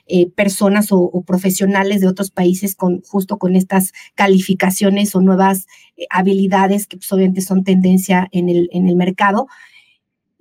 eh, 0.08 0.30
personas 0.32 0.88
o, 0.92 1.24
profesionales 1.26 2.02
de 2.02 2.08
otros 2.08 2.32
países 2.32 2.76
con 2.76 3.02
justo 3.02 3.38
con 3.38 3.56
estas 3.56 3.92
calificaciones 4.16 5.16
o 5.16 5.22
nuevas 5.22 5.68
habilidades 6.10 6.88
que 6.88 6.98
pues, 6.98 7.12
obviamente 7.12 7.42
son 7.42 7.64
tendencia 7.64 8.28
en 8.32 8.50
el, 8.50 8.70
en 8.72 8.88
el 8.88 8.96
mercado 8.96 9.48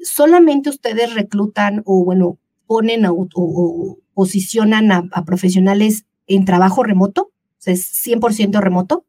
solamente 0.05 0.71
ustedes 0.71 1.15
reclutan 1.15 1.83
o, 1.85 2.05
bueno, 2.05 2.39
ponen 2.67 3.07
o, 3.07 3.99
posicionan 4.15 4.93
a, 4.93 5.25
profesionales 5.25 6.07
en 6.27 6.45
trabajo 6.45 6.83
remoto? 6.83 7.23
O 7.23 7.33
sea, 7.59 7.75
¿Es 7.75 8.07
100% 8.07 8.61
remoto? 8.61 9.05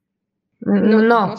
No, 0.62 1.02
no, 1.02 1.36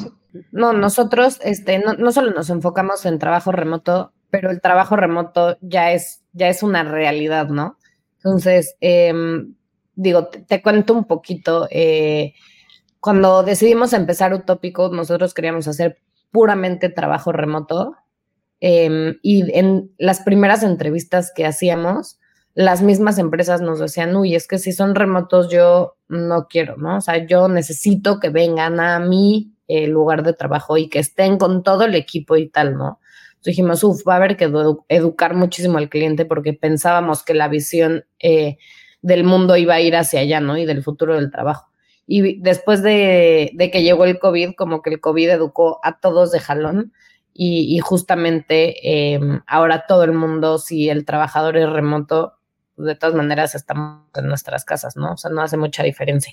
no, 0.53 0.73
nosotros 0.73 1.41
este, 1.43 1.79
no, 1.79 1.95
no, 1.95 2.13
solo 2.13 2.31
nos 2.33 2.51
enfocamos 2.51 3.05
en 3.07 3.19
trabajo 3.19 3.53
remoto, 3.53 4.13
pero 4.31 4.51
el 4.51 4.61
trabajo 4.61 4.97
remoto 4.97 5.57
ya 5.61 5.93
es, 5.93 6.23
ya 6.33 6.49
es 6.49 6.63
una 6.63 6.85
realidad, 6.85 7.49
¿no? 7.49 7.79
Entonces, 8.17 8.77
em, 8.81 9.55
digo, 9.95 10.27
te, 10.27 10.63
cuento 10.63 10.95
un 10.95 11.05
poquito. 11.05 11.67
Eh, 11.71 12.35
cuando 13.01 13.43
decidimos 13.43 13.93
empezar 13.93 14.35
Utópico, 14.35 14.89
nosotros 14.91 15.33
queríamos 15.33 15.69
hacer 15.69 15.99
puramente 16.31 16.89
trabajo 16.89 17.33
remoto 17.33 17.95
Em, 18.61 19.19
y 19.23 19.51
en 19.59 19.91
las 19.99 20.21
primeras 20.21 20.63
entrevistas 20.63 21.33
que 21.35 21.45
hacíamos, 21.45 22.19
las 22.55 22.81
mismas 22.81 23.19
empresas 23.19 23.61
nos 23.61 23.79
decían, 23.81 24.17
uy, 24.17 24.35
es 24.35 24.49
que 24.49 24.59
si 24.59 24.73
son 24.73 24.95
remotos 24.95 25.51
yo 25.51 25.97
no 26.09 26.47
quiero, 26.49 26.77
¿no? 26.79 26.97
O 26.97 27.01
sea, 27.03 27.27
yo 27.27 27.49
necesito 27.49 28.19
que 28.19 28.31
vengan 28.31 28.81
a 28.81 28.99
mi 28.99 29.53
eh, 29.69 29.87
lugar 29.89 30.23
de 30.23 30.33
trabajo 30.33 30.79
y 30.79 30.89
que 30.89 30.99
estén 31.01 31.37
con 31.37 31.63
todo 31.63 31.85
el 31.85 31.95
equipo 31.95 32.37
y 32.37 32.49
tal, 32.49 32.77
¿no? 32.79 32.99
Entonces 33.29 33.57
dijimos, 33.57 33.85
uff, 33.85 34.03
va 34.09 34.15
a 34.15 34.17
haber 34.17 34.39
que 34.39 34.51
educar 34.89 35.35
muchísimo 35.35 35.77
al 35.77 35.91
cliente 35.91 36.25
porque 36.25 36.55
pensábamos 36.55 37.23
que 37.23 37.35
la 37.35 37.49
visión 37.49 38.07
eh, 38.21 38.57
del 39.03 39.25
mundo 39.25 39.57
iba 39.59 39.75
a 39.75 39.81
ir 39.83 39.95
hacia 39.95 40.21
allá, 40.21 40.41
¿no? 40.41 40.57
Y 40.57 40.65
del 40.65 40.83
futuro 40.83 41.15
del 41.15 41.31
trabajo. 41.31 41.71
Y 42.07 42.41
después 42.41 42.83
de, 42.83 43.51
de 43.55 43.71
que 43.71 43.83
llegó 43.83 44.05
el 44.05 44.19
COVID, 44.19 44.55
como 44.55 44.81
que 44.81 44.91
el 44.91 45.01
COVID 45.01 45.29
educó 45.29 45.79
a 45.83 46.01
todos 46.01 46.31
de 46.31 46.41
jalón 46.41 46.93
y, 47.39 47.79
justamente 47.81 49.15
em, 49.15 49.41
ahora 49.47 49.85
todo 49.87 50.05
el 50.05 50.13
mundo, 50.13 50.59
si 50.59 50.89
el 50.89 51.05
trabajador 51.05 51.57
es 51.57 51.69
remoto, 51.69 52.35
de 52.77 52.95
todas 52.95 53.15
maneras 53.15 53.55
estamos 53.55 54.03
en 54.15 54.27
nuestras 54.27 54.65
casas, 54.65 54.97
¿no? 54.97 55.13
O 55.13 55.17
sea, 55.17 55.31
no 55.31 55.43
hace 55.43 55.57
mucha 55.57 55.83
diferencia. 55.83 56.33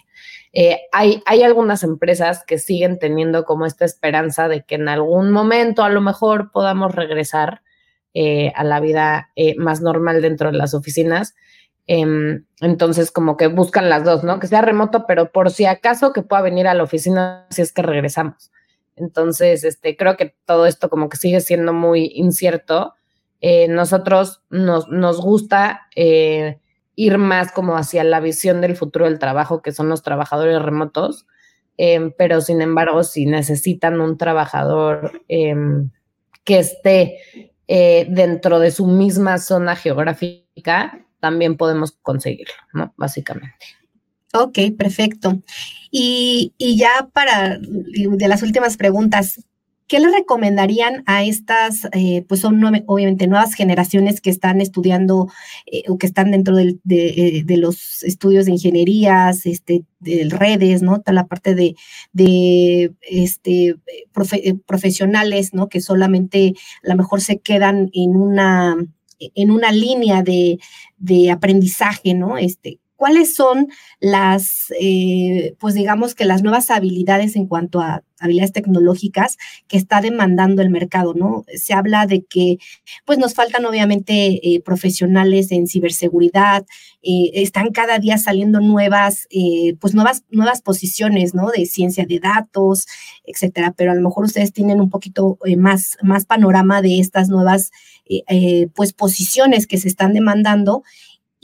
Eh, 0.51 0.81
hay, 0.91 1.23
hay 1.25 1.43
algunas 1.43 1.83
empresas 1.83 2.43
que 2.45 2.57
siguen 2.57 2.99
teniendo 2.99 3.45
como 3.45 3.65
esta 3.65 3.85
esperanza 3.85 4.47
de 4.47 4.63
que 4.63 4.75
en 4.75 4.89
algún 4.89 5.31
momento 5.31 5.83
a 5.83 5.89
lo 5.89 6.01
mejor 6.01 6.51
podamos 6.51 6.93
regresar 6.93 7.61
eh, 8.13 8.51
a 8.55 8.63
la 8.63 8.79
vida 8.79 9.31
eh, 9.35 9.55
más 9.57 9.81
normal 9.81 10.21
dentro 10.21 10.51
de 10.51 10.57
las 10.57 10.73
oficinas. 10.73 11.33
Em, 11.87 12.45
entonces, 12.61 13.11
como 13.11 13.37
que 13.37 13.47
buscan 13.47 13.89
las 13.89 14.03
dos, 14.03 14.23
¿no? 14.23 14.39
Que 14.39 14.47
sea 14.47 14.61
remoto, 14.61 15.05
pero 15.07 15.31
por 15.31 15.49
si 15.49 15.65
acaso 15.65 16.13
que 16.13 16.21
pueda 16.21 16.41
venir 16.41 16.67
a 16.67 16.73
la 16.73 16.83
oficina 16.83 17.47
si 17.49 17.61
es 17.61 17.73
que 17.73 17.81
regresamos. 17.81 18.51
Entonces, 18.95 19.63
este, 19.63 19.97
creo 19.97 20.17
que 20.17 20.35
todo 20.45 20.65
esto 20.65 20.89
como 20.89 21.09
que 21.09 21.17
sigue 21.17 21.41
siendo 21.41 21.73
muy 21.73 22.11
incierto. 22.15 22.93
Eh, 23.41 23.67
nosotros 23.67 24.43
nos, 24.49 24.87
nos 24.87 25.19
gusta 25.21 25.87
eh, 25.95 26.59
ir 26.95 27.17
más 27.17 27.51
como 27.51 27.75
hacia 27.75 28.03
la 28.03 28.19
visión 28.19 28.61
del 28.61 28.75
futuro 28.75 29.05
del 29.05 29.19
trabajo, 29.19 29.61
que 29.61 29.71
son 29.71 29.89
los 29.89 30.03
trabajadores 30.03 30.61
remotos, 30.61 31.25
em, 31.77 32.13
pero 32.17 32.41
sin 32.41 32.61
embargo, 32.61 33.03
si 33.03 33.25
necesitan 33.25 33.99
un 33.99 34.17
trabajador 34.17 35.23
em, 35.27 35.89
que 36.43 36.59
esté 36.59 37.17
eh, 37.67 38.05
dentro 38.09 38.59
de 38.59 38.71
su 38.71 38.85
misma 38.85 39.39
zona 39.39 39.75
geográfica, 39.75 41.05
también 41.19 41.57
podemos 41.57 41.93
conseguirlo, 41.93 42.53
¿no? 42.73 42.93
Básicamente. 42.97 43.65
Ok, 44.35 44.57
perfecto. 44.77 45.41
Y, 45.91 46.53
ya 46.57 47.09
para 47.13 47.59
de 47.59 48.27
las 48.27 48.41
últimas 48.41 48.77
preguntas, 48.77 49.43
¿qué 49.87 49.99
le 49.99 50.09
recomendarían 50.09 51.03
a 51.05 51.23
estas, 51.23 51.87
eh, 51.91 52.25
pues 52.27 52.41
son 52.41 52.59
obviamente 52.87 53.27
nuevas 53.27 53.53
generaciones 53.53 54.21
que 54.21 54.31
están 54.31 54.59
estudiando 54.59 55.27
eh, 55.71 55.83
o 55.87 55.99
que 55.99 56.07
están 56.07 56.31
dentro 56.31 56.57
eh, 56.57 56.79
de, 56.83 57.57
los 57.57 58.03
estudios 58.03 58.45
de 58.45 58.53
ingenierías, 58.53 59.45
este, 59.45 59.83
de 59.99 60.27
redes, 60.31 60.81
¿no? 60.81 60.99
Toda 60.99 61.13
la 61.13 61.27
parte 61.27 61.53
de, 61.53 61.75
de 62.11 62.91
este, 63.01 63.75
profesionales, 64.65 65.53
¿no? 65.53 65.69
Que 65.69 65.79
solamente 65.79 66.55
a 66.83 66.89
lo 66.89 66.95
mejor 66.95 67.21
se 67.21 67.39
quedan 67.39 67.91
en 67.93 68.15
una 68.15 68.77
en 69.35 69.51
una 69.51 69.71
línea 69.71 70.21
de, 70.21 70.59
de 70.97 71.31
aprendizaje, 71.31 72.13
¿no? 72.13 72.37
Este, 72.37 72.79
¿Cuáles 73.03 73.35
son 73.35 73.67
las, 73.99 74.71
eh, 74.79 75.55
pues 75.59 75.73
digamos 75.73 76.15
que 76.15 76.23
las 76.23 76.41
nuevas 76.41 76.69
habilidades 76.69 77.35
en 77.35 77.47
cuanto 77.47 77.81
a 77.81 78.01
habilidades 78.17 78.53
tecnológicas 78.53 79.37
que 79.67 79.75
está 79.75 79.99
demandando 79.99 80.61
el 80.61 80.69
mercado, 80.69 81.13
¿no? 81.13 81.43
Se 81.53 81.73
habla 81.73 82.05
de 82.05 82.23
que, 82.23 82.59
pues 83.03 83.19
nos 83.19 83.33
faltan 83.33 83.65
obviamente 83.65 84.39
eh, 84.41 84.61
profesionales 84.61 85.51
en 85.51 85.67
ciberseguridad, 85.67 86.65
eh, 87.01 87.31
están 87.33 87.71
cada 87.73 87.99
día 87.99 88.17
saliendo 88.17 88.61
nuevas, 88.61 89.27
pues 89.81 89.93
nuevas, 89.93 90.23
nuevas 90.29 90.61
posiciones, 90.61 91.33
¿no? 91.33 91.49
De 91.51 91.65
ciencia 91.65 92.05
de 92.05 92.19
datos, 92.19 92.85
etcétera, 93.25 93.73
pero 93.75 93.91
a 93.91 93.95
lo 93.95 94.01
mejor 94.01 94.23
ustedes 94.23 94.53
tienen 94.53 94.79
un 94.79 94.89
poquito 94.89 95.37
más, 95.57 95.97
más 96.01 96.23
panorama 96.23 96.81
de 96.81 96.99
estas 96.99 97.27
nuevas, 97.27 97.71
pues 98.73 98.93
posiciones 98.93 99.67
que 99.67 99.77
se 99.77 99.89
están 99.89 100.13
demandando 100.13 100.83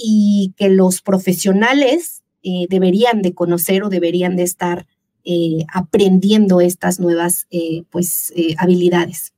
y 0.01 0.53
que 0.57 0.69
los 0.69 1.01
profesionales 1.01 2.23
eh, 2.41 2.67
deberían 2.69 3.21
de 3.21 3.33
conocer 3.33 3.83
o 3.83 3.89
deberían 3.89 4.37
de 4.37 4.43
estar 4.43 4.85
eh, 5.25 5.65
aprendiendo 5.73 6.61
estas 6.61 6.99
nuevas 6.99 7.47
eh, 7.51 7.83
pues, 7.89 8.33
habilidades. 8.57 9.33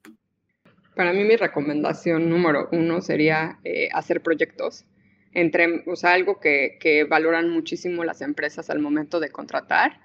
Para 0.96 1.12
mí 1.12 1.24
mi 1.24 1.36
recomendación 1.36 2.30
número 2.30 2.70
uno 2.72 3.02
sería 3.02 3.60
hacer 3.94 4.22
proyectos. 4.22 4.86
Entre, 5.34 5.84
o 5.88 5.96
sea, 5.96 6.14
algo 6.14 6.40
que, 6.40 6.78
que, 6.80 7.06
valoran 7.06 7.50
muchísimo 7.50 8.04
las 8.04 8.22
empresas 8.22 8.70
al 8.70 8.80
momento 8.80 9.20
de 9.20 9.30
contratar 9.30 10.00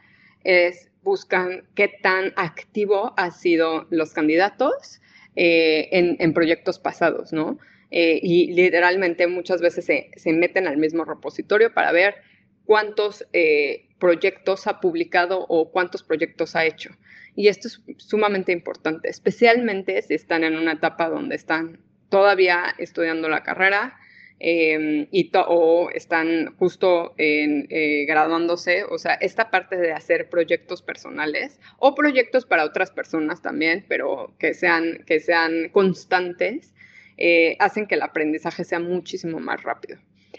es 0.44 0.88
buscan 1.02 1.64
qué 1.74 1.88
tan 1.88 2.32
activo 2.36 3.12
han 3.16 3.32
sido 3.32 3.86
los 3.90 4.12
candidatos 4.12 5.00
en, 5.34 6.16
en 6.20 6.32
proyectos 6.32 6.78
pasados, 6.78 7.32
¿no? 7.32 7.58
Eh, 7.90 8.18
y 8.22 8.52
literalmente 8.52 9.26
muchas 9.26 9.60
veces 9.60 9.84
se, 9.84 10.32
meten 10.32 10.66
al 10.66 10.76
mismo 10.76 11.04
repositorio 11.04 11.72
para 11.72 11.92
ver 11.92 12.16
cuántos 12.64 13.24
eh, 13.32 13.88
proyectos 13.98 14.66
ha 14.66 14.80
publicado 14.80 15.46
o 15.48 15.70
cuántos 15.70 16.02
proyectos 16.02 16.56
ha 16.56 16.64
hecho. 16.64 16.90
Y 17.36 17.48
esto 17.48 17.68
es 17.68 17.82
sumamente 17.98 18.52
importante, 18.52 19.08
especialmente 19.08 20.00
si 20.02 20.14
están 20.14 20.42
en 20.42 20.56
una 20.56 20.72
etapa 20.72 21.08
donde 21.08 21.36
están 21.36 21.80
todavía 22.08 22.74
estudiando 22.78 23.28
la 23.28 23.42
carrera 23.42 23.98
em, 24.38 25.06
y 25.10 25.30
o 25.34 25.90
están 25.90 26.56
justo 26.56 27.14
en, 27.18 27.66
eh, 27.70 28.04
graduándose. 28.06 28.84
O 28.84 28.98
sea, 28.98 29.14
esta 29.14 29.50
parte 29.50 29.76
de 29.76 29.92
hacer 29.92 30.28
proyectos 30.28 30.82
personales 30.82 31.60
o 31.78 31.94
proyectos 31.94 32.46
para 32.46 32.64
otras 32.64 32.90
personas 32.90 33.42
también, 33.42 33.84
pero 33.88 34.34
que 34.38 34.54
sean, 34.54 35.04
que 35.06 35.20
sean 35.20 35.68
constantes 35.70 36.74
eh, 37.18 37.56
hacen 37.58 37.86
que 37.86 37.94
el 37.94 38.02
aprendizaje 38.02 38.64
sea 38.64 38.78
muchísimo 38.78 39.38
más 39.40 39.62
rápido. 39.62 39.98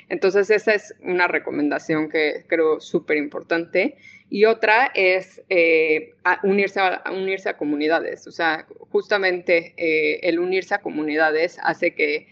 Entonces, 0.09 0.49
esa 0.49 0.73
es 0.73 0.95
una 1.01 1.27
recomendación 1.27 2.09
que 2.09 2.45
creo 2.47 2.79
súper 2.79 3.17
importante. 3.17 3.95
Y 4.29 4.45
otra 4.45 4.91
es 4.93 5.41
eh, 5.49 6.13
unirse, 6.43 6.79
a, 6.79 7.03
unirse 7.11 7.49
a 7.49 7.57
comunidades. 7.57 8.27
O 8.27 8.31
sea, 8.31 8.65
justamente 8.91 9.73
eh, 9.77 10.19
el 10.23 10.39
unirse 10.39 10.75
a 10.75 10.81
comunidades 10.81 11.57
hace 11.63 11.93
que 11.93 12.27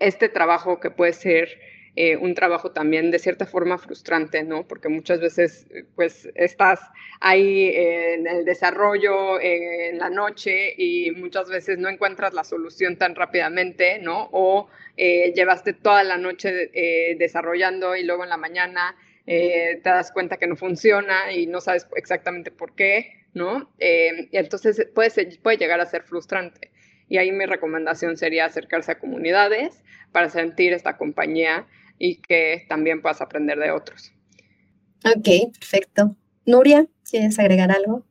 este 0.00 0.28
trabajo 0.28 0.80
que 0.80 0.90
puede 0.90 1.12
ser 1.12 1.58
eh, 2.02 2.16
un 2.16 2.34
trabajo 2.34 2.70
también 2.70 3.10
de 3.10 3.18
cierta 3.18 3.44
forma 3.44 3.76
frustrante, 3.76 4.42
¿no? 4.42 4.66
Porque 4.66 4.88
muchas 4.88 5.20
veces, 5.20 5.66
pues, 5.96 6.30
estás 6.34 6.80
ahí 7.20 7.70
en 7.74 8.26
el 8.26 8.44
desarrollo 8.46 9.38
en 9.40 9.98
la 9.98 10.08
noche 10.08 10.74
y 10.78 11.10
muchas 11.10 11.50
veces 11.50 11.76
no 11.76 11.90
encuentras 11.90 12.32
la 12.32 12.44
solución 12.44 12.96
tan 12.96 13.14
rápidamente, 13.14 13.98
¿no? 13.98 14.30
O 14.32 14.68
eh, 14.96 15.34
llevaste 15.34 15.74
toda 15.74 16.02
la 16.04 16.16
noche 16.16 16.70
eh, 16.72 17.16
desarrollando 17.18 17.94
y 17.94 18.04
luego 18.04 18.24
en 18.24 18.30
la 18.30 18.38
mañana 18.38 18.96
te 19.26 19.80
das 19.84 20.10
cuenta 20.10 20.38
que 20.38 20.48
no 20.48 20.56
funciona 20.56 21.32
y 21.32 21.46
no 21.46 21.60
sabes 21.60 21.86
exactamente 21.94 22.50
por 22.50 22.74
qué, 22.74 23.20
¿no? 23.34 23.70
Eh, 23.78 24.28
y 24.32 24.36
entonces 24.36 24.88
puede, 24.94 25.38
puede 25.42 25.58
llegar 25.58 25.80
a 25.80 25.86
ser 25.86 26.02
frustrante. 26.02 26.70
Y 27.08 27.18
ahí 27.18 27.32
mi 27.32 27.46
recomendación 27.46 28.16
sería 28.16 28.46
acercarse 28.46 28.92
a 28.92 28.98
comunidades 28.98 29.82
para 30.12 30.30
sentir 30.30 30.72
esta 30.72 30.96
compañía 30.96 31.66
y 32.00 32.16
que 32.16 32.64
también 32.68 33.02
puedas 33.02 33.20
aprender 33.20 33.58
de 33.58 33.70
otros. 33.70 34.12
Ok, 35.04 35.52
perfecto. 35.52 36.16
Nuria, 36.46 36.86
¿quieres 37.08 37.38
agregar 37.38 37.70
algo? 37.70 38.04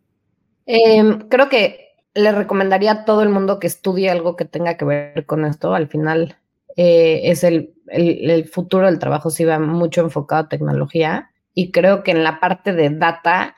Em, 0.66 1.28
creo 1.28 1.50
que 1.50 1.88
le 2.14 2.32
recomendaría 2.32 2.92
a 2.92 3.06
todo 3.06 3.24
el 3.24 3.30
mundo 3.30 3.60
que 3.60 3.68
estudie 3.68 4.12
algo 4.12 4.36
que 4.36 4.46
tenga 4.46 4.78
que 4.78 4.86
ver 4.86 5.26
con 5.26 5.44
esto. 5.44 5.74
Al 5.74 5.88
final 5.88 6.38
eh, 6.78 7.22
es 7.24 7.44
el, 7.44 7.74
el, 7.88 8.48
futuro 8.48 8.86
del 8.86 9.00
trabajo, 9.00 9.32
si 9.32 9.44
va 9.44 9.58
mucho 9.58 10.02
enfocado 10.02 10.44
a 10.44 10.50
tecnología 10.50 11.32
y 11.56 11.72
creo 11.72 12.04
que 12.04 12.12
en 12.12 12.24
la 12.24 12.40
parte 12.40 12.74
de 12.74 12.92
data 12.92 13.56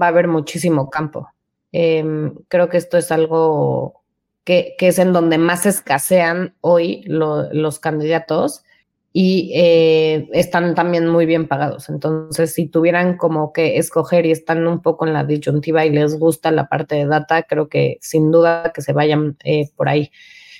va 0.00 0.06
a 0.06 0.10
haber 0.10 0.28
muchísimo 0.28 0.90
campo. 0.90 1.28
Em, 1.72 2.34
creo 2.48 2.68
que 2.68 2.76
esto 2.76 2.98
es 2.98 3.10
algo 3.10 4.02
que, 4.44 4.74
que, 4.78 4.88
es 4.88 4.98
en 4.98 5.14
donde 5.14 5.38
más 5.38 5.64
escasean 5.64 6.54
hoy 6.60 7.02
los 7.06 7.78
candidatos 7.78 8.64
y 9.12 9.50
eh, 9.54 10.28
están 10.32 10.74
también 10.74 11.08
muy 11.08 11.26
bien 11.26 11.48
pagados. 11.48 11.88
Entonces, 11.88 12.54
si 12.54 12.66
tuvieran 12.66 13.16
como 13.16 13.52
que 13.52 13.78
escoger 13.78 14.24
y 14.26 14.30
están 14.30 14.66
un 14.66 14.82
poco 14.82 15.06
en 15.06 15.12
la 15.12 15.24
disyuntiva 15.24 15.84
y 15.84 15.90
les 15.90 16.18
gusta 16.18 16.52
la 16.52 16.68
parte 16.68 16.94
de 16.94 17.06
data, 17.06 17.42
creo 17.42 17.68
que 17.68 17.98
sin 18.00 18.30
duda 18.30 18.72
que 18.72 18.82
se 18.82 18.92
vayan 18.92 19.36
eh, 19.44 19.70
por 19.76 19.88
ahí. 19.88 20.12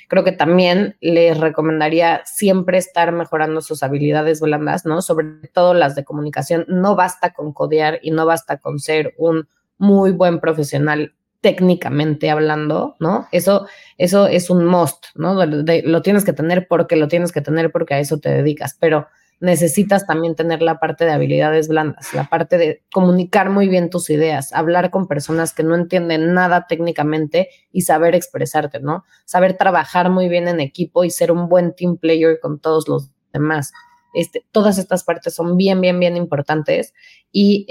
Creo 0.08 0.24
que 0.24 0.32
también 0.32 0.96
les 1.00 1.38
recomendaría 1.38 2.22
siempre 2.24 2.78
estar 2.78 3.12
mejorando 3.12 3.60
sus 3.60 3.84
habilidades 3.84 4.40
blandas, 4.40 4.84
¿no? 4.84 5.02
Sobre 5.02 5.26
todo 5.52 5.72
las 5.72 5.94
de 5.94 6.04
comunicación. 6.04 6.64
No 6.66 6.96
basta 6.96 7.32
con 7.32 7.52
codear 7.52 8.00
y 8.02 8.10
no 8.10 8.26
basta 8.26 8.58
con 8.58 8.80
ser 8.80 9.14
un 9.18 9.46
muy 9.78 10.10
buen 10.10 10.40
profesional 10.40 11.14
técnicamente 11.40 12.30
hablando, 12.30 12.96
¿no? 13.00 13.28
Eso, 13.32 13.66
eso 13.98 14.26
es 14.26 14.50
un 14.50 14.64
must, 14.66 15.06
¿no? 15.14 15.34
lo 15.44 16.02
tienes 16.02 16.24
que 16.24 16.32
tener 16.32 16.66
porque 16.68 16.96
lo 16.96 17.08
tienes 17.08 17.32
que 17.32 17.40
tener 17.40 17.72
porque 17.72 17.94
a 17.94 17.98
eso 17.98 18.18
te 18.18 18.30
dedicas, 18.30 18.76
pero 18.78 19.06
necesitas 19.40 20.06
también 20.06 20.36
tener 20.36 20.60
la 20.60 20.78
parte 20.78 21.06
de 21.06 21.12
habilidades 21.12 21.68
blandas, 21.68 22.12
la 22.12 22.28
parte 22.28 22.58
de 22.58 22.82
comunicar 22.92 23.48
muy 23.48 23.68
bien 23.68 23.88
tus 23.88 24.10
ideas, 24.10 24.52
hablar 24.52 24.90
con 24.90 25.08
personas 25.08 25.54
que 25.54 25.62
no 25.62 25.74
entienden 25.74 26.34
nada 26.34 26.66
técnicamente 26.68 27.48
y 27.72 27.82
saber 27.82 28.14
expresarte, 28.14 28.80
¿no? 28.80 29.04
Saber 29.24 29.56
trabajar 29.56 30.10
muy 30.10 30.28
bien 30.28 30.46
en 30.46 30.60
equipo 30.60 31.04
y 31.04 31.10
ser 31.10 31.32
un 31.32 31.48
buen 31.48 31.74
team 31.74 31.96
player 31.96 32.38
con 32.38 32.60
todos 32.60 32.86
los 32.86 33.10
demás. 33.32 33.72
Este, 34.12 34.44
todas 34.52 34.76
estas 34.76 35.04
partes 35.04 35.34
son 35.34 35.56
bien, 35.56 35.80
bien, 35.80 35.98
bien 35.98 36.18
importantes 36.18 36.92
y 37.32 37.64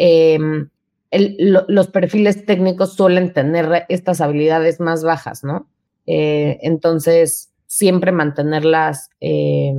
em, 1.12 1.36
los 1.68 1.88
perfiles 1.88 2.46
técnicos 2.46 2.94
suelen 2.94 3.34
tener 3.34 3.86
estas 3.90 4.22
habilidades 4.22 4.80
más 4.80 5.04
bajas, 5.04 5.44
¿no? 5.44 5.68
Eh, 6.06 6.60
entonces, 6.62 7.52
siempre 7.68 8.12
mantenerlas 8.12 9.10
eh, 9.22 9.74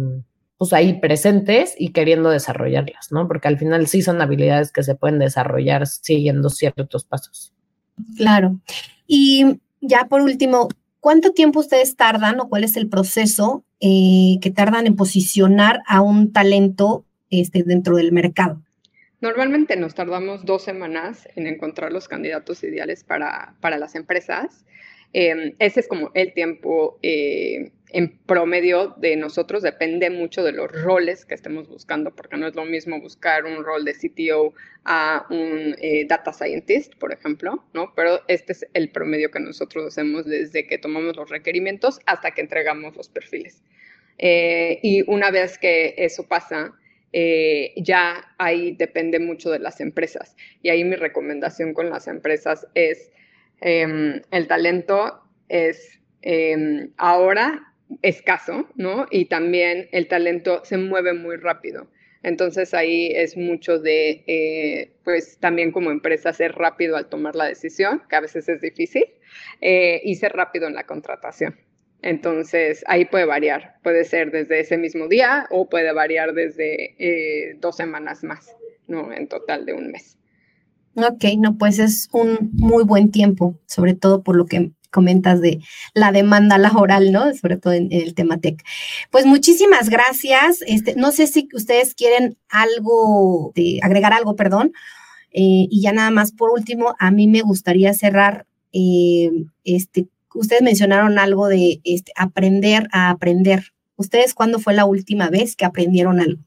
pues 0.61 0.73
ahí 0.75 1.01
presentes 1.01 1.75
y 1.79 1.89
queriendo 1.93 2.29
desarrollarlas, 2.29 3.11
¿no? 3.11 3.27
Porque 3.27 3.49
al 3.49 3.59
final 3.59 3.87
sí 3.87 4.03
son 4.03 4.21
habilidades 4.21 4.73
que 4.73 4.83
se 4.83 4.95
pueden 4.95 5.19
desarrollar 5.19 5.87
siguiendo 5.87 6.51
ciertos 6.51 7.05
pasos. 7.05 7.55
Claro. 8.17 8.61
Y 9.07 9.59
ya 9.81 10.07
por 10.09 10.21
último, 10.21 10.69
¿cuánto 11.01 11.33
tiempo 11.33 11.61
ustedes 11.61 11.97
tardan 11.97 12.41
o 12.41 12.49
cuál 12.49 12.65
es 12.65 12.77
el 12.77 12.89
proceso 12.89 13.65
eh, 13.81 14.39
que 14.41 14.51
tardan 14.51 14.87
en 14.87 14.97
posicionar 14.97 15.83
a 15.87 16.03
un 16.03 16.31
talento 16.31 17.07
este, 17.31 17.63
dentro 17.63 17.97
del 17.97 18.13
mercado? 18.13 18.63
Normalmente 19.21 19.77
nos 19.77 19.95
tardamos 19.95 20.47
dos 20.47 20.63
semanas 20.63 21.29
en 21.37 21.47
encontrar 21.47 21.93
los 21.93 22.09
candidatos 22.09 22.65
ideales 22.65 23.05
para, 23.05 23.55
las 23.63 23.95
empresas. 23.95 24.65
Em, 25.13 25.55
ese 25.59 25.81
es 25.81 25.89
como 25.89 26.11
el 26.15 26.33
tiempo 26.33 26.99
eh, 27.03 27.73
en 27.93 28.17
promedio 28.19 28.95
de 28.97 29.17
nosotros, 29.17 29.63
depende 29.63 30.09
mucho 30.09 30.43
de 30.43 30.53
los 30.53 30.71
roles 30.71 31.27
que 31.27 31.35
estemos 31.35 31.69
buscando, 31.69 32.15
porque 32.15 32.37
no 32.37 32.47
es 32.47 32.55
lo 32.55 32.65
mismo 32.65 33.01
buscar 33.01 33.45
un 33.45 33.65
rol 33.65 33.85
de 33.85 33.95
CTO 33.95 34.55
a 34.85 35.27
un 35.29 35.75
eh, 35.79 36.07
data 36.07 36.33
scientist, 36.33 36.95
por 36.97 37.13
ejemplo, 37.13 37.65
¿no? 37.75 37.93
Pero 37.95 38.21
este 38.29 38.53
es 38.53 38.67
el 38.73 38.91
promedio 38.91 39.31
que 39.31 39.41
nosotros 39.41 39.87
hacemos 39.87 40.25
desde 40.25 40.67
que 40.67 40.79
tomamos 40.79 41.17
los 41.17 41.29
requerimientos 41.29 42.01
hasta 42.07 42.31
que 42.31 42.41
entregamos 42.41 42.97
los 42.97 43.09
perfiles. 43.09 43.63
Eh, 44.19 44.79
y 44.83 45.03
una 45.11 45.31
vez 45.31 45.59
que 45.59 45.95
eso 45.99 46.29
pasa, 46.29 46.75
eh, 47.13 47.73
ya 47.77 48.35
ahí 48.39 48.77
depende 48.77 49.19
mucho 49.19 49.51
de 49.51 49.59
las 49.59 49.81
empresas. 49.81 50.37
Y 50.63 50.69
ahí 50.71 50.85
mi 50.85 50.97
recomendación 50.97 51.75
con 51.75 51.91
las 51.91 52.09
empresas 52.09 52.67
es, 52.75 53.11
em, 53.61 54.23
el 54.31 54.47
talento 54.47 55.23
es 55.49 55.99
em, 56.23 56.93
ahora 56.97 57.73
escaso, 58.03 58.69
¿no? 58.77 59.07
Y 59.11 59.27
también 59.27 59.89
el 59.93 60.07
talento 60.07 60.63
se 60.65 60.77
mueve 60.77 61.13
muy 61.15 61.37
rápido. 61.37 61.89
Entonces 62.23 62.75
ahí 62.75 63.11
es 63.15 63.37
mucho 63.37 63.79
de, 63.79 64.23
eh, 64.27 64.93
pues 65.05 65.39
también 65.39 65.73
como 65.73 65.91
empresa 65.91 66.33
ser 66.33 66.53
rápido 66.53 66.97
al 66.97 67.09
tomar 67.09 67.35
la 67.35 67.47
decisión, 67.47 68.03
que 68.09 68.17
a 68.17 68.21
veces 68.21 68.49
es 68.49 68.61
difícil, 68.61 69.07
eh, 69.61 70.01
y 70.05 70.17
ser 70.17 70.33
rápido 70.33 70.67
en 70.69 70.75
la 70.75 70.85
contratación. 70.85 71.57
Entonces, 72.03 72.83
ahí 72.87 73.05
puede 73.05 73.27
variar. 73.27 73.77
Puede 73.83 74.05
ser 74.05 74.31
desde 74.31 74.61
ese 74.61 74.79
mismo 74.79 75.09
día 75.09 75.47
o 75.51 75.69
puede 75.69 75.93
variar 75.93 76.33
desde 76.33 76.95
eh, 76.99 77.57
dos 77.61 77.77
semanas 77.77 78.25
más, 78.25 78.55
¿no? 78.87 79.13
En 79.13 79.29
total 79.29 79.67
de 79.67 79.75
un 79.75 79.91
mes. 79.91 80.17
Ok, 80.95 81.25
no, 81.39 81.57
pues 81.57 81.79
es 81.79 82.09
un 82.13 82.51
muy 82.53 82.85
buen 82.85 83.11
tiempo, 83.11 83.59
sobre 83.67 83.95
todo 83.95 84.23
por 84.23 84.37
lo 84.37 84.47
que 84.47 84.73
comentas 84.91 85.41
de 85.41 85.61
la 85.95 86.11
demanda 86.11 86.59
laboral, 86.59 87.13
¿no? 87.13 87.33
Sobre 87.35 87.57
todo 87.57 87.73
en, 87.73 87.89
el 87.93 88.15
tema 88.15 88.39
tech. 88.39 88.63
Pues 89.11 89.25
muchísimas 89.25 89.89
gracias. 89.89 90.63
Este, 90.67 90.97
no 90.97 91.13
sé 91.13 91.27
si 91.27 91.49
ustedes 91.55 91.95
quieren 91.95 92.37
algo, 92.49 93.53
de, 93.55 93.79
agregar 93.83 94.13
algo, 94.13 94.37
perdón. 94.37 94.73
Eh, 95.33 95.69
y 95.71 95.81
ya 95.81 95.93
nada 95.93 96.11
más 96.11 96.33
por 96.33 96.51
último, 96.51 96.97
a 96.99 97.11
mí 97.13 97.29
me 97.29 97.43
gustaría 97.43 97.95
cerrar 97.95 98.47
eh, 98.73 99.31
este 99.65 100.09
ustedes 100.35 100.63
mencionaron 100.63 101.19
algo 101.19 101.49
de 101.49 101.81
este, 101.85 102.13
aprender 102.17 102.89
a 102.93 103.11
aprender. 103.11 103.73
¿Ustedes 103.97 104.35
cuándo 104.35 104.59
fue 104.59 104.75
la 104.75 104.85
última 104.85 105.29
vez 105.29 105.57
que 105.57 105.65
aprendieron 105.65 106.21
algo? 106.21 106.43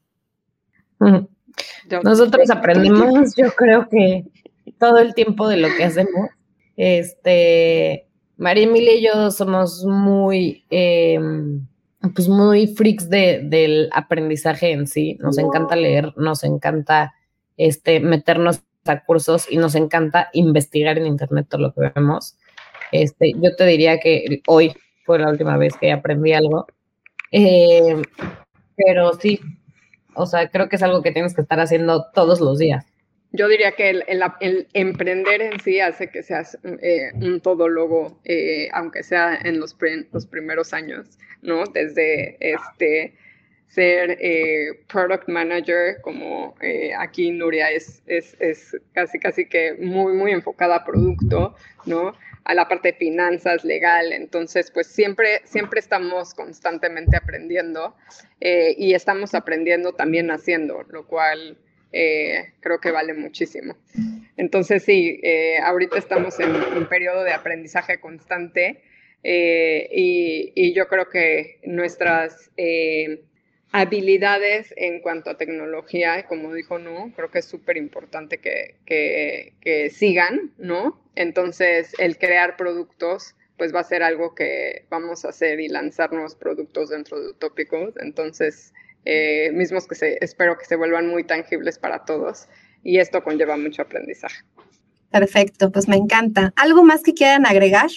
Nosotros 2.02 2.50
aprendimos, 2.50 3.34
yo 3.36 3.52
creo 3.52 3.88
que 3.88 4.24
todo 4.78 4.98
el 4.98 5.14
tiempo 5.14 5.48
de 5.48 5.58
lo 5.58 5.68
que 5.76 5.84
hacemos. 5.84 6.30
Este, 6.76 8.06
María 8.36 8.64
Emilia 8.64 8.94
y 8.94 9.04
yo 9.04 9.30
somos 9.30 9.84
muy, 9.84 10.64
em, 10.70 11.66
pues 12.14 12.28
muy 12.28 12.66
freaks 12.68 13.08
de, 13.08 13.42
del 13.44 13.88
aprendizaje 13.92 14.72
en 14.72 14.86
sí. 14.86 15.16
Nos 15.20 15.38
encanta 15.38 15.76
leer, 15.76 16.12
nos 16.16 16.42
encanta 16.42 17.14
este, 17.56 18.00
meternos 18.00 18.62
a 18.86 19.04
cursos 19.04 19.46
y 19.50 19.56
nos 19.56 19.74
encanta 19.74 20.28
investigar 20.32 20.98
en 20.98 21.06
internet 21.06 21.46
todo 21.48 21.62
lo 21.62 21.72
que 21.72 21.92
vemos. 21.94 22.36
Este, 22.94 23.32
yo 23.40 23.56
te 23.56 23.66
diría 23.66 23.98
que 23.98 24.40
hoy 24.46 24.72
fue 25.04 25.18
la 25.18 25.28
última 25.28 25.56
vez 25.56 25.74
que 25.76 25.90
aprendí 25.90 26.32
algo. 26.32 26.66
Eh, 27.32 28.00
pero 28.76 29.14
sí, 29.14 29.40
o 30.14 30.26
sea, 30.26 30.48
creo 30.48 30.68
que 30.68 30.76
es 30.76 30.82
algo 30.84 31.02
que 31.02 31.10
tienes 31.10 31.34
que 31.34 31.40
estar 31.40 31.58
haciendo 31.58 32.06
todos 32.14 32.40
los 32.40 32.56
días. 32.58 32.86
Yo 33.32 33.48
diría 33.48 33.72
que 33.72 33.90
el, 33.90 34.68
emprender 34.74 35.42
en 35.42 35.58
sí 35.58 35.80
hace 35.80 36.08
que 36.08 36.22
seas 36.22 36.56
eh, 36.82 37.10
un 37.14 37.40
todólogo, 37.40 38.20
eh, 38.24 38.68
aunque 38.72 39.02
sea 39.02 39.40
en 39.42 39.58
los, 39.58 39.76
los 40.12 40.26
primeros 40.26 40.72
años, 40.72 41.18
¿no? 41.42 41.64
Desde 41.64 42.36
este 42.38 43.14
ser 43.74 44.18
product 44.86 45.28
manager, 45.28 46.00
como 46.02 46.54
aquí 46.98 47.30
Nuria 47.30 47.70
es, 47.70 48.02
es, 48.06 48.36
es, 48.38 48.76
casi, 48.92 49.18
casi 49.18 49.46
que 49.46 49.74
muy, 49.74 50.12
muy 50.12 50.32
enfocada 50.32 50.76
a 50.76 50.84
producto, 50.84 51.56
¿no? 51.86 52.14
a 52.44 52.54
la 52.54 52.68
parte 52.68 52.92
de 52.92 52.98
finanzas, 52.98 53.64
legal. 53.64 54.12
Entonces, 54.12 54.70
pues 54.70 54.86
siempre, 54.86 55.40
siempre 55.44 55.80
estamos 55.80 56.34
constantemente 56.34 57.16
aprendiendo 57.16 57.96
eh, 58.40 58.74
y 58.76 58.94
estamos 58.94 59.34
aprendiendo 59.34 59.94
también 59.94 60.30
haciendo, 60.30 60.82
lo 60.90 61.06
cual 61.06 61.56
eh, 61.92 62.52
creo 62.60 62.80
que 62.80 62.90
vale 62.90 63.14
muchísimo. 63.14 63.76
Entonces, 64.36 64.82
sí, 64.82 65.20
eh, 65.22 65.58
ahorita 65.58 65.98
estamos 65.98 66.38
en 66.40 66.54
un 66.54 66.86
periodo 66.86 67.24
de 67.24 67.32
aprendizaje 67.32 67.98
constante 68.00 68.82
y, 69.26 70.52
y, 70.54 70.74
yo 70.74 70.86
creo 70.86 71.08
que 71.08 71.58
nuestras 71.64 72.50
habilidades 73.74 74.72
en 74.76 75.00
cuanto 75.00 75.30
a 75.30 75.36
tecnología, 75.36 76.26
como 76.28 76.54
dijo 76.54 76.78
No, 76.78 77.12
creo 77.16 77.32
que 77.32 77.40
es 77.40 77.44
súper 77.44 77.76
importante 77.76 78.38
que, 78.38 78.76
que, 78.86 79.90
sigan, 79.90 80.52
¿no? 80.58 81.02
Entonces, 81.16 81.92
el 81.98 82.16
crear 82.16 82.56
productos, 82.56 83.34
pues 83.58 83.74
va 83.74 83.80
a 83.80 83.84
ser 83.84 84.04
algo 84.04 84.36
que 84.36 84.84
vamos 84.90 85.24
a 85.24 85.30
hacer 85.30 85.58
y 85.58 85.66
lanzar 85.66 86.12
nuevos 86.12 86.36
productos 86.36 86.90
dentro 86.90 87.20
de 87.20 87.30
Utópicos. 87.30 87.94
Entonces, 88.00 88.72
eh, 89.06 89.50
mismos 89.52 89.88
que 89.88 89.96
se, 89.96 90.18
espero 90.20 90.56
que 90.56 90.66
se 90.66 90.76
vuelvan 90.76 91.08
muy 91.08 91.24
tangibles 91.24 91.76
para 91.76 92.04
todos. 92.04 92.46
Y 92.84 93.00
esto 93.00 93.24
conlleva 93.24 93.56
mucho 93.56 93.82
aprendizaje. 93.82 94.44
Perfecto, 95.10 95.72
pues 95.72 95.88
me 95.88 95.96
encanta. 95.96 96.52
¿Algo 96.54 96.84
más 96.84 97.02
que 97.02 97.12
quieran 97.12 97.44
agregar? 97.44 97.90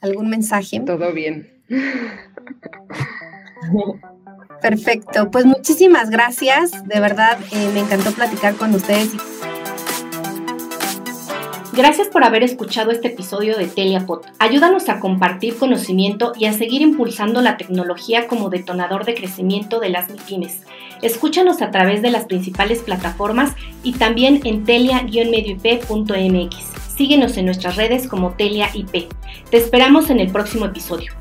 ¿Algún 0.00 0.30
mensaje? 0.30 0.78
Todo 0.86 1.12
bien. 1.12 1.64
Perfecto, 4.60 5.30
pues 5.30 5.46
muchísimas 5.46 6.10
gracias. 6.10 6.84
De 6.86 7.00
verdad, 7.00 7.38
eh, 7.52 7.70
me 7.72 7.80
encantó 7.80 8.12
platicar 8.12 8.54
con 8.54 8.74
ustedes. 8.74 9.12
Gracias 11.78 12.08
por 12.08 12.24
haber 12.24 12.42
escuchado 12.42 12.90
este 12.90 13.06
episodio 13.06 13.56
de 13.56 13.68
Teliapod. 13.68 14.22
Ayúdanos 14.40 14.88
a 14.88 14.98
compartir 14.98 15.56
conocimiento 15.56 16.32
y 16.36 16.46
a 16.46 16.52
seguir 16.52 16.82
impulsando 16.82 17.40
la 17.40 17.56
tecnología 17.56 18.26
como 18.26 18.50
detonador 18.50 19.04
de 19.04 19.14
crecimiento 19.14 19.78
de 19.78 19.90
las 19.90 20.10
MIPIMES. 20.10 20.64
Escúchanos 21.02 21.62
a 21.62 21.70
través 21.70 22.02
de 22.02 22.10
las 22.10 22.24
principales 22.24 22.82
plataformas 22.82 23.52
y 23.84 23.92
también 23.92 24.40
en 24.42 24.64
telia-medioip.mx. 24.64 26.56
Síguenos 26.96 27.36
en 27.36 27.44
nuestras 27.44 27.76
redes 27.76 28.08
como 28.08 28.32
Telia 28.32 28.70
IP. 28.74 29.08
Te 29.48 29.56
esperamos 29.56 30.10
en 30.10 30.18
el 30.18 30.32
próximo 30.32 30.66
episodio. 30.66 31.12